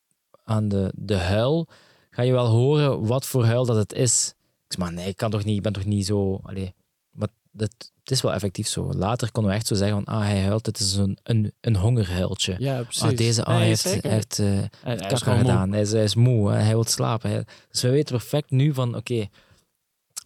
aan 0.43 0.67
de, 0.67 0.91
de 0.95 1.15
huil, 1.17 1.67
ga 2.09 2.21
je 2.21 2.31
wel 2.31 2.45
horen 2.47 3.05
wat 3.05 3.25
voor 3.25 3.45
huil 3.45 3.65
dat 3.65 3.75
het 3.75 3.93
is. 3.93 4.33
Ik 4.73 4.79
zei, 4.79 4.89
maar 4.91 4.93
nee, 5.01 5.07
ik 5.07 5.17
kan 5.17 5.31
toch 5.31 5.43
niet, 5.43 5.57
ik 5.57 5.63
ben 5.63 5.73
toch 5.73 5.85
niet 5.85 6.05
zo... 6.05 6.39
Allee, 6.43 6.73
maar 7.11 7.27
dat, 7.51 7.69
het 8.03 8.11
is 8.11 8.21
wel 8.21 8.33
effectief 8.33 8.67
zo. 8.67 8.93
Later 8.93 9.31
konden 9.31 9.51
we 9.51 9.57
echt 9.57 9.67
zo 9.67 9.75
zeggen 9.75 10.03
van, 10.03 10.15
ah, 10.15 10.21
hij 10.21 10.41
huilt, 10.41 10.65
het 10.65 10.79
is 10.79 10.93
een, 10.95 11.17
een, 11.23 11.53
een 11.61 11.75
hongerhuiltje. 11.75 12.55
Ja, 12.59 12.81
precies. 12.83 13.01
Ah, 13.03 13.17
deze, 13.17 13.43
ah, 13.43 13.47
Nee, 13.47 13.57
hij 13.57 13.67
heeft, 13.67 13.83
hij 13.83 14.11
heeft 14.11 14.39
eh, 14.39 14.47
Hij- 14.83 14.95
kakker 14.95 15.37
gedaan. 15.37 15.71
Hij 15.71 15.81
is, 15.81 15.91
hij 15.91 16.03
is 16.03 16.15
moe, 16.15 16.51
hè. 16.51 16.57
hij 16.57 16.73
wil 16.73 16.83
slapen. 16.83 17.45
Dus 17.71 17.81
we 17.81 17.89
weten 17.89 18.15
perfect 18.17 18.51
nu 18.51 18.73
van, 18.73 18.95
oké. 18.95 19.27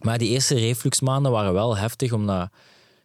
Maar 0.02 0.18
die 0.18 0.28
eerste 0.28 0.54
refluxmaanden 0.54 1.32
waren 1.32 1.52
wel 1.52 1.76
heftig, 1.76 2.12
omdat 2.12 2.48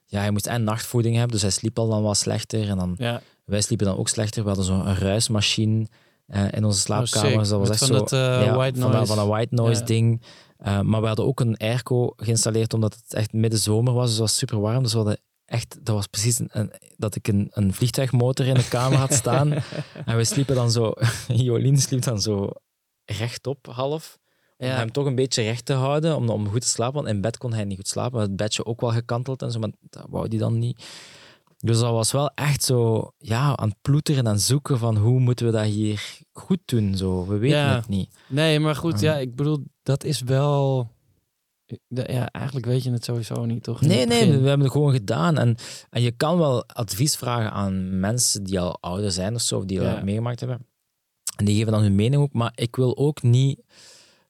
ja, 0.05 0.19
hij 0.19 0.31
moest 0.31 0.47
en 0.47 0.63
nachtvoeding 0.63 1.13
hebben, 1.15 1.31
dus 1.31 1.41
hij 1.41 1.51
sliep 1.51 1.79
al 1.79 1.89
dan 1.89 2.03
wat 2.03 2.17
slechter. 2.17 2.69
En 2.69 2.77
dan, 2.77 2.95
Ja, 2.97 3.21
wij 3.45 3.61
sliepen 3.61 3.85
dan 3.87 3.97
ook 3.97 4.09
slechter. 4.09 4.41
We 4.41 4.47
hadden 4.47 4.65
zo'n 4.65 4.95
ruismachine 4.95 5.87
eh, 6.27 6.45
in 6.51 6.63
onze 6.65 6.79
slaapkamer. 6.79 7.29
sick. 7.29 7.39
dus 7.39 7.49
dat 7.49 7.59
was 7.59 7.69
echt 7.69 7.79
van 7.79 7.87
zo... 7.87 7.93
dat, 7.93 8.11
eh, 8.11 8.19
ja, 8.45 8.55
white 8.55 8.79
noise. 8.79 9.05
van 9.05 9.15
dat 9.17 9.27
white 9.27 9.55
noise 9.55 9.79
Ja. 9.79 9.85
ding. 9.85 10.21
Eh, 10.63 10.79
maar 10.81 11.01
we 11.01 11.07
hadden 11.07 11.25
ook 11.25 11.39
een 11.39 11.57
airco 11.57 12.13
geïnstalleerd, 12.15 12.73
omdat 12.73 12.95
het 12.95 13.13
echt 13.13 13.33
midden 13.33 13.59
zomer 13.59 13.93
was. 13.93 14.03
Dus 14.03 14.11
het 14.11 14.21
was 14.21 14.37
super 14.37 14.59
warm. 14.59 14.83
Dus 14.83 14.91
we 14.91 14.97
hadden 14.97 15.19
echt... 15.45 15.77
Dat 15.85 15.95
was 15.95 16.07
precies 16.07 16.39
een, 16.39 16.49
een- 16.51 16.71
dat 16.97 17.15
ik 17.15 17.27
een, 17.27 17.47
een 17.51 17.73
vliegtuigmotor 17.73 18.45
in 18.45 18.53
de 18.53 18.67
kamer 18.67 18.97
had 18.97 19.13
staan. 19.13 19.53
En 20.05 20.17
we 20.17 20.23
sliepen 20.23 20.55
dan 20.55 20.71
zo... 20.71 20.93
Jolien 21.27 21.77
sliep 21.77 22.01
dan 22.03 22.21
zo 22.21 22.49
rechtop, 23.05 23.65
half. 23.65 24.17
Om 24.57 24.67
Ja. 24.67 24.75
hem 24.75 24.91
toch 24.91 25.05
een 25.05 25.15
beetje 25.15 25.43
recht 25.43 25.65
te 25.65 25.73
houden, 25.73 26.15
om, 26.15 26.29
om 26.29 26.47
goed 26.49 26.61
te 26.61 26.67
slapen. 26.67 26.93
Want 26.95 27.07
in 27.15 27.21
bed 27.21 27.37
kon 27.37 27.53
hij 27.53 27.63
niet 27.63 27.77
goed 27.77 27.87
slapen. 27.87 28.19
Het 28.21 28.35
bedje 28.35 28.65
ook 28.65 28.81
wel 28.81 28.91
gekanteld 28.91 29.41
en 29.41 29.51
zo, 29.51 29.59
maar 29.59 29.71
dat 29.89 30.05
wou 30.09 30.27
hij 30.27 30.37
dan 30.37 30.59
niet. 30.59 30.85
Dus 31.57 31.79
dat 31.79 31.91
was 31.91 32.11
wel 32.11 32.29
echt 32.35 32.63
zo 32.63 33.11
ja, 33.17 33.55
aan 33.57 33.69
het 33.69 33.77
ploeteren 33.81 34.27
en 34.27 34.39
zoeken 34.39 34.77
van 34.77 34.97
hoe 34.97 35.19
moeten 35.19 35.45
we 35.45 35.51
dat 35.51 35.65
hier 35.65 36.21
goed 36.31 36.59
doen. 36.65 36.95
Zo. 36.97 37.25
We 37.27 37.37
weten 37.37 37.57
Ja. 37.57 37.75
het 37.75 37.87
niet. 37.87 38.15
Nee, 38.27 38.59
maar 38.59 38.75
goed, 38.75 38.99
ja, 38.99 39.17
ik 39.17 39.35
bedoel, 39.35 39.63
dat 39.83 40.03
is 40.03 40.21
wel... 40.21 40.91
Ja, 41.87 42.31
eigenlijk 42.31 42.65
weet 42.65 42.83
je 42.83 42.91
het 42.91 43.03
sowieso 43.03 43.45
niet, 43.45 43.63
toch? 43.63 43.81
Nee, 43.81 44.05
nee, 44.05 44.25
we 44.27 44.47
hebben 44.47 44.59
het 44.59 44.71
gewoon 44.71 44.91
gedaan. 44.91 45.37
En, 45.37 45.55
en 45.89 46.01
je 46.01 46.11
kan 46.11 46.37
wel 46.37 46.65
advies 46.67 47.15
vragen 47.15 47.51
aan 47.51 47.99
mensen 47.99 48.43
die 48.43 48.59
al 48.59 48.77
ouder 48.81 49.11
zijn 49.11 49.35
of 49.35 49.41
zo, 49.41 49.57
of 49.57 49.65
die 49.65 49.81
Ja. 49.81 49.93
dat 49.93 50.03
meegemaakt 50.03 50.39
hebben. 50.39 50.65
En 51.37 51.45
die 51.45 51.55
geven 51.55 51.71
dan 51.71 51.81
hun 51.81 51.95
mening 51.95 52.21
ook. 52.21 52.33
Maar 52.33 52.51
ik 52.55 52.75
wil 52.75 52.97
ook 52.97 53.21
niet... 53.21 53.59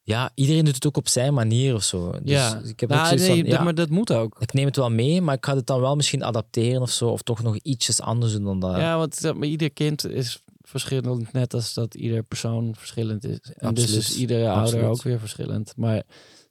Ja, 0.06 0.32
iedereen 0.34 0.66
doet 0.66 0.76
het 0.76 0.86
ook 0.88 0.98
op 0.98 1.08
zijn 1.08 1.34
manier 1.34 1.76
of 1.76 1.84
zo. 1.84 2.12
Dus 2.12 2.20
ja, 2.24 2.62
ik 2.64 2.80
heb 2.80 2.90
nou, 2.90 3.16
nee, 3.16 3.28
van, 3.28 3.46
ja, 3.46 3.64
maar 3.64 3.76
dat 3.76 3.90
moet 3.90 4.14
ook. 4.14 4.36
ik 4.40 4.54
neem 4.54 4.66
het 4.66 4.76
wel 4.76 4.90
mee, 4.92 5.22
maar 5.22 5.36
ik 5.36 5.46
ga 5.46 5.56
het 5.56 5.68
dan 5.68 5.82
wel 5.82 5.96
misschien 5.96 6.24
adapteren 6.24 6.82
of 6.82 6.92
zo. 6.92 7.10
Of 7.10 7.22
toch 7.22 7.44
nog 7.44 7.58
ietsjes 7.58 8.02
anders 8.02 8.32
doen 8.34 8.44
dan 8.44 8.60
dat. 8.60 8.76
Ja, 8.76 8.98
want 8.98 9.34
maar, 9.36 9.48
ieder 9.48 9.72
kind 9.72 10.06
is 10.10 10.43
verschillend, 10.64 11.32
net 11.34 11.54
als 11.54 11.74
dat 11.74 11.96
ieder 11.96 12.24
persoon 12.24 12.76
verschillend 12.76 13.26
is. 13.26 13.40
En 13.56 13.74
dus 13.74 13.96
is 13.96 14.18
iedere 14.18 14.50
ouder 14.50 14.84
ook 14.84 15.02
weer 15.04 15.20
verschillend. 15.20 15.74
Maar 15.78 16.04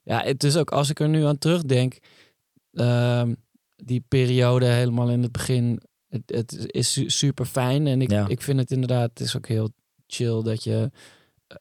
ja, 0.03 0.23
het 0.23 0.45
is 0.45 0.57
ook 0.57 0.71
als 0.71 0.91
ik 0.91 1.01
er 1.01 1.09
nu 1.09 1.25
aan 1.25 1.39
terugdenk, 1.39 1.99
ehm, 2.73 3.35
die 3.77 4.05
periode 4.09 4.67
helemaal 4.67 5.11
in 5.11 5.23
het 5.23 5.33
begin, 5.33 5.81
het, 6.09 6.23
het 6.27 6.65
is 6.67 6.93
su- 6.93 7.09
super 7.09 7.47
fijn. 7.47 7.87
En 7.87 8.01
ik, 8.03 8.11
Ja. 8.11 8.29
ik 8.29 8.43
vind 8.43 8.59
het 8.59 8.71
inderdaad, 8.71 9.11
het 9.11 9.21
is 9.21 9.37
ook 9.37 9.47
heel 9.47 9.71
chill 10.07 10.43
dat 10.43 10.65
je 10.65 10.91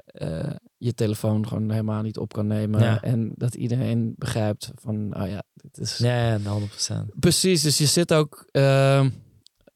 eh, 0.06 0.54
je 0.78 0.94
telefoon 0.94 1.48
gewoon 1.48 1.70
helemaal 1.72 2.02
niet 2.02 2.18
op 2.18 2.34
kan 2.34 2.48
nemen. 2.48 2.82
Ja. 2.82 3.02
En 3.02 3.32
dat 3.36 3.56
iedereen 3.56 4.14
begrijpt 4.18 4.72
van, 4.76 5.22
oh 5.22 5.28
ja, 5.28 5.44
dit 5.54 5.78
is... 5.78 5.98
Ja, 5.98 6.36
ja, 6.38 6.40
100%. 6.40 7.20
Precies, 7.20 7.62
dus 7.62 7.78
je 7.78 7.86
zit 7.86 8.14
ook, 8.14 8.46
ehm, 8.52 9.10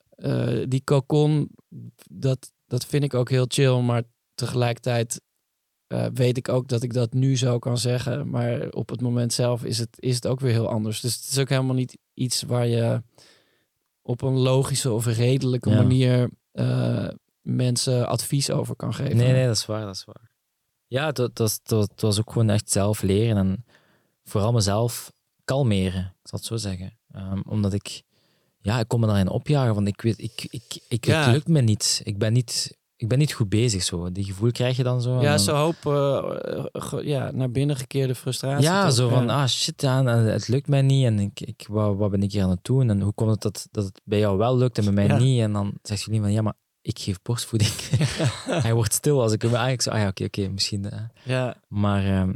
eh, 0.09 0.63
die 0.67 0.83
cocon, 0.83 1.49
dat, 2.11 2.51
dat 2.67 2.85
vind 2.85 3.03
ik 3.03 3.13
ook 3.13 3.29
heel 3.29 3.45
chill, 3.47 3.79
maar 3.81 4.03
tegelijkertijd 4.35 5.21
eh, 5.87 6.05
weet 6.13 6.37
ik 6.37 6.49
ook 6.49 6.67
dat 6.67 6.83
ik 6.83 6.93
dat 6.93 7.13
nu 7.13 7.37
zo 7.37 7.59
kan 7.59 7.77
zeggen, 7.77 8.29
maar 8.29 8.69
op 8.69 8.89
het 8.89 9.01
moment 9.01 9.33
zelf 9.33 9.63
is 9.63 9.77
het, 9.77 9.89
is 9.99 10.15
het 10.15 10.27
ook 10.27 10.39
weer 10.39 10.51
heel 10.51 10.69
anders. 10.69 10.99
Dus 11.01 11.15
het 11.15 11.25
is 11.25 11.39
ook 11.39 11.49
helemaal 11.49 11.75
niet 11.75 11.97
iets 12.13 12.41
waar 12.43 12.67
je 12.67 13.03
op 14.01 14.21
een 14.21 14.37
logische 14.37 14.91
of 14.91 15.05
redelijke 15.05 15.69
Ja. 15.69 15.75
manier 15.75 16.29
eh, 16.51 17.07
mensen 17.41 18.07
advies 18.07 18.49
over 18.51 18.75
kan 18.75 18.93
geven. 18.93 19.17
Nee, 19.17 19.31
nee, 19.31 19.45
dat 19.45 19.55
is 19.55 19.65
waar, 19.65 19.85
dat 19.85 19.95
is 19.95 20.05
waar. 20.05 20.31
Ja, 20.87 21.11
was, 21.33 21.53
het, 21.53 21.69
was- 21.71 21.87
het 21.91 22.01
was 22.01 22.19
ook 22.19 22.31
gewoon 22.31 22.49
echt 22.49 22.69
zelf 22.71 23.01
leren 23.01 23.37
en 23.37 23.65
vooral 24.23 24.51
mezelf 24.51 25.11
kalmeren, 25.43 26.01
ik 26.21 26.27
zal 26.27 26.39
het 26.39 26.47
zo 26.47 26.55
zeggen. 26.55 26.97
Ehm, 27.11 27.41
omdat 27.47 27.73
ik, 27.73 28.03
ja, 28.65 28.79
ik 28.79 28.87
kon 28.87 28.99
me 28.99 29.07
daarin 29.07 29.29
opjagen, 29.29 29.73
want 29.75 29.87
ik 29.87 30.01
weet, 30.01 30.19
ik, 30.21 30.47
ik, 30.49 30.79
ik, 30.87 31.05
Ja. 31.05 31.23
het 31.23 31.33
lukt 31.33 31.47
me 31.47 31.61
niet. 31.61 32.01
Ik 32.03 32.17
ben 32.17 32.33
niet, 32.33 32.77
ik 32.95 33.07
ben 33.07 33.17
niet 33.17 33.33
goed 33.33 33.49
bezig 33.49 33.83
zo. 33.83 34.11
Die 34.11 34.23
gevoel 34.23 34.51
krijg 34.51 34.77
je 34.77 34.83
dan 34.83 35.01
zo. 35.01 35.21
Ja, 35.21 35.29
dan- 35.29 35.39
zo 35.39 35.55
hoop 35.55 35.75
eh, 35.85 36.99
ja, 37.07 37.31
naar 37.31 37.51
binnen 37.51 37.75
gekeerde 37.75 38.15
frustratie. 38.15 38.63
Ja, 38.65 38.85
toch? 38.85 38.93
zo 38.95 39.09
van, 39.09 39.25
Ja. 39.25 39.41
ah 39.41 39.47
shit, 39.47 39.81
ja, 39.81 39.97
en 39.99 40.05
het 40.07 40.47
lukt 40.47 40.67
mij 40.67 40.81
niet 40.81 41.05
en 41.05 41.19
ik, 41.19 41.39
ik, 41.41 41.65
wat, 41.69 41.95
wat 41.97 42.11
ben 42.11 42.23
ik 42.23 42.31
hier 42.31 42.43
aan 42.43 42.49
het 42.49 42.63
doen? 42.63 42.89
En 42.89 43.01
hoe 43.01 43.13
komt 43.13 43.29
het 43.31 43.41
dat, 43.41 43.67
dat 43.71 43.83
het 43.85 44.01
bij 44.03 44.19
jou 44.19 44.37
wel 44.37 44.57
lukt 44.57 44.77
en 44.77 44.83
bij 44.83 44.93
mij 44.93 45.07
Ja. 45.07 45.17
niet? 45.17 45.41
En 45.41 45.53
dan 45.53 45.73
zegt 45.81 46.03
jullie 46.03 46.21
van, 46.21 46.31
ja, 46.31 46.41
maar 46.41 46.53
ik 46.81 46.99
geef 46.99 47.21
borstvoeding. 47.21 47.71
Hij 48.67 48.73
wordt 48.73 48.93
stil 48.93 49.21
als 49.21 49.31
ik 49.31 49.41
hem 49.41 49.51
eigenlijk 49.51 49.81
zo, 49.81 49.89
ah 49.89 49.97
ja, 49.99 50.07
oké, 50.07 50.23
oké, 50.23 50.47
misschien. 50.47 50.89
eh. 50.91 50.99
ja, 51.23 51.55
Maar 51.67 52.05
ehm, 52.05 52.33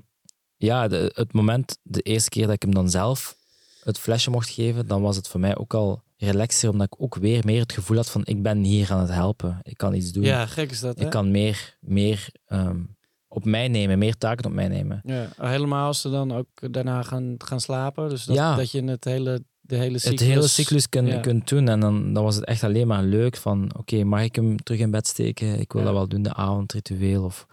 ja, 0.57 0.87
de, 0.87 1.11
het 1.15 1.33
moment, 1.33 1.77
de 1.83 2.01
eerste 2.01 2.29
keer 2.29 2.45
dat 2.45 2.55
ik 2.55 2.61
hem 2.61 2.73
dan 2.73 2.89
zelf 2.89 3.37
het 3.83 3.99
flesje 3.99 4.29
mocht 4.29 4.49
geven, 4.49 4.87
dan 4.87 5.01
was 5.01 5.15
het 5.15 5.27
voor 5.27 5.39
mij 5.39 5.57
ook 5.57 5.73
al 5.73 6.01
relaxer, 6.21 6.69
omdat 6.69 6.87
ik 6.87 7.01
ook 7.01 7.15
weer 7.15 7.41
meer 7.45 7.61
het 7.61 7.73
gevoel 7.73 7.97
had 7.97 8.09
van, 8.09 8.21
ik 8.25 8.41
ben 8.43 8.63
hier 8.63 8.91
aan 8.91 8.99
het 8.99 9.11
helpen. 9.11 9.59
Ik 9.61 9.77
kan 9.77 9.93
iets 9.93 10.11
doen. 10.11 10.23
ja, 10.23 10.45
gek 10.45 10.71
is 10.71 10.79
dat, 10.79 10.97
hè? 10.99 11.03
ik 11.05 11.09
kan 11.11 11.31
meer, 11.31 11.77
meer 11.79 12.29
ehm, 12.45 12.79
op 13.27 13.45
mij 13.45 13.67
nemen, 13.67 13.97
meer 13.99 14.17
taken 14.17 14.45
op 14.45 14.51
mij 14.51 14.67
nemen. 14.67 15.01
Ja, 15.05 15.29
helemaal 15.37 15.85
als 15.87 16.01
ze 16.01 16.09
dan 16.09 16.31
ook 16.31 16.47
daarna 16.73 17.01
gaan, 17.03 17.35
gaan 17.37 17.59
slapen. 17.61 18.09
Dus 18.09 18.25
dat, 18.25 18.35
Ja. 18.35 18.55
dat 18.55 18.71
je 18.71 18.83
het 18.83 19.03
hele, 19.05 19.43
de 19.61 19.75
hele 19.75 19.97
cyclus... 19.99 20.19
het 20.19 20.29
hele 20.29 20.47
cyclus 20.47 20.89
kun, 20.89 21.05
ja. 21.05 21.19
kunt 21.19 21.47
doen. 21.49 21.67
En 21.67 21.79
dan, 21.79 22.13
dan 22.13 22.23
was 22.23 22.35
het 22.35 22.45
echt 22.45 22.63
alleen 22.63 22.87
maar 22.87 23.03
leuk 23.03 23.35
van, 23.37 23.71
oké, 23.77 24.03
mag 24.03 24.21
ik 24.23 24.35
hem 24.35 24.57
terug 24.63 24.79
in 24.81 24.91
bed 24.91 25.07
steken? 25.07 25.59
Ik 25.59 25.71
wil 25.71 25.81
Ja. 25.81 25.87
dat 25.87 25.95
wel 25.97 26.07
doen, 26.07 26.21
de 26.21 26.33
avondritueel 26.33 27.23
of, 27.23 27.45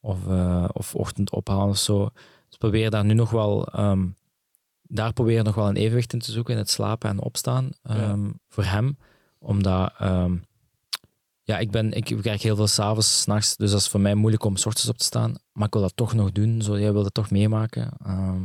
of, 0.00 0.26
eh, 0.28 0.68
of 0.72 0.94
ochtend 0.94 1.30
ophalen 1.32 1.68
of 1.68 1.78
zo. 1.78 2.08
Dus 2.48 2.58
probeer 2.58 2.90
daar 2.90 3.04
nu 3.04 3.14
nog 3.14 3.30
wel, 3.30 3.66
ehm, 3.66 4.06
daar 4.88 5.12
probeer 5.12 5.44
nog 5.44 5.54
wel 5.54 5.68
een 5.68 5.76
evenwicht 5.76 6.12
in 6.12 6.18
te 6.18 6.32
zoeken 6.32 6.52
in 6.52 6.58
het 6.60 6.70
slapen 6.70 7.10
en 7.10 7.20
opstaan 7.20 7.70
ehm, 7.82 8.30
voor 8.48 8.64
hem. 8.64 8.98
Omdat, 9.38 9.92
ehm, 9.98 10.36
ja, 11.42 11.58
ik, 11.58 11.70
ben, 11.70 11.92
ik 11.92 12.08
werk 12.08 12.40
heel 12.40 12.56
veel 12.56 12.66
s'avonds, 12.66 13.20
s'nachts, 13.20 13.56
dus 13.56 13.70
dat 13.70 13.80
is 13.80 13.88
voor 13.88 14.00
mij 14.00 14.14
moeilijk 14.14 14.44
om 14.44 14.56
's 14.56 14.66
ochtends 14.66 14.88
op 14.88 14.98
te 14.98 15.04
staan. 15.04 15.34
Maar 15.52 15.66
ik 15.66 15.72
wil 15.72 15.82
dat 15.82 15.96
toch 15.96 16.12
nog 16.14 16.32
doen, 16.32 16.62
zo, 16.62 16.78
jij 16.78 16.92
wil 16.92 17.02
dat 17.02 17.14
toch 17.14 17.30
meemaken. 17.30 17.90
Ehm, 18.04 18.42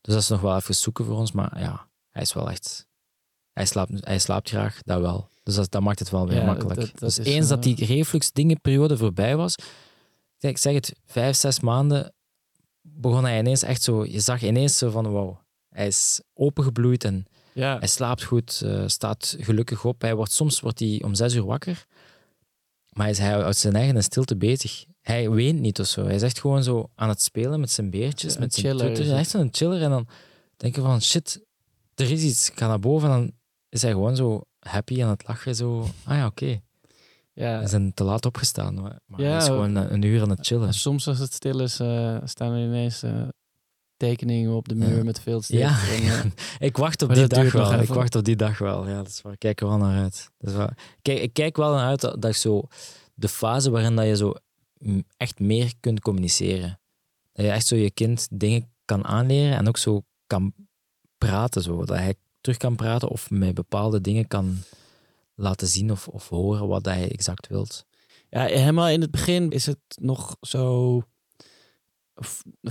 dus 0.00 0.14
dat 0.14 0.22
is 0.22 0.28
nog 0.28 0.40
wel 0.40 0.56
even 0.56 0.74
zoeken 0.74 1.04
voor 1.04 1.16
ons, 1.16 1.32
maar 1.32 1.60
ja, 1.60 1.88
hij 2.10 2.22
is 2.22 2.32
wel 2.32 2.50
echt 2.50 2.88
hij 3.52 3.66
slaapt, 3.66 3.90
hij 4.06 4.18
slaapt 4.18 4.48
graag, 4.48 4.82
dat 4.82 5.00
wel. 5.00 5.28
Dus 5.42 5.54
dat, 5.54 5.70
dat 5.70 5.82
maakt 5.82 5.98
het 5.98 6.10
wel 6.10 6.28
weer 6.28 6.38
Ja, 6.38 6.44
makkelijk. 6.44 6.80
dat- 6.80 6.90
dat 6.90 7.00
dus 7.00 7.18
is, 7.18 7.26
eens 7.26 7.48
dat 7.48 7.58
eh, 7.66 7.74
die 7.76 7.84
reflux-dingenperiode 7.86 8.96
voorbij 8.96 9.36
was, 9.36 9.54
ik 10.38 10.58
zeg 10.58 10.74
het, 10.74 10.94
vijf, 11.06 11.36
zes 11.36 11.60
maanden, 11.60 12.12
begon 12.80 13.24
hij 13.24 13.38
ineens 13.38 13.62
echt 13.62 13.82
zo, 13.82 14.04
je 14.04 14.20
zag 14.20 14.42
ineens 14.42 14.78
zo 14.78 14.90
van, 14.90 15.12
wauw, 15.12 15.40
hij 15.70 15.86
is 15.86 16.20
opengebloeid 16.34 17.04
en 17.04 17.24
Ja, 17.52 17.78
hij 17.78 17.88
slaapt 17.88 18.22
goed, 18.24 18.60
eh, 18.64 18.82
staat 18.86 19.36
gelukkig 19.38 19.84
op. 19.84 20.00
Hij 20.02 20.14
wordt, 20.14 20.32
soms 20.32 20.60
wordt 20.60 20.78
hij 20.78 21.02
om 21.04 21.14
zes 21.14 21.34
uur 21.34 21.44
wakker, 21.44 21.86
maar 22.92 23.02
hij 23.02 23.10
is 23.14 23.18
hij 23.18 23.44
uit 23.44 23.56
zijn 23.56 23.74
eigen 23.76 24.02
stilte 24.02 24.36
bezig. 24.36 24.84
Hij 25.00 25.30
weent 25.30 25.60
niet 25.60 25.80
of 25.80 25.86
zo. 25.86 26.04
Hij 26.04 26.14
is 26.14 26.22
echt 26.22 26.40
gewoon 26.40 26.62
zo 26.62 26.90
aan 26.94 27.08
het 27.08 27.22
spelen 27.22 27.60
met 27.60 27.70
zijn 27.70 27.90
beertjes, 27.90 28.34
Een 28.34 28.40
met 28.40 28.54
zijn 28.54 28.66
chiller 28.66 28.86
toeters. 28.86 29.06
is. 29.08 29.12
Echt 29.14 29.30
zo'n 29.30 29.48
chiller. 29.52 29.82
En 29.82 29.90
dan 29.90 30.08
denk 30.56 30.74
je 30.74 30.80
van, 30.80 31.02
shit, 31.02 31.40
er 31.94 32.10
is 32.10 32.22
iets. 32.22 32.50
Ik 32.50 32.58
ga 32.58 32.66
naar 32.66 32.78
boven 32.80 33.10
en 33.10 33.14
dan 33.18 33.32
is 33.68 33.82
hij 33.82 33.90
gewoon 33.90 34.16
zo 34.16 34.40
happy 34.58 35.02
aan 35.02 35.08
het 35.10 35.28
lachen. 35.28 35.54
Zo, 35.54 35.80
ah 36.04 36.16
ja, 36.16 36.26
oké. 36.26 36.60
ja. 37.32 37.60
We 37.60 37.66
zijn 37.68 37.94
te 37.94 38.04
laat 38.04 38.26
opgestaan, 38.26 38.74
maar, 38.74 38.98
maar 39.06 39.20
Ja, 39.20 39.28
hij 39.28 39.36
is 39.36 39.44
gewoon 39.44 39.74
een, 39.76 39.92
een 39.92 40.02
uur 40.02 40.22
aan 40.22 40.30
het 40.30 40.46
chillen. 40.46 40.74
Soms 40.74 41.08
als 41.08 41.18
het 41.18 41.32
stil 41.32 41.60
is, 41.60 41.80
eh, 41.80 42.16
staan 42.24 42.52
er 42.52 42.64
ineens 42.64 43.02
eh, 43.02 43.28
tekeningen 44.00 44.52
op 44.52 44.68
de 44.68 44.74
muur 44.74 44.96
Ja. 44.96 45.04
met 45.04 45.20
veel 45.20 45.42
Ja. 45.46 45.78
En, 45.90 46.34
eh, 46.58 46.66
ik 46.66 46.76
wacht 46.76 47.02
op 47.02 47.08
Maar 47.08 47.16
die 47.16 47.26
dag 47.26 47.52
wel. 47.52 47.80
Ik 47.80 47.88
wacht 47.88 48.14
op 48.14 48.24
die 48.24 48.36
dag 48.36 48.58
wel. 48.58 48.88
Ja, 48.88 48.96
dat 48.96 49.08
is 49.08 49.22
waar. 49.22 49.32
Ik 49.32 49.38
kijk 49.38 49.60
er 49.60 49.66
wel 49.66 49.76
naar 49.76 50.02
uit. 50.02 50.30
Dat 50.38 50.50
is 50.50 50.56
waar. 50.56 50.96
Kijk, 51.02 51.18
ik 51.20 51.32
kijk 51.32 51.56
wel 51.56 51.74
naar 51.74 51.86
uit 51.86 52.00
dat, 52.00 52.22
dat 52.22 52.30
ik 52.30 52.36
zo 52.36 52.62
de 53.14 53.28
fase 53.28 53.70
waarin 53.70 53.96
dat 53.96 54.06
je 54.06 54.16
zo 54.16 54.34
echt 55.16 55.40
meer 55.40 55.72
kunt 55.80 56.00
communiceren. 56.00 56.80
Dat 57.32 57.44
je 57.44 57.50
echt 57.50 57.66
zo 57.66 57.76
je 57.76 57.90
kind 57.90 58.28
dingen 58.30 58.72
kan 58.84 59.04
aanleren 59.04 59.56
en 59.56 59.68
ook 59.68 59.78
zo 59.78 60.02
kan 60.26 60.54
praten. 61.18 61.62
Zo. 61.62 61.84
Dat 61.84 61.96
hij 61.96 62.14
terug 62.40 62.56
kan 62.58 62.76
praten 62.76 63.08
of 63.08 63.30
met 63.30 63.54
bepaalde 63.54 64.00
dingen 64.00 64.26
kan 64.26 64.56
laten 65.34 65.66
zien 65.66 65.90
of, 65.90 66.08
of 66.08 66.28
horen 66.28 66.68
wat 66.68 66.84
hij 66.84 67.10
exact 67.10 67.46
wilt. 67.46 67.86
Ja, 68.30 68.44
helemaal 68.44 68.88
in 68.88 69.00
het 69.00 69.10
begin 69.10 69.50
is 69.50 69.66
het 69.66 69.80
nog 70.00 70.36
zo. 70.40 71.02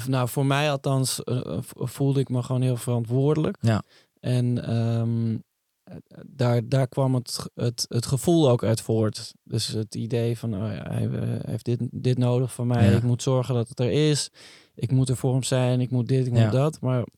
Nou, 0.08 0.30
voor 0.30 0.46
mij 0.46 0.72
althans 0.72 1.24
eh, 1.24 1.58
v- 1.60 1.72
voelde 1.76 2.20
ik 2.20 2.30
me 2.30 2.44
gewoon 2.44 2.62
heel 2.62 2.76
verantwoordelijk. 2.78 3.58
Ja. 3.62 3.82
En 4.20 4.66
ehm, 4.66 5.38
eh, 5.84 5.96
daar, 6.28 6.68
daar 6.68 6.88
kwam 6.88 7.16
het, 7.16 7.46
het, 7.56 7.86
het 7.90 8.06
gevoel 8.06 8.50
ook 8.50 8.64
uit 8.64 8.82
voort. 8.82 9.34
Dus 9.44 9.68
het 9.68 9.96
idee 9.96 10.38
van, 10.38 10.54
oh 10.54 10.60
ja, 10.74 10.92
hij 10.92 11.10
eh, 11.10 11.22
heeft 11.46 11.66
dit, 11.66 11.80
dit 11.92 12.18
nodig 12.18 12.54
van 12.54 12.68
mij. 12.68 12.90
Ja. 12.92 12.98
Ik 12.98 13.04
moet 13.04 13.22
zorgen 13.24 13.54
dat 13.56 13.70
het 13.70 13.80
er 13.80 13.92
is. 14.10 14.30
Ik 14.76 14.92
moet 14.92 15.10
er 15.10 15.18
voor 15.18 15.32
hem 15.34 15.44
zijn. 15.44 15.82
Ik 15.82 15.92
moet 15.92 16.08
dit, 16.08 16.26
ik 16.26 16.32
moet 16.32 16.42
Ja. 16.42 16.50
dat. 16.50 16.82
Maar 16.82 17.02
op 17.02 17.10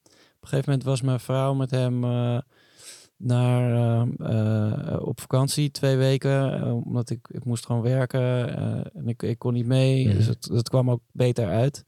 een 0.41 0.47
gegeven 0.47 0.69
moment 0.71 0.87
was 0.87 1.01
mijn 1.01 1.19
vrouw 1.19 1.53
met 1.53 1.71
hem 1.71 2.03
eh, 2.03 2.37
naar, 3.17 3.71
eh, 4.19 4.93
eh, 4.93 5.01
op 5.01 5.19
vakantie 5.21 5.71
twee 5.71 5.97
weken. 5.97 6.61
eh, 6.61 6.75
omdat 6.85 7.09
ik, 7.09 7.27
ik 7.31 7.45
moest 7.45 7.65
gewoon 7.65 7.81
werken 7.81 8.57
eh, 8.57 8.79
en 8.93 9.07
ik, 9.07 9.23
ik 9.23 9.39
kon 9.39 9.53
niet 9.53 9.65
mee. 9.65 10.07
Mhm. 10.07 10.15
Dus 10.17 10.25
het, 10.25 10.45
het 10.53 10.69
kwam 10.69 10.91
ook 10.91 11.01
beter 11.11 11.47
uit. 11.47 11.83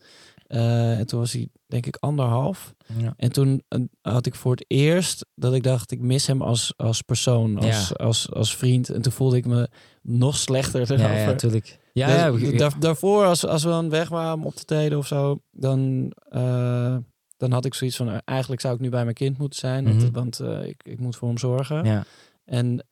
Eh, 0.54 1.00
en 1.00 1.08
toen 1.08 1.20
was 1.20 1.32
hij 1.32 1.48
denk 1.68 1.86
ik 1.86 1.96
anderhalf. 2.00 2.74
Ja. 2.98 3.14
En 3.18 3.32
toen 3.32 3.64
eh, 3.68 3.80
had 4.02 4.26
ik 4.26 4.36
voor 4.36 4.52
het 4.52 4.66
eerst 4.68 5.26
dat 5.36 5.54
ik 5.54 5.64
dacht, 5.64 5.92
ik 5.92 6.00
mis 6.00 6.28
hem 6.28 6.42
als, 6.42 6.74
als 6.78 7.02
persoon, 7.02 7.58
als, 7.58 7.88
Ja. 7.90 7.96
als, 8.06 8.32
als 8.32 8.56
vriend. 8.56 8.90
En 8.90 9.02
toen 9.02 9.12
voelde 9.12 9.38
ik 9.38 9.46
me 9.46 9.70
nog 10.02 10.38
slechter 10.38 10.82
erover. 10.82 11.00
Ja, 11.12 11.18
ja, 11.18 11.26
natuurlijk. 11.26 11.80
Ja, 11.94 12.08
Dus 12.08 12.42
ja, 12.42 12.50
we- 12.52 12.58
daar- 12.58 12.80
daarvoor, 12.80 13.26
als, 13.26 13.46
als 13.46 13.64
we 13.64 13.70
dan 13.70 13.90
weg 13.90 14.10
waren 14.10 14.34
om 14.34 14.46
op 14.46 14.56
te 14.56 14.64
treden 14.66 14.98
of 14.98 15.08
zo, 15.08 15.42
dan, 15.52 16.12
eh, 16.30 16.98
dan 17.38 17.52
had 17.52 17.66
ik 17.66 17.74
zoiets 17.74 17.98
van, 17.98 18.22
eigenlijk 18.26 18.62
zou 18.62 18.74
ik 18.76 18.80
nu 18.82 18.90
bij 18.90 19.04
mijn 19.04 19.16
kind 19.16 19.38
moeten 19.38 19.60
zijn, 19.60 19.84
want, 19.86 20.02
Mhm. 20.02 20.12
want 20.12 20.40
ik, 20.66 20.82
ik 20.84 21.00
moet 21.00 21.16
voor 21.16 21.28
hem 21.28 21.38
zorgen. 21.38 21.86
ja. 21.86 22.04
En 22.46 22.86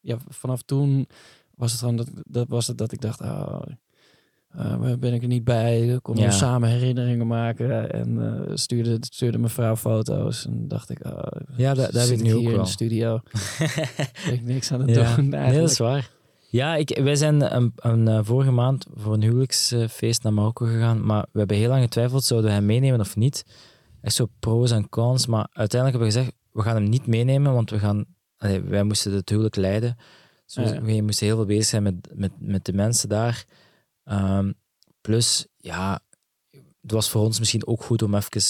ja, 0.00 0.16
vanaf 0.28 0.62
toen 0.62 1.06
was 1.54 1.70
het 1.70 1.80
gewoon 1.80 1.96
dat, 1.96 2.08
dat, 2.14 2.48
was 2.48 2.66
het 2.66 2.78
dat 2.78 2.92
ik 2.92 3.00
dacht, 3.00 3.20
oh, 3.20 3.60
waar 4.52 4.98
ben 4.98 5.12
ik 5.14 5.22
er 5.22 5.28
niet 5.28 5.44
bij? 5.44 5.98
Konden 6.02 6.24
we 6.24 6.30
samen 6.30 6.68
herinneringen 6.68 7.26
maken 7.26 7.92
en 7.92 8.34
eh, 8.48 8.50
stuurde, 8.56 8.96
stuurde 9.00 9.38
mijn 9.38 9.50
vrouw 9.50 9.76
foto's. 9.76 10.46
En 10.46 10.68
dacht 10.68 10.90
ik, 10.90 11.06
oh, 11.06 11.22
Ja, 11.56 11.74
dat 11.74 11.92
heb 11.92 12.02
zit 12.02 12.18
ik 12.18 12.24
nu 12.24 12.32
hier 12.34 12.48
in 12.48 12.54
wel. 12.54 12.64
de 12.64 12.70
studio. 12.70 13.20
ik 14.32 14.40
niks 14.42 14.72
aan 14.72 14.80
het 14.80 14.94
Ja. 14.94 15.14
doen 15.16 15.28
Nee, 15.28 15.32
eigenlijk. 15.40 15.60
dat 15.62 15.70
is 15.70 15.78
waar. 15.78 16.10
Ja, 16.48 16.76
ik, 16.76 16.98
wij 17.02 17.14
zijn 17.16 17.54
een, 17.56 17.72
een, 17.76 18.08
eh, 18.08 18.18
vorige 18.22 18.50
maand 18.50 18.86
voor 18.94 19.14
een 19.14 19.22
huwelijksfeest 19.22 20.22
naar 20.22 20.32
Marokko 20.32 20.66
gegaan, 20.66 21.06
maar 21.06 21.26
we 21.32 21.38
hebben 21.38 21.56
heel 21.56 21.68
lang 21.68 21.82
getwijfeld, 21.82 22.24
zouden 22.24 22.50
we 22.50 22.56
hem 22.56 22.66
meenemen 22.66 23.00
of 23.00 23.16
niet? 23.16 23.44
Echt 24.02 24.14
zo 24.14 24.26
pros 24.40 24.70
en 24.70 24.88
cons, 24.88 25.26
maar 25.26 25.48
uiteindelijk 25.52 26.00
hebben 26.02 26.14
we 26.14 26.28
gezegd, 26.30 26.36
we 26.52 26.62
gaan 26.62 26.74
hem 26.82 26.88
niet 26.88 27.06
meenemen, 27.06 27.52
want 27.52 27.70
we 27.70 27.78
gaan, 27.78 28.04
allee, 28.38 28.60
wij 28.60 28.82
moesten 28.82 29.12
het 29.12 29.28
huwelijk 29.28 29.56
leiden. 29.56 29.96
Dus 30.46 30.54
we, 30.54 30.62
Ja. 30.74 30.82
we 30.82 31.02
moesten 31.02 31.26
heel 31.26 31.36
veel 31.36 31.44
bezig 31.44 31.64
zijn 31.64 31.82
met, 31.82 31.94
met, 32.14 32.30
met 32.38 32.64
de 32.64 32.72
mensen 32.72 33.08
daar. 33.08 33.44
Ehm, 34.04 34.52
plus, 35.00 35.46
ja, 35.56 36.00
het 36.80 36.92
was 36.92 37.10
voor 37.10 37.22
ons 37.22 37.38
misschien 37.38 37.66
ook 37.66 37.82
goed 37.82 38.02
om 38.02 38.14
even 38.14 38.42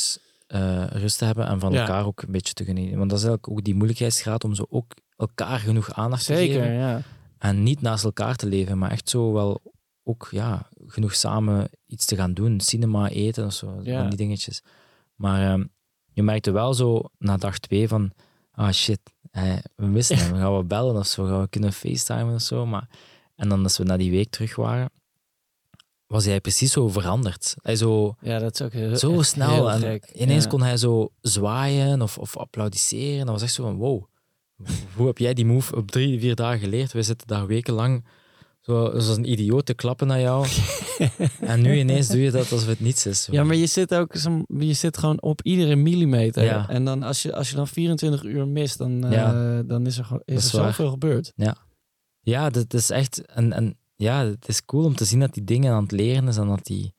eh, 0.47 0.87
rust 0.87 1.19
te 1.19 1.25
hebben 1.25 1.47
en 1.47 1.61
van 1.61 1.73
Ja. 1.73 1.81
elkaar 1.81 2.07
ook 2.07 2.23
een 2.23 2.33
beetje 2.33 2.53
te 2.53 2.65
genieten. 2.65 2.99
Want 2.99 3.11
dat 3.11 3.19
is 3.19 3.25
eigenlijk 3.25 3.59
ook 3.59 3.65
die 3.65 3.75
moeilijkheidsgraad 3.75 4.45
om 4.45 4.55
zo 4.55 4.67
ook 4.69 4.93
elkaar 5.17 5.59
genoeg 5.59 5.93
aandacht 5.93 6.25
te 6.27 6.35
geven. 6.35 6.73
Ja. 6.73 7.03
En 7.39 7.63
niet 7.63 7.81
naast 7.81 8.05
elkaar 8.05 8.37
te 8.37 8.47
leven, 8.47 8.79
maar 8.79 8.91
echt 8.91 9.09
zo 9.09 9.33
wel 9.33 9.61
ook 10.03 10.29
ja, 10.31 10.69
genoeg 10.87 11.15
samen 11.15 11.69
iets 11.87 12.05
te 12.07 12.17
gaan 12.17 12.35
doen. 12.35 12.61
Cinema, 12.61 13.09
eten 13.09 13.47
of 13.47 13.53
zo, 13.53 13.81
Ja. 13.83 14.09
die 14.09 14.17
dingetjes. 14.17 14.63
Maar 15.15 15.51
ehm, 15.53 15.65
je 16.13 16.23
merkte 16.23 16.51
wel 16.51 16.75
zo 16.75 17.03
na 17.19 17.37
dag 17.37 17.59
twee 17.59 17.89
van, 17.89 18.13
ah 18.51 18.73
shit, 18.73 19.01
hij- 19.31 19.63
we 19.77 19.87
missen 19.87 20.17
hem. 20.19 20.35
Gaan 20.41 20.57
we 20.57 20.65
bellen 20.65 20.97
of 20.97 21.07
zo? 21.07 21.25
Gaan 21.27 21.41
we 21.41 21.49
kunnen 21.49 21.73
facetimen 21.73 22.35
of 22.35 22.43
zo? 22.43 22.67
Maar, 22.67 22.89
en 23.37 23.49
dan 23.49 23.63
als 23.63 23.79
we 23.79 23.85
na 23.85 23.97
die 23.97 24.11
week 24.11 24.31
terug 24.31 24.57
waren, 24.57 24.91
was 26.11 26.25
hij 26.25 26.41
precies 26.41 26.73
zo 26.73 26.89
veranderd. 26.89 27.55
Hij 27.63 27.77
zo, 27.77 28.15
Ja, 28.21 28.39
dat 28.39 28.55
is 28.55 28.63
ook 28.67 28.73
heel, 28.73 28.97
zo 28.97 29.23
snel. 29.23 29.71
heel 29.71 29.71
En 29.71 30.01
ineens 30.15 30.45
Ja. 30.45 30.51
kon 30.51 30.63
hij 30.63 30.77
zo 30.77 31.09
zwaaien 31.21 32.03
of, 32.03 32.19
of 32.19 32.37
applaudisseren. 32.37 33.19
Dat 33.25 33.35
was 33.35 33.43
echt 33.43 33.53
zo 33.53 33.63
van, 33.63 33.77
wow, 33.77 34.05
hoe 34.97 35.07
heb 35.07 35.19
jij 35.19 35.35
die 35.35 35.45
move 35.47 35.77
op 35.77 35.91
drie, 35.91 36.21
vier 36.21 36.35
dagen 36.35 36.59
geleerd? 36.61 36.93
We 36.93 37.03
zitten 37.03 37.27
daar 37.27 37.47
wekenlang 37.47 38.05
zo, 38.61 38.91
zoals 38.91 39.17
een 39.17 39.31
idioot 39.31 39.67
te 39.67 39.75
klappen 39.75 40.07
naar 40.07 40.21
jou. 40.21 40.47
en 41.41 41.61
nu 41.63 41.79
ineens 41.79 42.09
doe 42.09 42.21
je 42.21 42.31
dat 42.31 42.53
alsof 42.53 42.67
het 42.69 42.81
niets 42.81 43.07
is. 43.07 43.29
Ja, 43.31 43.45
maar 43.45 43.57
je 43.57 43.67
zit 43.67 43.95
ook 43.95 44.17
zo, 44.17 44.43
je 44.59 44.73
zit 44.73 44.99
gewoon 44.99 45.23
op 45.23 45.43
iedere 45.43 45.77
millimeter. 45.77 46.45
Ja. 46.45 46.69
En 46.69 46.85
dan 46.85 47.03
als 47.03 47.23
je, 47.23 47.35
als 47.35 47.51
je 47.51 47.57
dan 47.57 47.69
24 47.69 48.23
uur 48.23 48.49
mist, 48.49 48.79
dan, 48.79 49.05
eh, 49.05 49.13
Ja. 49.13 49.63
dan 49.63 49.87
is 49.87 49.99
er, 49.99 50.05
gewoon- 50.05 50.23
is 50.25 50.35
er 50.37 50.43
is 50.43 50.53
waar. 50.53 50.65
zoveel 50.67 50.91
gebeurd. 50.91 51.33
Ja, 52.23 52.51
dat 52.51 52.75
is 52.75 52.91
echt. 52.91 53.25
En, 53.27 53.53
en 53.53 53.79
ja, 54.01 54.25
het 54.25 54.49
is 54.49 54.65
cool 54.65 54.85
om 54.85 54.95
te 54.95 55.05
zien 55.05 55.21
dat 55.21 55.35
die 55.35 55.45
dingen 55.45 55.73
aan 55.73 55.83
het 55.83 55.93
leren 55.93 56.29
is 56.29 56.37
en 56.37 56.47
dat 56.47 56.69
hij 56.69 56.93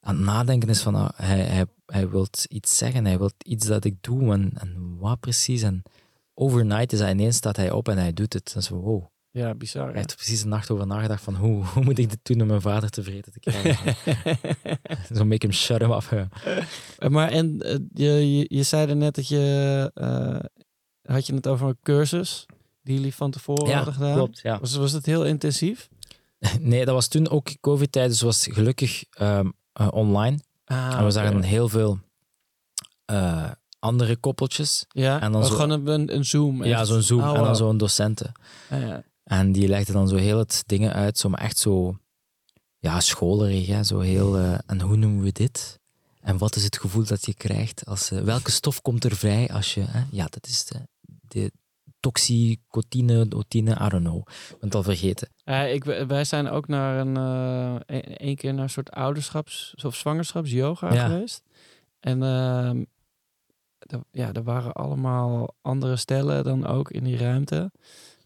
aan 0.00 0.16
het 0.16 0.24
nadenken 0.24 0.68
is 0.68 0.82
van 0.82 0.94
ah, 0.94 1.08
hij, 1.14 1.40
hij, 1.40 1.64
hij 1.86 2.08
wil 2.08 2.26
iets 2.48 2.76
zeggen, 2.76 3.04
hij 3.04 3.18
wil 3.18 3.30
iets 3.38 3.66
dat 3.66 3.84
ik 3.84 3.96
doe 4.00 4.32
en, 4.32 4.50
en 4.54 4.96
wat 4.98 5.20
precies. 5.20 5.62
En 5.62 5.82
overnight 6.34 6.92
is 6.92 7.00
hij 7.00 7.10
ineens 7.10 7.36
staat 7.36 7.56
hij 7.56 7.70
op 7.70 7.88
en 7.88 7.98
hij 7.98 8.12
doet 8.12 8.32
het. 8.32 8.52
En 8.54 8.62
zo, 8.62 8.74
wow. 8.74 9.04
Ja, 9.30 9.54
bizar. 9.54 9.86
Hij 9.86 9.96
heeft 9.96 10.10
er 10.10 10.16
precies 10.16 10.42
een 10.42 10.48
nacht 10.48 10.70
over 10.70 10.86
nagedacht 10.86 11.22
van 11.22 11.36
hoe, 11.36 11.64
hoe 11.64 11.84
moet 11.84 11.98
ik 11.98 12.10
dit 12.10 12.18
doen 12.22 12.40
om 12.40 12.46
mijn 12.46 12.60
vader 12.60 12.90
tevreden 12.90 13.32
te 13.32 13.40
krijgen. 13.40 13.96
zo 15.16 15.24
make 15.24 15.46
him 15.46 15.54
shut 15.54 15.80
him 15.80 15.92
up. 15.92 16.08
ja. 16.10 16.28
Eh, 16.98 17.08
maar 17.08 17.30
en 17.30 17.60
eh, 17.60 17.78
je, 17.92 18.36
je, 18.36 18.46
je 18.48 18.62
zei 18.62 18.88
er 18.88 18.96
net 18.96 19.14
dat 19.14 19.28
je 19.28 19.90
eh, 19.94 20.38
had 21.14 21.26
je 21.26 21.34
het 21.34 21.46
over 21.46 21.68
een 21.68 21.78
cursus 21.82 22.46
die 22.82 22.94
jullie 22.94 23.14
van 23.14 23.30
tevoren 23.30 23.74
hadden 23.74 23.94
gedaan. 23.94 24.14
klopt. 24.14 24.40
Ja. 24.42 24.60
Was, 24.60 24.76
was 24.76 24.92
het 24.92 25.06
heel 25.06 25.24
intensief? 25.24 25.88
Nee, 26.60 26.84
dat 26.84 26.94
was 26.94 27.08
toen 27.08 27.28
ook 27.28 27.60
COVID-tijd, 27.60 28.08
dus 28.08 28.20
was 28.20 28.46
gelukkig 28.50 29.04
ehm, 29.10 29.50
eh, 29.72 29.88
online. 29.90 30.38
Ah, 30.64 30.94
en 30.98 31.04
we 31.04 31.10
zagen 31.10 31.32
dan 31.32 31.42
heel 31.42 31.68
veel 31.68 31.98
eh, 33.04 33.50
andere 33.78 34.16
koppeltjes. 34.16 34.84
Ja, 34.88 35.20
en 35.20 35.32
dan 35.32 35.44
zo- 35.44 35.54
gewoon 35.54 35.88
een, 35.88 36.14
een 36.14 36.24
Zoom. 36.24 36.64
Ja, 36.64 36.84
zo'n 36.84 37.02
Zoom 37.02 37.20
Oh, 37.22 37.36
en 37.36 37.42
dan 37.42 37.56
zo'n 37.56 37.76
docenten. 37.78 38.32
Ah, 38.70 38.80
ja. 38.80 39.02
En 39.24 39.52
die 39.52 39.68
legde 39.68 39.92
dan 39.92 40.08
zo 40.08 40.16
heel 40.16 40.38
het 40.38 40.62
dingen 40.66 40.92
uit, 40.92 41.18
zo 41.18 41.28
maar 41.28 41.40
echt 41.40 41.58
zo, 41.58 41.98
ja, 42.78 43.00
scholerig, 43.00 43.66
hè, 43.66 43.82
zo 43.84 44.00
heel, 44.00 44.36
eh, 44.36 44.58
en 44.66 44.80
hoe 44.80 44.96
noemen 44.96 45.22
we 45.22 45.32
dit? 45.32 45.80
En 46.20 46.38
wat 46.38 46.56
is 46.56 46.64
het 46.64 46.78
gevoel 46.78 47.04
dat 47.04 47.26
je 47.26 47.34
krijgt 47.34 47.86
als, 47.86 48.08
welke 48.08 48.50
stof 48.50 48.82
komt 48.82 49.04
er 49.04 49.16
vrij 49.16 49.48
als 49.48 49.74
je, 49.74 49.80
hè? 49.86 50.02
ja, 50.10 50.24
dat 50.30 50.46
is 50.46 50.64
de, 50.64 50.78
de 51.28 51.52
toxicotine, 52.06 53.26
otine, 53.36 53.70
I 53.70 53.88
don't 53.88 54.04
know, 54.04 54.18
ik 54.18 54.48
ben 54.48 54.58
het 54.68 54.74
al 54.74 54.82
vergeten. 54.82 55.28
Eh, 55.44 55.74
ik, 55.74 55.84
wij 55.84 56.24
zijn 56.24 56.48
ook 56.48 56.68
naar 56.68 56.98
een, 57.06 57.16
eh, 57.16 57.96
een, 57.96 58.16
één 58.16 58.36
keer 58.36 58.54
naar 58.54 58.62
een 58.62 58.70
soort 58.70 58.90
ouderschaps- 58.90 59.74
of 59.84 59.94
zwangerschaps-yoga 59.94 60.92
Ja. 60.94 61.06
geweest. 61.08 61.42
En 62.00 62.22
ehm, 62.22 62.84
ja, 64.10 64.32
er 64.32 64.42
waren 64.42 64.72
allemaal 64.72 65.54
andere 65.62 65.96
stellen 65.96 66.44
dan 66.44 66.66
ook 66.66 66.90
in 66.90 67.04
die 67.04 67.16
ruimte. 67.16 67.72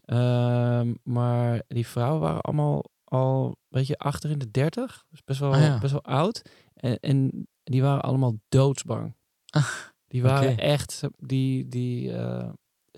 Ehm, 0.05 0.93
maar 1.03 1.61
die 1.67 1.87
vrouwen 1.87 2.21
waren 2.21 2.41
allemaal 2.41 2.83
al 3.03 3.45
een 3.47 3.55
beetje 3.69 3.97
achter 3.97 4.29
in 4.29 4.39
de 4.39 4.51
dertig. 4.51 5.05
Dus 5.09 5.23
best 5.23 5.39
wel, 5.39 5.53
Ah, 5.53 5.61
ja. 5.61 5.79
best 5.79 5.91
wel 5.91 6.03
oud. 6.03 6.41
En, 6.73 6.99
en 6.99 7.47
die 7.63 7.81
waren 7.81 8.01
allemaal 8.01 8.35
doodsbang. 8.49 9.15
Ah, 9.49 9.65
die 10.07 10.21
waren 10.21 10.57
echt, 10.57 11.01
die, 11.17 11.67
die, 11.67 12.11
eh, 12.13 12.49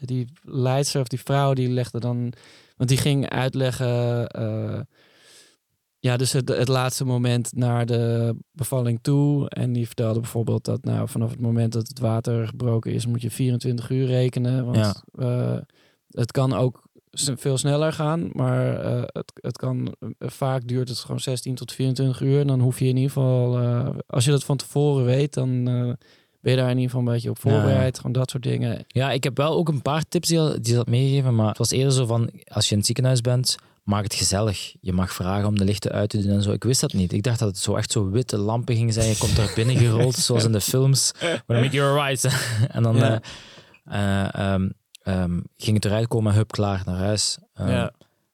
die 0.07 0.27
leidster 0.41 1.01
of 1.01 1.07
die 1.07 1.19
vrouw, 1.21 1.53
die 1.53 1.69
legde 1.69 1.99
dan, 1.99 2.33
want 2.77 2.89
die 2.89 2.97
ging 2.97 3.29
uitleggen, 3.29 4.27
eh, 4.27 4.79
ja, 5.99 6.17
dus 6.17 6.31
het, 6.31 6.49
het 6.49 6.67
laatste 6.67 7.05
moment 7.05 7.55
naar 7.55 7.85
de 7.85 8.35
bevalling 8.51 8.99
toe. 9.01 9.49
En 9.49 9.73
die 9.73 9.85
vertelde 9.85 10.19
bijvoorbeeld 10.19 10.65
dat 10.65 10.83
nou, 10.83 11.09
vanaf 11.09 11.29
het 11.31 11.39
moment 11.39 11.73
dat 11.73 11.87
het 11.87 11.99
water 11.99 12.47
gebroken 12.47 12.93
is, 12.93 13.05
moet 13.05 13.21
je 13.21 13.31
24 13.31 13.89
uur 13.89 14.05
rekenen. 14.05 14.65
Want 14.65 14.77
Ja. 14.77 14.93
eh, 15.11 15.61
het 16.09 16.31
kan 16.31 16.53
ook 16.53 16.81
veel 17.15 17.57
sneller 17.57 17.93
gaan, 17.93 18.29
maar 18.31 18.79
eh, 18.79 19.01
het, 19.05 19.31
het 19.41 19.57
kan, 19.57 19.95
vaak 20.19 20.67
duurt 20.67 20.89
het 20.89 20.97
gewoon 20.99 21.19
16 21.19 21.55
tot 21.55 21.71
24 21.71 22.21
uur. 22.21 22.39
En 22.39 22.47
dan 22.47 22.59
hoef 22.59 22.79
je 22.79 22.85
in 22.87 22.95
ieder 22.95 23.11
geval, 23.11 23.57
als 24.07 24.25
je 24.25 24.31
dat 24.31 24.43
van 24.43 24.57
tevoren 24.57 25.05
weet, 25.05 25.33
dan 25.33 25.67
ben 26.43 26.51
je 26.51 26.57
daar 26.57 26.69
in 26.69 26.77
ieder 26.77 26.89
geval 26.91 27.07
een 27.07 27.13
beetje 27.13 27.29
op 27.29 27.37
Ja, 27.43 27.51
ja. 27.51 27.55
voorbereid. 27.61 27.97
Gewoon 27.97 28.11
dat 28.11 28.29
soort 28.29 28.43
dingen. 28.43 28.83
Ja, 28.87 29.11
ik 29.11 29.23
heb 29.23 29.37
wel 29.37 29.53
ook 29.55 29.67
een 29.69 29.81
paar 29.81 30.03
tips 30.09 30.27
die, 30.27 30.37
ze 30.63 30.75
had 30.75 30.87
meegegeven, 30.87 31.35
maar 31.35 31.47
het 31.47 31.57
was 31.57 31.71
eerder 31.71 31.93
zo 31.93 32.05
van, 32.05 32.29
als 32.47 32.65
je 32.65 32.71
in 32.71 32.77
het 32.77 32.85
ziekenhuis 32.85 33.21
bent, 33.21 33.55
maak 33.83 34.03
het 34.03 34.13
gezellig. 34.13 34.75
Je 34.81 34.93
mag 34.93 35.13
vragen 35.13 35.47
om 35.47 35.57
de 35.57 35.63
lichten 35.63 35.91
uit 35.91 36.09
te 36.09 36.21
doen 36.21 36.31
en 36.31 36.41
zo. 36.41 36.51
Ik 36.51 36.63
wist 36.63 36.81
dat 36.81 36.93
niet. 36.93 37.13
Ik 37.13 37.23
dacht 37.23 37.39
dat 37.39 37.47
het 37.47 37.57
zo 37.57 37.75
echt 37.75 37.91
zo 37.91 38.09
witte 38.09 38.37
lampen 38.37 38.75
ging 38.75 38.93
zijn. 38.93 39.09
Je 39.09 39.17
komt 39.17 39.37
er 39.37 39.51
binnen 39.55 39.75
gerold, 39.77 40.15
zoals 40.25 40.43
in 40.43 40.51
de 40.51 40.61
films. 40.61 41.11
Make 41.47 41.69
you 41.69 42.15
en 42.67 42.83
dan 42.83 42.95
Ja. 42.95 43.21
eh, 43.85 44.23
eh, 44.23 44.53
ehm, 44.53 44.69
ehm, 45.03 45.39
ging 45.57 45.75
het 45.75 45.85
eruit 45.85 46.07
komen, 46.07 46.33
hup, 46.33 46.51
klaar, 46.51 46.81
naar 46.85 46.97
huis. 46.97 47.37
Ehm, 47.53 47.69
ja. 47.69 47.91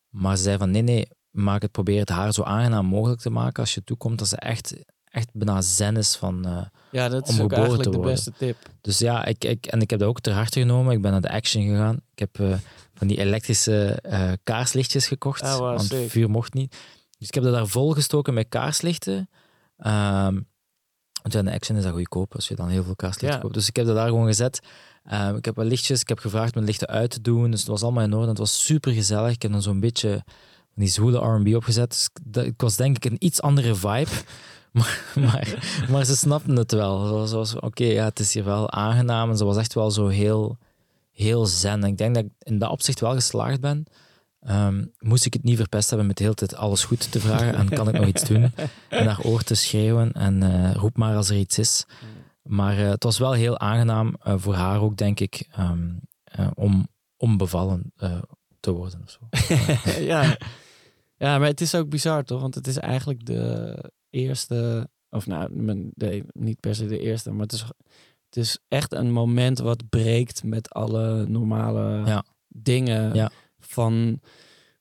Maar 0.09 0.37
ze 0.37 0.43
zei 0.43 0.57
van, 0.57 0.71
nee, 0.71 0.81
nee, 0.81 1.07
maak 1.31 1.61
het, 1.61 1.71
probeer 1.71 1.99
het 1.99 2.09
haar 2.09 2.33
zo 2.33 2.43
aangenaam 2.43 2.85
mogelijk 2.85 3.21
te 3.21 3.29
maken 3.29 3.63
als 3.63 3.73
je 3.73 3.83
toekomt. 3.83 4.19
Dat 4.19 4.27
ze 4.27 4.35
echt, 4.35 4.75
echt 5.09 5.29
bijna 5.33 5.61
zen 5.61 5.97
is 5.97 6.15
van... 6.15 6.45
eh, 6.45 6.61
ja, 6.91 7.09
dat 7.09 7.29
is 7.29 7.39
ook 7.39 7.51
eigenlijk 7.51 7.83
te 7.83 7.89
de 7.89 7.99
beste 7.99 8.31
tip. 8.37 8.57
dus 8.81 8.97
ja, 8.97 9.25
ik, 9.25 9.43
ik, 9.43 9.65
en 9.65 9.81
ik 9.81 9.89
heb 9.89 9.99
dat 9.99 10.09
ook 10.09 10.19
ter 10.21 10.33
harte 10.33 10.59
genomen. 10.59 10.93
Ik 10.93 11.01
ben 11.01 11.11
naar 11.11 11.21
de 11.21 11.31
Action 11.31 11.63
gegaan. 11.63 11.95
Ik 12.13 12.19
heb 12.19 12.39
eh, 12.39 12.57
van 12.93 13.07
die 13.07 13.17
elektrische 13.19 13.99
eh, 14.01 14.31
kaarslichtjes 14.43 15.07
gekocht. 15.07 15.41
Ah, 15.41 15.57
wow, 15.57 15.75
want 15.75 15.83
sick. 15.83 16.09
vuur 16.09 16.29
mocht 16.29 16.53
niet. 16.53 16.75
Dus 17.17 17.27
ik 17.27 17.33
heb 17.33 17.43
dat 17.43 17.53
daar 17.53 17.67
vol 17.67 17.93
gestoken 17.93 18.33
met 18.33 18.45
kaarslichten. 18.49 19.29
Ehm 19.77 20.39
want 21.21 21.33
ja, 21.33 21.41
de 21.41 21.51
Action 21.51 21.77
is 21.77 21.83
dat 21.83 21.93
goedkoop 21.93 22.35
als 22.35 22.47
je 22.47 22.55
dan 22.55 22.67
heel 22.67 22.83
veel 22.83 22.95
kaarslichten 22.95 23.37
Ja. 23.37 23.43
koopt. 23.43 23.53
Dus 23.53 23.67
ik 23.67 23.75
heb 23.75 23.85
dat 23.85 23.95
daar 23.95 24.07
gewoon 24.07 24.25
gezet. 24.27 24.59
Ehm, 25.03 25.35
ik 25.35 25.45
heb 25.45 25.55
wat 25.55 25.65
lichtjes. 25.65 26.01
Ik 26.01 26.07
heb 26.09 26.19
gevraagd 26.19 26.53
mijn 26.53 26.65
lichten 26.65 26.87
uit 26.87 27.09
te 27.09 27.21
doen. 27.21 27.51
Dus 27.51 27.59
het 27.59 27.69
was 27.69 27.83
allemaal 27.83 28.03
in 28.03 28.13
orde. 28.13 28.27
Het 28.27 28.37
was 28.37 28.65
super 28.65 28.91
gezellig. 28.93 29.31
Ik 29.33 29.41
heb 29.41 29.51
dan 29.51 29.61
zo'n 29.61 29.79
beetje 29.79 30.23
die 30.75 30.87
zwoele 30.87 31.17
R&B 31.17 31.55
opgezet. 31.55 31.89
Dus 31.89 32.09
dat, 32.23 32.45
ik 32.45 32.61
was 32.61 32.75
denk 32.75 32.95
ik 32.95 33.05
een 33.05 33.15
iets 33.25 33.41
andere 33.41 33.75
vibe. 33.75 34.09
Maar, 35.15 35.85
maar, 35.89 36.05
ze 36.05 36.15
snapten 36.15 36.55
het 36.55 36.71
wel. 36.71 37.27
Was, 37.27 37.55
oké, 37.55 37.83
ja, 37.83 38.05
het 38.05 38.19
is 38.19 38.33
hier 38.33 38.43
wel 38.43 38.71
aangenaam. 38.71 39.29
En 39.29 39.37
ze 39.37 39.45
was 39.45 39.57
echt 39.57 39.73
wel 39.73 39.91
zo 39.91 40.07
heel, 40.07 40.57
heel 41.11 41.45
zen. 41.45 41.83
En 41.83 41.89
ik 41.89 41.97
denk 41.97 42.15
dat 42.15 42.23
ik 42.23 42.31
in 42.39 42.59
dat 42.59 42.69
opzicht 42.69 42.99
wel 42.99 43.13
geslaagd 43.13 43.61
ben. 43.61 43.85
Ehm, 44.39 44.85
moest 44.99 45.25
ik 45.25 45.33
het 45.33 45.43
niet 45.43 45.57
verpest 45.57 45.89
hebben 45.89 46.07
met 46.07 46.17
de 46.17 46.23
hele 46.23 46.35
tijd 46.35 46.55
alles 46.55 46.83
goed 46.83 47.11
te 47.11 47.19
vragen 47.19 47.55
en 47.55 47.69
kan 47.69 47.87
ik 47.87 47.93
nog 47.93 48.07
iets 48.07 48.23
doen? 48.23 48.51
En 48.89 49.05
naar 49.05 49.21
oor 49.23 49.41
te 49.41 49.55
schreeuwen 49.55 50.11
en 50.11 50.43
eh, 50.43 50.73
roep 50.73 50.97
maar 50.97 51.15
als 51.15 51.29
er 51.29 51.37
iets 51.37 51.57
is. 51.57 51.85
Maar 52.49 52.77
eh, 52.77 52.89
het 52.89 53.03
was 53.03 53.17
wel 53.17 53.31
heel 53.31 53.59
aangenaam 53.59 54.15
eh, 54.23 54.33
voor 54.37 54.53
haar 54.53 54.81
ook, 54.81 54.97
denk 54.97 55.19
ik, 55.19 55.47
ehm, 55.51 55.89
eh, 56.23 56.47
om, 56.53 56.87
om 57.17 57.37
bevallen 57.37 57.93
te 58.59 58.71
worden. 58.71 59.01
Of 59.03 59.09
zo. 59.09 59.19
ja. 60.13 60.37
ja, 61.17 61.37
maar 61.37 61.47
het 61.47 61.61
is 61.61 61.75
ook 61.75 61.89
bizar 61.89 62.23
toch? 62.23 62.41
Want 62.41 62.55
het 62.55 62.67
is 62.67 62.77
eigenlijk 62.77 63.25
de 63.25 63.75
eerste, 64.09 64.89
of 65.09 65.25
nou, 65.27 65.53
mijn- 65.55 65.91
nee, 65.93 66.23
niet 66.33 66.59
per 66.59 66.75
se 66.75 66.85
de 66.85 66.99
eerste, 66.99 67.31
maar 67.31 67.41
het 67.41 67.51
is, 67.53 67.61
het 68.25 68.37
is 68.37 68.59
echt 68.67 68.93
een 68.93 69.11
moment 69.11 69.59
wat 69.59 69.89
breekt 69.89 70.43
met 70.43 70.69
alle 70.69 71.25
normale 71.27 72.05
Ja. 72.05 72.23
dingen 72.47 73.13
Ja. 73.15 73.31
van 73.59 74.19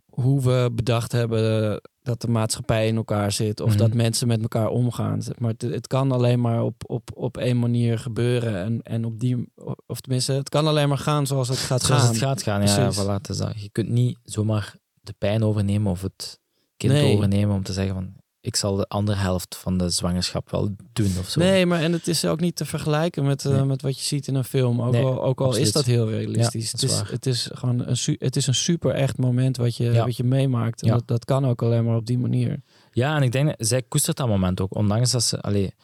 hoe 0.07 0.41
we 0.43 0.71
bedacht 0.75 1.13
hebben 1.13 1.81
dat 2.03 2.21
de 2.21 2.29
maatschappij 2.29 2.87
in 2.87 2.97
elkaar 2.97 3.33
zit 3.33 3.61
of 3.61 3.69
Mhm. 3.69 3.79
dat 3.79 3.95
mensen 3.95 4.29
met 4.29 4.43
elkaar 4.43 4.69
omgaan. 4.69 5.21
Maar 5.39 5.51
het, 5.51 5.63
het 5.63 5.87
kan 5.87 6.13
alleen 6.13 6.41
maar 6.41 6.63
op, 6.63 6.83
op, 6.87 7.11
op 7.15 7.37
één 7.37 7.59
manier 7.59 7.99
gebeuren 7.99 8.57
en, 8.65 8.83
en 8.83 9.05
op 9.05 9.21
die, 9.21 9.53
of 9.87 10.01
tenminste, 10.01 10.33
het 10.33 10.49
kan 10.49 10.67
alleen 10.67 10.89
maar 10.89 10.99
gaan 10.99 11.27
zoals 11.27 11.49
het 11.49 11.59
gaat 11.59 11.83
Zoals 11.83 12.03
gaan. 12.03 12.11
het 12.11 12.19
gaat 12.23 12.43
gaan, 12.43 12.63
ja, 12.67 12.93
voilà, 12.93 13.21
dat. 13.21 13.53
Je 13.63 13.69
kunt 13.73 13.89
niet 13.89 14.19
zomaar 14.25 14.75
de 15.01 15.15
pijn 15.19 15.43
overnemen 15.43 15.91
of 15.93 16.03
het 16.03 16.41
kind 16.77 16.93
Nee. 16.93 17.15
overnemen 17.15 17.55
om 17.55 17.63
te 17.63 17.73
zeggen 17.73 17.95
van 17.95 18.13
ik 18.49 18.57
zal 18.57 18.77
de 18.77 18.89
andere 18.89 19.19
helft 19.19 19.57
van 19.57 19.79
de 19.79 19.89
zwangerschap 19.91 20.51
wel 20.51 20.77
doen 20.93 21.13
of 21.19 21.29
zo. 21.29 21.41
Nee, 21.41 21.67
maar 21.67 21.81
en 21.81 21.93
het 21.93 22.09
is 22.09 22.25
ook 22.25 22.41
niet 22.41 22.57
te 22.57 22.65
vergelijken 22.65 23.25
met, 23.25 23.45
eh, 23.45 23.63
met 23.63 23.83
wat 23.83 23.99
je 23.99 24.05
ziet 24.05 24.27
in 24.29 24.35
een 24.35 24.45
film. 24.45 24.83
Ook 24.83 24.93
Nee, 24.93 25.05
al, 25.05 25.23
ook 25.25 25.41
al 25.41 25.57
is 25.57 25.73
dat 25.73 25.85
heel 25.85 26.09
realistisch. 26.11 26.71
Ja, 26.77 26.89
dat 26.89 27.11
het, 27.11 27.27
is 27.27 27.45
het 27.45 27.59
gewoon 27.59 27.87
een, 27.89 27.97
su- 27.97 28.17
het 28.19 28.37
is 28.37 28.47
een 28.47 28.55
super 28.55 28.91
echt 28.95 29.19
moment 29.19 29.57
wat 29.57 29.77
je, 29.77 29.85
Ja. 29.93 30.05
wat 30.05 30.17
je 30.17 30.25
meemaakt. 30.25 30.83
En 30.83 30.89
Ja. 30.89 30.95
dat, 30.95 31.07
dat 31.07 31.25
kan 31.25 31.47
ook 31.47 31.63
alleen 31.63 31.85
maar 31.85 31.97
op 31.97 32.07
die 32.07 32.19
manier. 32.19 32.61
Ja, 32.93 33.17
en 33.17 33.23
ik 33.23 33.33
denk, 33.33 33.47
dat 33.59 33.69
zij 33.69 33.83
koestert 33.83 34.17
dat 34.17 34.29
moment 34.29 34.61
ook. 34.61 34.75
Ondanks 34.77 35.11
dat 35.11 35.23
ze, 35.23 35.41
allee, 35.41 35.75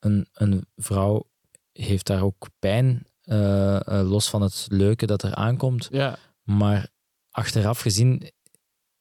een, 0.00 0.26
een 0.32 0.66
vrouw 0.76 1.24
heeft 1.72 2.06
daar 2.06 2.22
ook 2.22 2.48
pijn, 2.58 3.06
eh, 3.22 3.76
eh, 4.00 4.08
los 4.10 4.28
van 4.28 4.42
het 4.42 4.66
leuke 4.68 5.06
dat 5.06 5.22
er 5.22 5.34
aankomt. 5.34 5.88
Ja, 5.90 6.18
Maar 6.42 6.88
achteraf 7.30 7.80
gezien, 7.80 8.30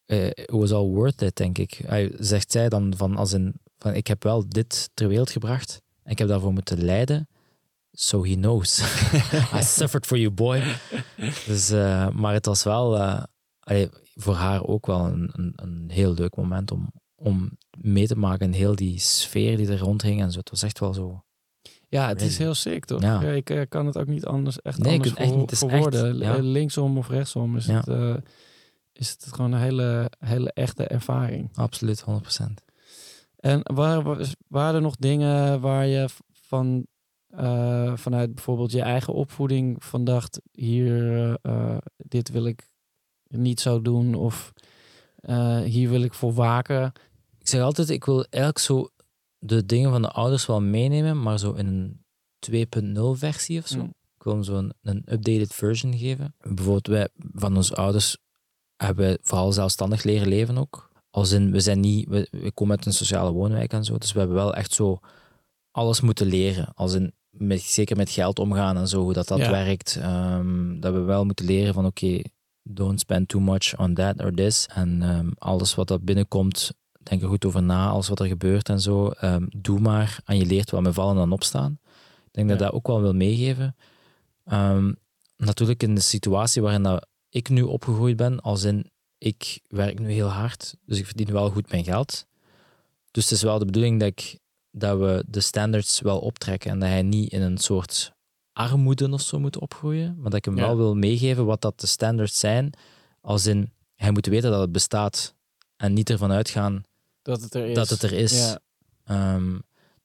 eh 0.06 0.30
was 0.46 0.72
all 0.72 0.86
worth 0.88 1.22
it, 1.22 1.36
denk 1.36 1.58
ik. 1.58 1.82
Hij 1.86 2.12
zegt 2.20 2.52
zij 2.52 2.70
dan 2.70 2.94
van, 2.98 3.16
als 3.16 3.32
een, 3.32 3.54
van, 3.78 3.94
ik 3.94 4.08
heb 4.08 4.24
wel 4.24 4.50
dit 4.50 4.90
ter 4.94 5.08
wereld 5.08 5.30
gebracht 5.30 5.82
en 6.04 6.12
ik 6.12 6.18
heb 6.18 6.28
daarvoor 6.28 6.54
moeten 6.54 6.84
lijden. 6.84 7.28
so 7.92 8.24
he 8.26 8.36
knows. 8.36 8.80
I 9.60 9.62
suffered 9.64 10.06
for 10.06 10.18
you, 10.18 10.32
boy. 10.32 10.62
Dus, 11.46 11.70
eh, 11.70 12.10
maar 12.10 12.34
het 12.34 12.46
was 12.46 12.64
wel 12.64 12.98
eh, 12.98 13.24
allee, 13.60 13.90
voor 14.16 14.34
haar 14.34 14.64
ook 14.66 14.86
wel 14.86 15.06
een, 15.06 15.30
een, 15.34 15.54
een 15.56 15.86
heel 15.88 16.14
leuk 16.14 16.36
moment 16.36 16.72
om, 16.72 16.92
om 17.16 17.58
mee 17.78 18.08
te 18.08 18.16
maken 18.18 18.46
in 18.46 18.54
heel 18.54 18.76
die 18.76 19.00
sfeer 19.00 19.58
die 19.58 19.68
er 19.68 19.80
rondhing 19.80 20.22
en 20.22 20.32
zo. 20.32 20.40
Het 20.40 20.50
was 20.50 20.64
echt 20.64 20.80
wel 20.80 20.94
zo. 20.94 21.24
Ja, 21.90 22.08
het 22.08 22.22
is 22.22 22.38
heel 22.38 22.54
sick, 22.54 22.86
toch? 22.86 23.02
Ja. 23.02 23.22
Ik 23.22 23.66
kan 23.70 23.86
het 23.86 23.98
ook 23.98 24.08
niet 24.08 24.26
anders, 24.26 24.62
echt 24.62 24.78
Nee, 24.78 24.94
anders 24.94 25.14
echt. 25.14 25.36
Het 25.36 25.52
is 25.52 25.60
voor 25.60 25.70
echt, 25.70 25.94
ja. 25.94 26.38
Linksom 26.38 26.98
of 26.98 27.10
rechtsom 27.10 27.56
is, 27.58 27.66
Ja. 27.66 27.82
het, 27.86 28.26
is 28.98 29.10
het 29.10 29.34
gewoon 29.34 29.52
een 29.52 29.62
hele, 29.62 30.12
hele 30.20 30.52
echte 30.52 30.88
ervaring. 30.88 31.50
Absoluut, 31.54 32.04
100%. 32.04 32.06
En 33.36 33.62
waren, 33.64 34.28
waren 34.48 34.76
er 34.76 34.82
nog 34.82 34.96
dingen 34.96 35.62
waar 35.62 35.86
je 35.86 36.10
van, 36.32 36.86
eh, 37.28 37.98
vanuit 37.98 38.36
bijvoorbeeld 38.36 38.72
je 38.72 38.82
eigen 38.82 39.14
opvoeding 39.14 39.84
van 39.84 40.04
dacht, 40.04 40.42
hier, 40.52 41.38
eh, 41.42 41.78
dit 41.98 42.30
wil 42.30 42.46
ik 42.46 42.68
niet 43.28 43.60
zo 43.60 43.82
doen 43.82 44.14
of 44.14 44.54
eh, 45.16 45.60
hier 45.60 45.90
wil 45.90 46.02
ik 46.02 46.14
voor 46.14 46.34
waken? 46.34 46.92
Ik 47.40 47.48
zeg 47.48 47.62
altijd, 47.62 47.90
ik 47.90 48.06
wil 48.06 48.24
eigenlijk 48.24 48.64
zo 48.64 48.90
de 49.38 49.66
dingen 49.66 49.92
van 49.92 50.02
de 50.02 50.12
ouders 50.12 50.46
wel 50.46 50.62
meenemen, 50.62 51.22
maar 51.22 51.40
zo 51.40 51.54
in 51.54 51.68
een 51.68 52.04
2.0 52.40 53.14
versie 53.14 53.60
of 53.60 53.68
zo. 53.68 53.78
Mm. 53.78 53.94
Ik 54.18 54.24
wil 54.24 54.34
hem 54.34 54.44
zo 54.44 54.58
een, 54.58 54.74
een 54.82 55.04
updated 55.06 55.54
version 55.54 55.98
geven. 55.98 56.36
Bijvoorbeeld, 56.42 56.88
wij 56.88 57.10
van 57.34 57.56
onze 57.56 57.76
ouders 57.76 58.18
hebben 58.78 59.06
wij 59.06 59.18
vooral 59.22 59.52
zelfstandig 59.52 60.04
leren 60.04 60.28
leven 60.28 60.58
ook. 60.58 60.90
Als 61.10 61.32
in, 61.32 61.52
we 61.52 61.60
zijn 61.60 61.80
niet, 61.80 62.08
we, 62.10 62.28
we 62.32 62.52
komen 62.52 62.78
uit 62.78 62.86
een 62.86 62.94
sociale 62.94 63.32
woonwijk 63.32 63.74
en 63.74 63.84
zo, 63.84 63.98
dus 63.98 64.12
we 64.12 64.20
hebben 64.20 64.38
wel 64.38 64.54
echt 64.56 64.74
zo 64.74 65.00
alles 65.72 66.02
moeten 66.02 66.26
leren. 66.28 66.72
Als 66.74 66.94
in, 66.94 67.14
met, 67.30 67.62
zeker 67.62 67.98
met 67.98 68.10
geld 68.10 68.40
omgaan 68.40 68.78
en 68.78 68.88
zo, 68.88 69.02
hoe 69.02 69.14
dat, 69.14 69.28
dat 69.28 69.38
Ja. 69.40 69.52
werkt. 69.52 69.98
Ehm, 70.02 70.80
dat 70.80 70.94
we 70.94 71.00
wel 71.00 71.26
moeten 71.26 71.46
leren 71.46 71.74
van, 71.74 71.86
oké, 71.86 72.22
don't 72.64 73.00
spend 73.00 73.28
too 73.28 73.42
much 73.42 73.78
on 73.78 73.94
that 73.94 74.20
or 74.24 74.32
this. 74.34 74.66
En 74.74 75.02
ehm, 75.02 75.30
alles 75.38 75.76
wat 75.76 75.88
dat 75.88 76.04
binnenkomt, 76.06 76.72
denk 77.04 77.22
er 77.22 77.28
goed 77.28 77.46
over 77.46 77.64
na, 77.64 77.88
alles 77.90 78.08
wat 78.08 78.20
er 78.20 78.28
gebeurt 78.28 78.70
en 78.70 78.80
zo. 78.82 79.10
Ehm, 79.10 79.46
doe 79.58 79.80
maar 79.80 80.20
en 80.26 80.38
je 80.38 80.46
leert 80.46 80.72
wel 80.72 80.82
met 80.82 80.94
vallen 80.94 81.24
en 81.24 81.32
opstaan. 81.32 81.80
Ik 82.26 82.32
denk 82.34 82.50
dat 82.50 82.60
Ja. 82.60 82.66
dat 82.66 82.74
ook 82.74 82.88
wel 82.88 83.02
wil 83.02 83.14
meegeven. 83.14 83.76
Natuurlijk 85.38 85.84
in 85.84 85.96
de 85.96 86.02
situatie 86.02 86.62
waarin 86.62 86.84
dat 86.84 87.08
ik 87.36 87.50
nu 87.50 87.62
opgegroeid 87.62 88.16
ben, 88.16 88.40
als 88.42 88.64
in 88.64 88.90
ik 89.18 89.60
werk 89.68 90.00
nu 90.00 90.12
heel 90.12 90.28
hard, 90.28 90.76
dus 90.86 91.00
ik 91.00 91.06
verdien 91.06 91.32
wel 91.32 91.50
goed 91.50 91.72
mijn 91.72 91.84
geld. 91.84 92.26
Dus 93.12 93.24
het 93.24 93.34
is 93.34 93.42
wel 93.42 93.60
de 93.60 93.66
bedoeling 93.66 94.00
dat, 94.00 94.08
ik, 94.10 94.40
dat 94.72 95.00
we 95.00 95.24
de 95.28 95.42
standards 95.42 96.02
wel 96.02 96.20
optrekken 96.20 96.72
en 96.72 96.80
dat 96.80 96.90
hij 96.90 97.02
niet 97.02 97.32
in 97.32 97.42
een 97.42 97.58
soort 97.58 98.14
armoede 98.54 99.12
of 99.12 99.22
zo 99.22 99.40
moet 99.40 99.60
opgroeien, 99.60 100.16
maar 100.18 100.30
dat 100.30 100.34
ik 100.34 100.46
hem 100.46 100.58
Ja. 100.58 100.62
wel 100.66 100.78
wil 100.78 100.96
meegeven 100.96 101.46
wat 101.46 101.62
dat 101.62 101.80
de 101.80 101.88
standards 101.88 102.40
zijn, 102.40 102.74
als 103.22 103.46
in 103.46 103.72
hij 103.96 104.12
moet 104.12 104.26
weten 104.26 104.52
dat 104.52 104.62
het 104.62 104.72
bestaat 104.72 105.36
en 105.78 105.94
niet 105.94 106.10
ervan 106.10 106.32
uitgaan 106.32 106.84
Dat 107.22 107.42
het 107.42 107.54
er 107.54 107.66
is. 107.66 107.76
dat 107.76 107.90
het 107.90 108.02
er 108.04 108.14
is. 108.14 108.32
Ja. 108.38 108.60
Ehm, 109.04 109.60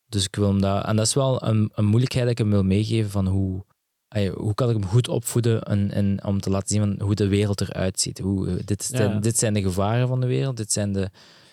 dus 0.09 0.25
ik 0.25 0.37
wil 0.37 0.49
hem 0.49 0.61
dat... 0.61 0.85
En 0.85 0.97
dat 0.97 1.07
is 1.07 1.15
wel 1.15 1.43
een, 1.45 1.71
een 1.75 1.85
moeilijkheid 1.85 2.23
dat 2.25 2.33
ik 2.33 2.39
hem 2.39 2.51
wil 2.51 2.65
meegeven 2.65 3.11
van 3.11 3.27
hoe... 3.27 3.65
hoe 4.35 4.55
kan 4.55 4.69
ik 4.71 4.77
hem 4.77 4.87
goed 4.87 5.09
opvoeden 5.09 5.63
en, 5.63 5.91
en 5.91 6.25
om 6.25 6.41
te 6.41 6.51
laten 6.51 6.69
zien 6.69 6.81
van 6.81 7.07
hoe 7.07 7.15
de 7.15 7.29
wereld 7.29 7.61
eruit 7.61 8.01
ziet. 8.01 8.19
Hoe, 8.19 8.49
eh, 8.49 8.55
dit, 8.65 8.85
zijn, 8.85 9.11
Ja. 9.11 9.19
dit 9.19 9.39
zijn 9.39 9.55
de 9.55 9.63
gevaren 9.63 10.09
van 10.09 10.21
de 10.21 10.27
wereld, 10.27 10.57
dit 10.57 10.73
zijn 10.73 10.93
de, 10.93 11.11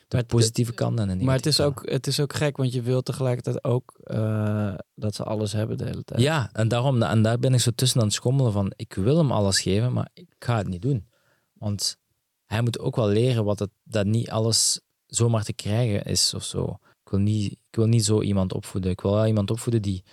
de 0.07 0.23
positieve 0.23 0.73
kanten 0.73 1.09
en 1.09 1.17
de 1.17 1.23
Maar 1.23 1.35
het 1.35 1.45
is, 1.45 1.61
ook, 1.61 1.89
het 1.89 2.07
is 2.07 2.19
ook 2.19 2.33
gek, 2.33 2.57
want 2.57 2.73
je 2.73 2.81
wilt 2.81 3.05
tegelijkertijd 3.05 3.63
ook 3.63 3.99
eh, 4.03 4.73
dat 4.95 5.15
ze 5.15 5.23
alles 5.23 5.51
hebben 5.53 5.77
de 5.77 5.85
hele 5.85 6.03
tijd. 6.03 6.21
Ja, 6.21 6.49
en, 6.53 6.67
daarom, 6.67 7.01
en 7.01 7.21
daar 7.21 7.39
ben 7.39 7.53
ik 7.53 7.59
zo 7.59 7.71
tussen 7.75 7.99
aan 7.99 8.05
het 8.05 8.15
schommelen 8.15 8.51
van, 8.51 8.71
ik 8.75 8.93
wil 8.93 9.17
hem 9.17 9.31
alles 9.31 9.61
geven, 9.61 9.93
maar 9.93 10.09
ik 10.13 10.29
ga 10.39 10.57
het 10.57 10.67
niet 10.67 10.81
doen. 10.81 11.07
Want 11.53 11.97
hij 12.45 12.61
moet 12.61 12.79
ook 12.79 12.95
wel 12.95 13.07
leren 13.07 13.43
wat 13.43 13.59
het, 13.59 13.69
dat 13.83 14.05
niet 14.05 14.29
alles 14.29 14.79
zomaar 15.05 15.43
te 15.43 15.53
krijgen 15.53 16.03
is 16.03 16.33
of 16.33 16.43
zo. 16.43 16.77
Ik 17.03 17.09
wil 17.13 17.19
niet, 17.19 17.51
ik 17.51 17.75
wil 17.75 17.85
niet 17.85 18.05
zo 18.05 18.21
iemand 18.21 18.53
opvoeden. 18.53 18.91
Ik 18.91 19.01
wil 19.01 19.13
wel 19.13 19.25
iemand 19.25 19.51
opvoeden 19.51 19.81
die, 19.81 20.03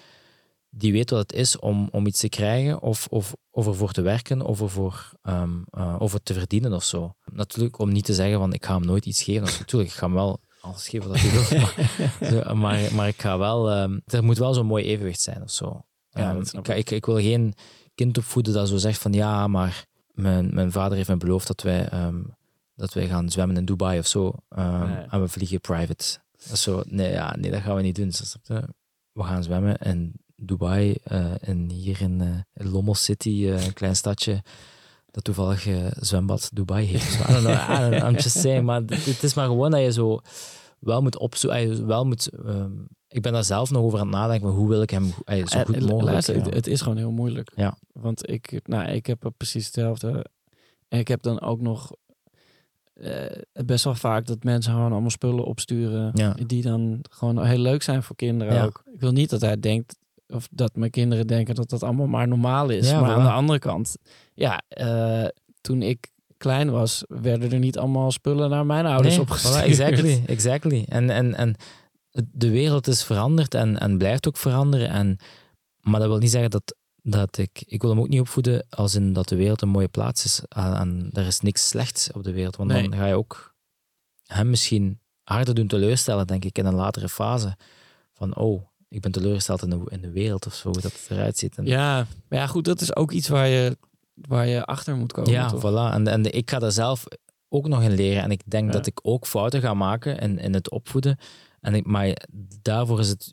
die 0.76 0.92
weet 0.92 1.10
wat 1.10 1.20
het 1.20 1.32
is 1.32 1.58
om, 1.58 1.88
om 1.92 2.06
iets 2.06 2.20
te 2.20 2.28
krijgen 2.28 2.82
of, 2.82 3.06
of, 3.10 3.34
of 3.50 3.66
ervoor 3.66 3.92
te 3.92 4.02
werken 4.02 4.40
of 4.42 4.60
ervoor 4.60 5.12
ehm, 5.22 5.62
eh, 5.70 5.96
of 5.98 6.12
het 6.12 6.24
te 6.24 6.34
verdienen 6.34 6.72
of 6.72 6.84
zo. 6.84 7.14
Natuurlijk 7.32 7.78
om 7.78 7.92
niet 7.92 8.04
te 8.04 8.14
zeggen 8.14 8.38
van, 8.38 8.52
ik 8.52 8.64
ga 8.64 8.74
hem 8.74 8.86
nooit 8.86 9.06
iets 9.06 9.22
geven. 9.22 9.42
Natuurlijk, 9.58 9.90
ik 9.90 9.96
ga 9.96 10.06
hem 10.06 10.14
wel 10.14 10.40
alles 10.60 10.88
geven 10.88 11.08
wat 11.08 11.18
hij 11.20 11.30
wil. 11.30 11.68
Maar, 12.44 12.56
maar, 12.56 12.94
maar 12.94 13.08
ik 13.08 13.20
ga 13.20 13.38
wel... 13.38 13.70
ehm, 13.70 13.98
er 14.06 14.24
moet 14.24 14.38
wel 14.38 14.54
zo'n 14.54 14.66
mooi 14.66 14.84
evenwicht 14.84 15.20
zijn 15.20 15.42
of 15.42 15.50
zo. 15.50 15.84
Ja, 16.10 16.30
Ehm, 16.30 16.58
ik, 16.58 16.68
ik, 16.68 16.90
ik 16.90 17.06
wil 17.06 17.16
geen 17.16 17.54
kind 17.94 18.18
opvoeden 18.18 18.52
dat 18.52 18.68
zo 18.68 18.76
zegt 18.76 18.98
van 18.98 19.12
ja, 19.12 19.46
maar 19.46 19.86
mijn, 20.12 20.54
mijn 20.54 20.72
vader 20.72 20.96
heeft 20.96 21.08
me 21.08 21.16
beloofd 21.16 21.46
dat 21.46 21.62
wij, 21.62 21.88
dat 22.74 22.92
wij 22.92 23.06
gaan 23.06 23.30
zwemmen 23.30 23.56
in 23.56 23.64
Dubai 23.64 23.98
of 23.98 24.06
zo. 24.06 24.32
Nee. 24.48 25.04
En 25.08 25.20
we 25.20 25.28
vliegen 25.28 25.60
private. 25.60 26.04
Zo, 26.52 26.82
nee, 26.86 27.12
ja, 27.12 27.36
nee, 27.36 27.50
dat 27.50 27.60
gaan 27.60 27.76
we 27.76 27.82
niet 27.82 27.94
doen. 27.94 28.12
We 29.12 29.22
gaan 29.22 29.42
zwemmen 29.42 29.76
in 29.76 30.12
Dubai 30.36 30.96
eh, 31.02 31.48
en 31.48 31.70
hier 31.70 32.00
in, 32.00 32.20
eh, 32.20 32.66
Lommel 32.72 32.94
City, 32.94 33.46
eh, 33.48 33.66
een 33.66 33.72
klein 33.72 33.96
stadje 33.96 34.42
dat 35.10 35.24
toevallig 35.24 35.68
zwembad 36.00 36.50
Dubai 36.52 36.86
heeft. 36.86 37.12
So, 37.12 37.22
I 37.22 37.32
don't 37.32 37.44
know, 37.44 37.76
I 37.76 37.80
don't 37.80 37.94
know, 37.94 38.08
I'm 38.08 38.14
just 38.14 38.38
saying. 38.38 38.64
Maar 38.64 38.82
het 38.86 39.22
is 39.22 39.34
maar 39.34 39.46
gewoon 39.46 39.70
dat 39.70 39.80
je 39.80 39.92
zo 39.92 40.20
wel 40.78 41.02
moet 41.02 41.18
opzoeken. 41.18 41.86
Wel 41.86 42.06
moet, 42.06 42.28
ehm, 42.28 42.72
ik 43.08 43.22
ben 43.22 43.32
daar 43.32 43.44
zelf 43.44 43.70
nog 43.70 43.82
over 43.82 43.98
aan 43.98 44.06
het 44.06 44.14
nadenken. 44.16 44.46
maar 44.46 44.56
Hoe 44.56 44.68
wil 44.68 44.82
ik 44.82 44.90
hem 44.90 45.04
zo 45.44 45.64
goed 45.64 45.80
mogelijk... 45.80 46.02
luister, 46.02 46.36
ja. 46.36 46.48
het, 46.48 46.66
is 46.66 46.80
gewoon 46.80 46.96
heel 46.96 47.10
moeilijk. 47.10 47.52
Ja. 47.56 47.76
Want 47.92 48.30
ik, 48.30 48.60
nou, 48.64 48.88
ik 48.90 49.06
heb 49.06 49.30
precies 49.36 49.64
hetzelfde. 49.64 50.26
En 50.88 50.98
ik 50.98 51.08
heb 51.08 51.22
dan 51.22 51.40
ook 51.40 51.60
nog 51.60 51.92
best 53.52 53.84
wel 53.84 53.94
vaak 53.94 54.26
dat 54.26 54.44
mensen 54.44 54.72
gewoon 54.72 54.92
allemaal 54.92 55.10
spullen 55.10 55.44
opsturen. 55.44 56.10
Ja. 56.14 56.36
Die 56.46 56.62
dan 56.62 57.04
gewoon 57.10 57.44
heel 57.44 57.58
leuk 57.58 57.82
zijn 57.82 58.02
voor 58.02 58.16
kinderen 58.16 58.54
Ja. 58.54 58.64
ook. 58.64 58.82
Ik 58.92 59.00
wil 59.00 59.12
niet 59.12 59.30
dat 59.30 59.40
hij 59.40 59.60
denkt, 59.60 59.96
of 60.28 60.48
dat 60.50 60.76
mijn 60.76 60.90
kinderen 60.90 61.26
denken 61.26 61.54
dat 61.54 61.68
dat 61.70 61.82
allemaal 61.82 62.06
maar 62.06 62.28
normaal 62.28 62.68
is. 62.68 62.90
Ja, 62.90 63.00
maar 63.00 63.10
aan 63.16 63.24
de 63.24 63.30
andere 63.30 63.58
kant, 63.58 63.96
ja, 64.34 64.62
eh, 64.68 65.26
toen 65.60 65.82
ik 65.82 66.12
klein 66.36 66.70
was, 66.70 67.04
werden 67.08 67.52
er 67.52 67.58
niet 67.58 67.78
allemaal 67.78 68.10
spullen 68.10 68.50
naar 68.50 68.66
mijn 68.66 68.86
ouders 68.86 69.14
Nee, 69.14 69.22
opgestuurd. 69.22 69.54
voilà, 69.54 69.66
exactly, 69.66 70.22
exactly. 70.26 70.84
En, 70.88 71.10
en, 71.10 71.34
en 71.34 71.54
de 72.32 72.50
wereld 72.50 72.86
is 72.86 73.04
veranderd 73.04 73.54
en, 73.54 73.78
en 73.78 73.98
blijft 73.98 74.28
ook 74.28 74.36
veranderen. 74.36 74.88
En, 74.88 75.16
maar 75.80 76.00
dat 76.00 76.08
wil 76.08 76.18
niet 76.18 76.30
zeggen 76.30 76.50
dat, 76.50 76.76
dat 77.02 77.38
ik... 77.38 77.62
Ik 77.66 77.80
wil 77.80 77.90
hem 77.90 78.00
ook 78.00 78.08
niet 78.08 78.20
opvoeden 78.20 78.66
als 78.70 78.94
in 78.94 79.12
dat 79.12 79.28
de 79.28 79.36
wereld 79.36 79.62
een 79.62 79.68
mooie 79.68 79.88
plaats 79.88 80.24
is. 80.24 80.42
En, 80.48 80.74
en 80.76 81.08
er 81.12 81.26
is 81.26 81.40
niks 81.40 81.68
slechts 81.68 82.12
op 82.12 82.24
de 82.24 82.32
wereld. 82.32 82.56
Want 82.56 82.70
Nee. 82.70 82.88
dan 82.88 82.98
ga 82.98 83.06
je 83.06 83.14
ook 83.16 83.54
hem 84.26 84.50
misschien 84.50 85.00
harder 85.22 85.54
doen 85.54 85.66
teleurstellen, 85.66 86.26
denk 86.26 86.44
ik, 86.44 86.58
in 86.58 86.66
een 86.66 86.74
latere 86.74 87.08
fase. 87.08 87.56
Van, 88.12 88.36
oh, 88.36 88.62
ik 88.94 89.00
ben 89.00 89.12
teleurgesteld 89.12 89.62
in 89.62 89.70
de, 89.70 89.80
in 89.88 90.00
de 90.00 90.10
wereld 90.10 90.46
of 90.46 90.54
zo, 90.54 90.68
hoe 90.68 90.80
dat 90.80 90.92
het 90.92 91.06
eruit 91.10 91.38
ziet. 91.38 91.56
En, 91.58 91.66
Ja, 91.66 92.06
maar 92.28 92.38
ja, 92.38 92.46
goed, 92.46 92.64
dat 92.64 92.80
is 92.80 92.96
ook 92.96 93.10
iets 93.12 93.28
waar 93.28 93.48
je, 93.48 93.76
waar 94.14 94.46
je 94.46 94.64
achter 94.64 94.96
moet 94.96 95.12
komen. 95.12 95.30
Ja, 95.30 95.48
toch? 95.50 95.60
voilà. 95.60 95.94
En, 95.94 96.08
en 96.08 96.34
ik 96.34 96.50
ga 96.50 96.58
daar 96.58 96.72
zelf 96.72 97.04
ook 97.48 97.68
nog 97.68 97.82
in 97.82 97.92
leren. 97.94 98.22
En 98.22 98.30
ik 98.30 98.40
denk 98.44 98.66
Ja. 98.66 98.72
dat 98.72 98.86
ik 98.86 98.98
ook 99.02 99.26
fouten 99.26 99.60
ga 99.60 99.74
maken 99.74 100.18
in, 100.18 100.38
in 100.38 100.54
het 100.54 100.70
opvoeden. 100.70 101.18
En 101.60 101.74
ik, 101.74 101.86
maar 101.86 102.16
daarvoor 102.62 103.00
is 103.00 103.08
het 103.08 103.32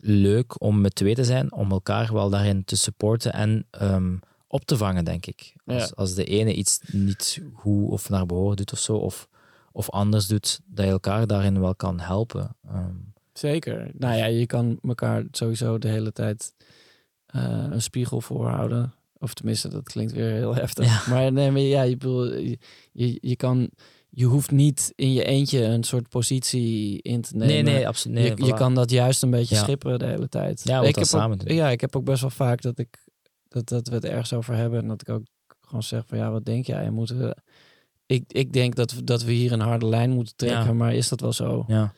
leuk 0.00 0.60
om 0.62 0.80
met 0.80 0.94
twee 0.94 1.14
te 1.14 1.24
zijn, 1.24 1.52
om 1.52 1.70
elkaar 1.70 2.12
wel 2.12 2.30
daarin 2.30 2.64
te 2.64 2.76
supporten 2.76 3.32
en 3.32 3.66
ehm, 3.70 4.16
op 4.46 4.64
te 4.64 4.76
vangen, 4.76 5.04
denk 5.04 5.26
ik. 5.26 5.54
Als, 5.64 5.82
Ja. 5.82 5.90
als 5.94 6.14
de 6.14 6.24
ene 6.24 6.54
iets 6.54 6.80
niet 6.92 7.42
goed 7.54 7.90
of 7.90 8.08
naar 8.08 8.26
behoren 8.26 8.56
doet 8.56 8.72
of 8.72 8.78
zo, 8.78 8.96
of, 8.96 9.28
of 9.72 9.90
anders 9.90 10.26
doet, 10.26 10.60
dat 10.64 10.84
je 10.84 10.90
elkaar 10.90 11.26
daarin 11.26 11.60
wel 11.60 11.74
kan 11.74 12.00
helpen. 12.00 12.56
Ehm, 12.68 12.94
Zeker. 13.32 13.90
Nou 13.98 14.16
ja, 14.16 14.24
je 14.24 14.46
kan 14.46 14.78
elkaar 14.82 15.24
sowieso 15.30 15.78
de 15.78 15.88
hele 15.88 16.12
tijd 16.12 16.54
eh, 17.26 17.66
een 17.70 17.82
spiegel 17.82 18.20
voorhouden. 18.20 18.94
Of 19.18 19.34
tenminste, 19.34 19.68
dat 19.68 19.82
klinkt 19.82 20.12
weer 20.12 20.30
heel 20.30 20.54
heftig. 20.54 20.86
Ja. 20.86 21.02
Maar 21.14 21.32
nee, 21.32 21.50
maar 21.50 21.60
ja, 21.60 21.82
je, 21.82 21.96
bedoel, 21.96 22.34
je, 22.92 23.18
je, 23.20 23.36
kan, 23.36 23.70
je 24.10 24.24
hoeft 24.24 24.50
niet 24.50 24.92
in 24.96 25.12
je 25.12 25.24
eentje 25.24 25.62
een 25.64 25.82
soort 25.84 26.08
positie 26.08 27.02
in 27.02 27.20
te 27.20 27.36
nemen. 27.36 27.46
nee, 27.48 27.62
nee, 27.62 27.86
absoluut. 27.88 28.16
Nee, 28.18 28.32
je, 28.36 28.44
je 28.44 28.54
kan 28.54 28.74
dat 28.74 28.90
juist 28.90 29.22
een 29.22 29.30
beetje 29.30 29.54
Ja. 29.54 29.62
schipperen 29.62 29.98
de 29.98 30.06
hele 30.06 30.28
tijd. 30.28 30.60
Ja, 30.64 30.82
ik 30.82 30.94
heb 30.94 31.04
samen 31.04 31.40
ook. 31.40 31.48
Ja, 31.50 31.68
ik 31.70 31.80
heb 31.80 31.96
ook 31.96 32.04
best 32.04 32.20
wel 32.20 32.30
vaak 32.30 32.62
dat 32.62 32.78
ik 32.78 33.04
dat, 33.48 33.68
dat 33.68 33.88
we 33.88 33.94
het 33.94 34.04
ergens 34.04 34.32
over 34.32 34.54
hebben 34.54 34.80
en 34.80 34.88
dat 34.88 35.00
ik 35.00 35.08
ook 35.08 35.22
gewoon 35.60 35.82
zeg 35.82 36.02
van 36.06 36.18
ja, 36.18 36.30
wat 36.30 36.44
denk 36.44 36.66
jij? 36.66 36.90
Moeten 36.90 37.18
we, 37.18 37.36
ik, 38.06 38.24
ik 38.32 38.52
denk 38.52 38.74
dat 38.74 38.92
we, 38.92 39.04
dat 39.04 39.22
we 39.22 39.32
hier 39.32 39.52
een 39.52 39.60
harde 39.60 39.86
lijn 39.86 40.10
moeten 40.10 40.36
trekken, 40.36 40.64
Ja. 40.64 40.72
maar 40.72 40.94
is 40.94 41.08
dat 41.08 41.20
wel 41.20 41.32
zo? 41.32 41.64
Ja. 41.68 41.92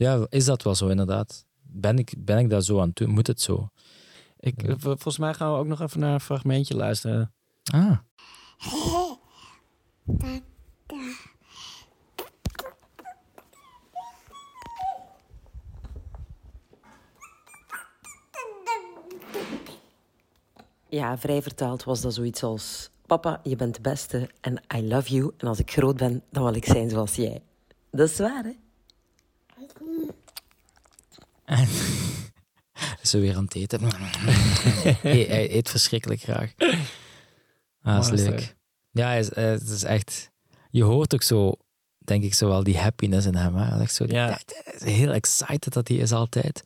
Ja, 0.00 0.26
is 0.28 0.44
dat 0.44 0.62
wel 0.62 0.74
zo, 0.74 0.88
inderdaad? 0.88 1.46
Ben 1.62 1.98
ik, 1.98 2.14
ben 2.18 2.38
ik 2.38 2.50
daar 2.50 2.62
zo 2.62 2.80
aan 2.80 2.92
toe? 2.92 3.06
Moet 3.06 3.26
het 3.26 3.40
zo? 3.40 3.68
Ik, 4.38 4.74
volgens 4.78 5.18
mij 5.18 5.34
gaan 5.34 5.52
we 5.52 5.58
ook 5.58 5.66
nog 5.66 5.80
even 5.80 6.00
naar 6.00 6.12
een 6.12 6.20
fragmentje 6.20 6.76
luisteren. 6.76 7.32
Ah. 7.72 7.98
Ja, 20.88 21.18
vrij 21.18 21.42
vertaald 21.42 21.84
was 21.84 22.00
dat 22.00 22.14
zoiets 22.14 22.42
als... 22.42 22.90
Papa, 23.06 23.40
je 23.42 23.56
bent 23.56 23.74
de 23.74 23.80
beste 23.80 24.30
en 24.40 24.62
I 24.76 24.88
love 24.88 25.14
you. 25.14 25.32
En 25.38 25.48
als 25.48 25.58
ik 25.58 25.70
groot 25.70 25.96
ben, 25.96 26.22
dan 26.30 26.44
wil 26.44 26.54
ik 26.54 26.64
zijn 26.64 26.90
zoals 26.90 27.14
jij. 27.14 27.42
Dat 27.90 28.08
is 28.08 28.18
waar, 28.18 28.44
hè? 28.44 28.52
Zo 33.02 33.20
weer 33.20 33.36
aan 33.36 33.44
het 33.44 33.54
eten. 33.54 33.80
hij, 35.02 35.24
hij 35.28 35.54
eet 35.54 35.70
verschrikkelijk 35.70 36.20
graag. 36.20 36.52
Ah, 37.82 37.94
dat 37.96 38.12
is 38.12 38.26
leuk. 38.26 38.56
Ja, 38.90 39.12
is, 39.12 39.30
eh, 39.30 39.44
het 39.44 39.68
is 39.68 39.82
echt... 39.82 40.30
Je 40.70 40.82
hoort 40.82 41.14
ook 41.14 41.22
zo, 41.22 41.52
denk 41.98 42.22
ik, 42.24 42.34
zo 42.34 42.48
wel 42.48 42.62
die 42.62 42.78
happiness 42.78 43.26
in 43.26 43.34
hem. 43.34 43.54
Hè? 43.56 43.80
Echt 43.80 43.94
zo, 43.94 44.04
die- 44.06 44.14
Ja. 44.14 44.26
hij 44.26 44.74
is 44.74 44.82
heel 44.96 45.12
excited 45.12 45.72
dat 45.72 45.88
hij 45.88 45.96
is 45.96 46.12
altijd. 46.12 46.62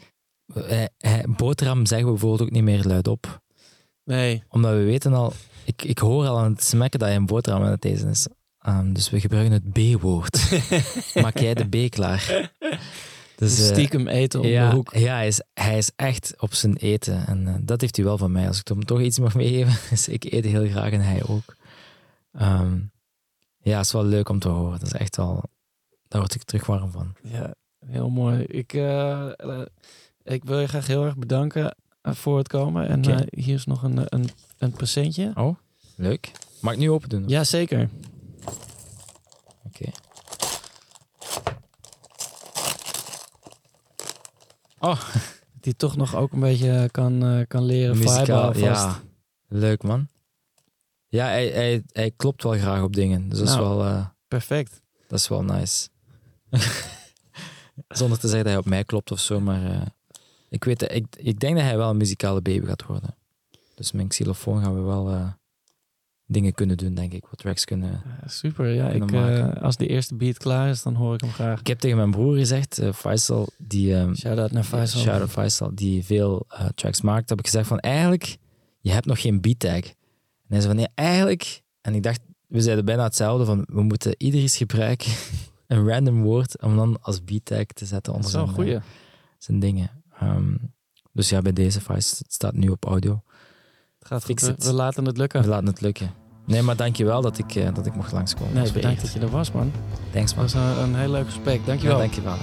Hij, 0.55 0.89
hij, 0.99 1.25
boterham 1.29 1.87
zeggen 1.87 2.07
we 2.07 2.13
bijvoorbeeld 2.13 2.43
ook 2.49 2.55
niet 2.55 2.63
meer 2.63 2.83
luidop. 2.85 3.43
Nee. 4.05 4.43
Omdat 4.49 4.73
we 4.73 4.83
weten 4.85 5.13
al... 5.15 5.33
Ik, 5.65 5.83
ik 5.83 5.99
hoor 5.99 6.27
al 6.27 6.39
aan 6.39 6.53
het 6.53 6.65
smekken 6.65 6.99
dat 6.99 7.09
hij 7.09 7.17
een 7.17 7.27
boterham 7.27 7.63
aan 7.63 7.71
het 7.71 7.85
eten 7.85 8.09
is. 8.09 8.27
Ehm, 8.59 8.93
dus 8.93 9.11
we 9.11 9.21
gebruiken 9.21 9.53
het 9.53 9.73
B-woord. 9.73 10.51
Maak 11.23 11.39
jij 11.39 11.55
de 11.55 11.87
B 11.87 11.91
klaar? 11.91 12.53
Dus, 13.37 13.59
eh, 13.59 13.73
Stiekem 13.73 14.09
eten 14.09 14.41
op 14.41 14.47
ja, 14.47 14.69
de 14.69 14.75
hoek. 14.75 14.95
Ja, 14.95 15.15
hij 15.15 15.27
is, 15.27 15.41
hij 15.55 15.79
is 15.79 15.91
echt 15.97 16.35
op 16.39 16.55
zijn 16.55 16.77
eten. 16.77 17.27
En 17.27 17.47
eh, 17.49 17.55
dat 17.61 17.81
heeft 17.81 17.97
hij 17.97 18.05
wel 18.05 18.19
van 18.19 18.33
mij. 18.33 18.47
Als 18.47 18.59
ik 18.59 18.69
hem 18.69 18.85
toch 18.85 19.01
iets 19.01 19.19
mag 19.19 19.35
meegeven, 19.45 19.93
is 19.93 20.09
ik 20.09 20.25
eet 20.25 20.45
heel 20.45 20.69
graag 20.69 20.93
en 20.93 21.01
hij 21.01 21.23
ook. 21.27 21.57
Ehm, 22.33 22.79
ja, 23.63 23.77
het 23.77 23.87
is 23.87 23.93
wel 23.93 24.05
leuk 24.05 24.29
om 24.29 24.39
te 24.39 24.49
horen. 24.49 24.79
Dat 24.79 24.87
is 24.87 25.01
echt 25.01 25.17
wel... 25.17 25.43
Daar 26.09 26.21
word 26.21 26.35
ik 26.35 26.43
terug 26.43 26.67
warm 26.67 26.91
van. 26.91 27.15
Ja, 27.23 27.55
heel 27.87 28.11
mooi. 28.11 28.43
Ik, 28.43 28.73
eh, 28.73 29.31
ik 30.23 30.45
wil 30.45 30.61
je 30.61 30.67
graag 30.67 30.87
heel 30.87 31.05
erg 31.05 31.17
bedanken 31.17 31.77
voor 32.03 32.39
het 32.39 32.49
komen. 32.49 32.89
En 32.89 33.29
hier 33.31 33.55
is 33.55 33.65
nog 33.65 33.83
een, 33.83 34.01
een, 34.05 34.29
een 34.59 34.73
presentje. 34.73 35.33
Oh, 35.35 35.57
leuk. 35.97 36.31
Mag 36.61 36.73
ik 36.73 36.79
nu 36.79 36.91
open 36.91 37.09
doen? 37.09 37.25
Ja, 37.27 37.45
zeker. 37.45 37.89
Oké. 39.65 39.91
Oh, 44.85 45.01
Die 45.61 45.77
toch 45.77 45.97
nog 45.97 46.15
ook 46.15 46.33
een 46.33 46.41
beetje 46.41 46.89
kan, 46.91 47.25
eh, 47.25 47.47
kan 47.49 47.65
leren 47.65 47.99
muzikaal. 47.99 48.57
Ja, 48.57 49.01
leuk 49.49 49.83
man. 49.83 50.09
Ja, 51.09 51.27
hij, 51.27 51.49
hij, 51.49 51.83
hij 51.93 52.11
klopt 52.17 52.43
wel 52.43 52.53
graag 52.53 52.83
op 52.83 52.93
dingen. 52.95 53.29
Dus 53.29 53.39
dat, 53.39 53.49
is, 53.49 53.55
Nou. 53.55 53.77
wel, 53.77 53.87
eh, 53.87 54.07
Perfect. 54.29 54.83
dat 55.09 55.19
is 55.19 55.29
wel 55.29 55.43
nice. 55.45 55.89
Zonder 57.89 58.19
te 58.19 58.29
zeggen 58.29 58.45
dat 58.45 58.53
hij 58.53 58.57
op 58.57 58.65
mij 58.65 58.85
klopt 58.85 59.11
of 59.11 59.21
zo, 59.21 59.41
maar 59.41 59.65
eh, 59.71 59.87
ik, 60.49 60.65
weet, 60.65 60.83
ik, 60.83 61.07
ik 61.17 61.41
denk 61.41 61.55
dat 61.57 61.65
hij 61.65 61.77
wel 61.77 61.91
een 61.91 61.97
muzikale 61.97 62.41
baby 62.41 62.67
gaat 62.67 62.87
worden. 62.87 63.15
Dus 63.75 63.93
een 63.93 64.09
xylofoon 64.09 64.63
gaan 64.63 64.75
we 64.75 64.81
wel 64.81 65.35
dingen 66.27 66.55
kunnen 66.55 66.77
doen, 66.77 66.95
denk 66.95 67.13
ik. 67.13 67.27
Wat 67.31 67.39
tracks 67.39 67.65
kunnen... 67.65 68.03
Ja, 68.21 68.29
super. 68.29 68.69
Ja, 68.69 68.89
Kunnen 68.89 69.49
ik, 69.49 69.55
eh, 69.55 69.63
als 69.63 69.77
die 69.77 69.89
eerste 69.89 70.15
beat 70.15 70.39
klaar 70.39 70.69
is, 70.69 70.83
dan 70.83 70.95
hoor 70.95 71.15
ik 71.15 71.21
hem 71.21 71.31
graag. 71.31 71.61
Ik 71.61 71.67
heb 71.67 71.79
tegen 71.79 71.97
mijn 71.97 72.11
broer 72.11 72.37
gezegd, 72.37 72.79
eh, 72.79 72.93
Faisal, 72.93 73.49
die... 73.59 73.95
ehm, 73.95 74.15
Shout-out 74.15 74.53
naar 74.53 74.65
Faisal. 74.65 75.01
Shout 75.01 75.21
out 75.21 75.31
Faisal, 75.31 75.71
die 75.75 76.05
veel 76.05 76.45
eh, 76.49 76.67
tracks 76.75 77.01
maakt, 77.01 77.29
heb 77.29 77.39
ik 77.39 77.45
gezegd 77.45 77.67
van 77.69 77.79
eigenlijk, 77.79 78.37
je 78.81 78.91
hebt 78.91 79.07
nog 79.07 79.21
geen 79.21 79.41
beat 79.41 79.59
tag. 79.59 79.85
En 79.85 80.51
hij 80.51 80.61
zei 80.61 80.67
van 80.67 80.77
nee, 80.77 80.89
eigenlijk, 80.95 81.63
en 81.81 81.95
ik 81.95 82.03
dacht, 82.03 82.21
we 82.47 82.61
zeiden 82.61 82.85
bijna 82.85 83.03
hetzelfde 83.03 83.45
van 83.45 83.67
we 83.73 83.83
moeten 83.83 84.15
ieder 84.19 84.41
eens 84.41 84.57
gebruiken, 84.57 85.13
een 85.67 85.89
random 85.89 86.23
woord, 86.23 86.63
om 86.63 86.77
dan 86.77 86.99
als 87.03 87.25
beat 87.25 87.45
tag 87.45 87.65
te 87.65 87.87
zetten 87.87 88.13
Dat 88.13 88.15
onder 88.15 88.27
is 88.29 88.33
wel 88.33 88.43
een 88.43 88.55
zijn, 88.55 88.67
goeie. 88.67 88.81
zijn 89.39 89.59
dingen. 89.61 89.91
Ehm, 90.19 90.55
dus 91.13 91.29
ja, 91.29 91.41
bij 91.43 91.53
deze 91.53 91.81
Faisal, 91.81 92.19
het 92.19 92.33
staat 92.33 92.55
nu 92.55 92.69
op 92.69 92.85
audio. 92.85 93.23
Het 94.09 94.13
gaat 94.13 94.25
goed. 94.25 94.65
We, 94.65 94.73
laten 94.73 95.05
het 95.05 95.17
lukken. 95.17 95.43
We 95.43 95.49
laten 95.49 95.67
het 95.67 95.81
lukken. 95.81 96.11
Nee, 96.47 96.63
maar 96.63 96.77
dankjewel 96.77 97.21
dat 97.21 97.39
ik, 97.39 97.55
eh, 97.55 97.75
dat 97.75 97.87
ik 97.87 97.95
mocht 97.95 98.13
langskomen. 98.13 98.55
Nee, 98.55 98.73
bedankt 98.73 99.01
dat 99.01 99.13
je 99.13 99.21
er 99.21 99.31
was, 99.31 99.53
man. 99.53 99.73
Thanks 100.13 100.35
man. 100.35 100.45
Dat 100.45 100.55
was 100.55 100.63
een, 100.63 100.83
een 100.83 100.95
heel 100.95 101.11
leuk 101.11 101.25
gesprek. 101.25 101.61
Ja, 101.61 101.67
Dankjewel. 101.67 101.99
dankjewel. 101.99 102.37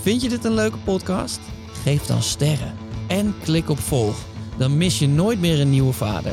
Vind 0.00 0.22
je 0.22 0.28
dit 0.28 0.44
een 0.44 0.54
leuke 0.54 0.78
podcast? 0.78 1.40
Geef 1.82 2.06
dan 2.06 2.22
sterren 2.22 2.72
en 3.08 3.34
klik 3.42 3.70
op 3.70 3.78
volg. 3.78 4.16
Dan 4.56 4.76
mis 4.76 4.98
je 4.98 5.08
nooit 5.08 5.40
meer 5.40 5.60
een 5.60 5.70
nieuwe 5.70 5.92
vader. 5.92 6.32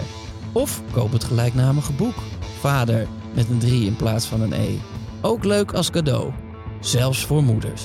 Of 0.52 0.82
koop 0.92 1.12
het 1.12 1.24
gelijknamige 1.24 1.94
boek. 1.94 2.16
Vader 2.60 3.08
met 3.34 3.50
een 3.50 3.60
3 3.60 3.86
in 3.86 3.96
plaats 3.96 4.26
van 4.26 4.42
een 4.42 4.54
E. 4.54 4.78
Ook 5.22 5.44
leuk 5.44 5.74
als 5.74 5.90
cadeau. 5.90 6.32
Zelfs 6.80 7.26
voor 7.26 7.44
moeders. 7.44 7.84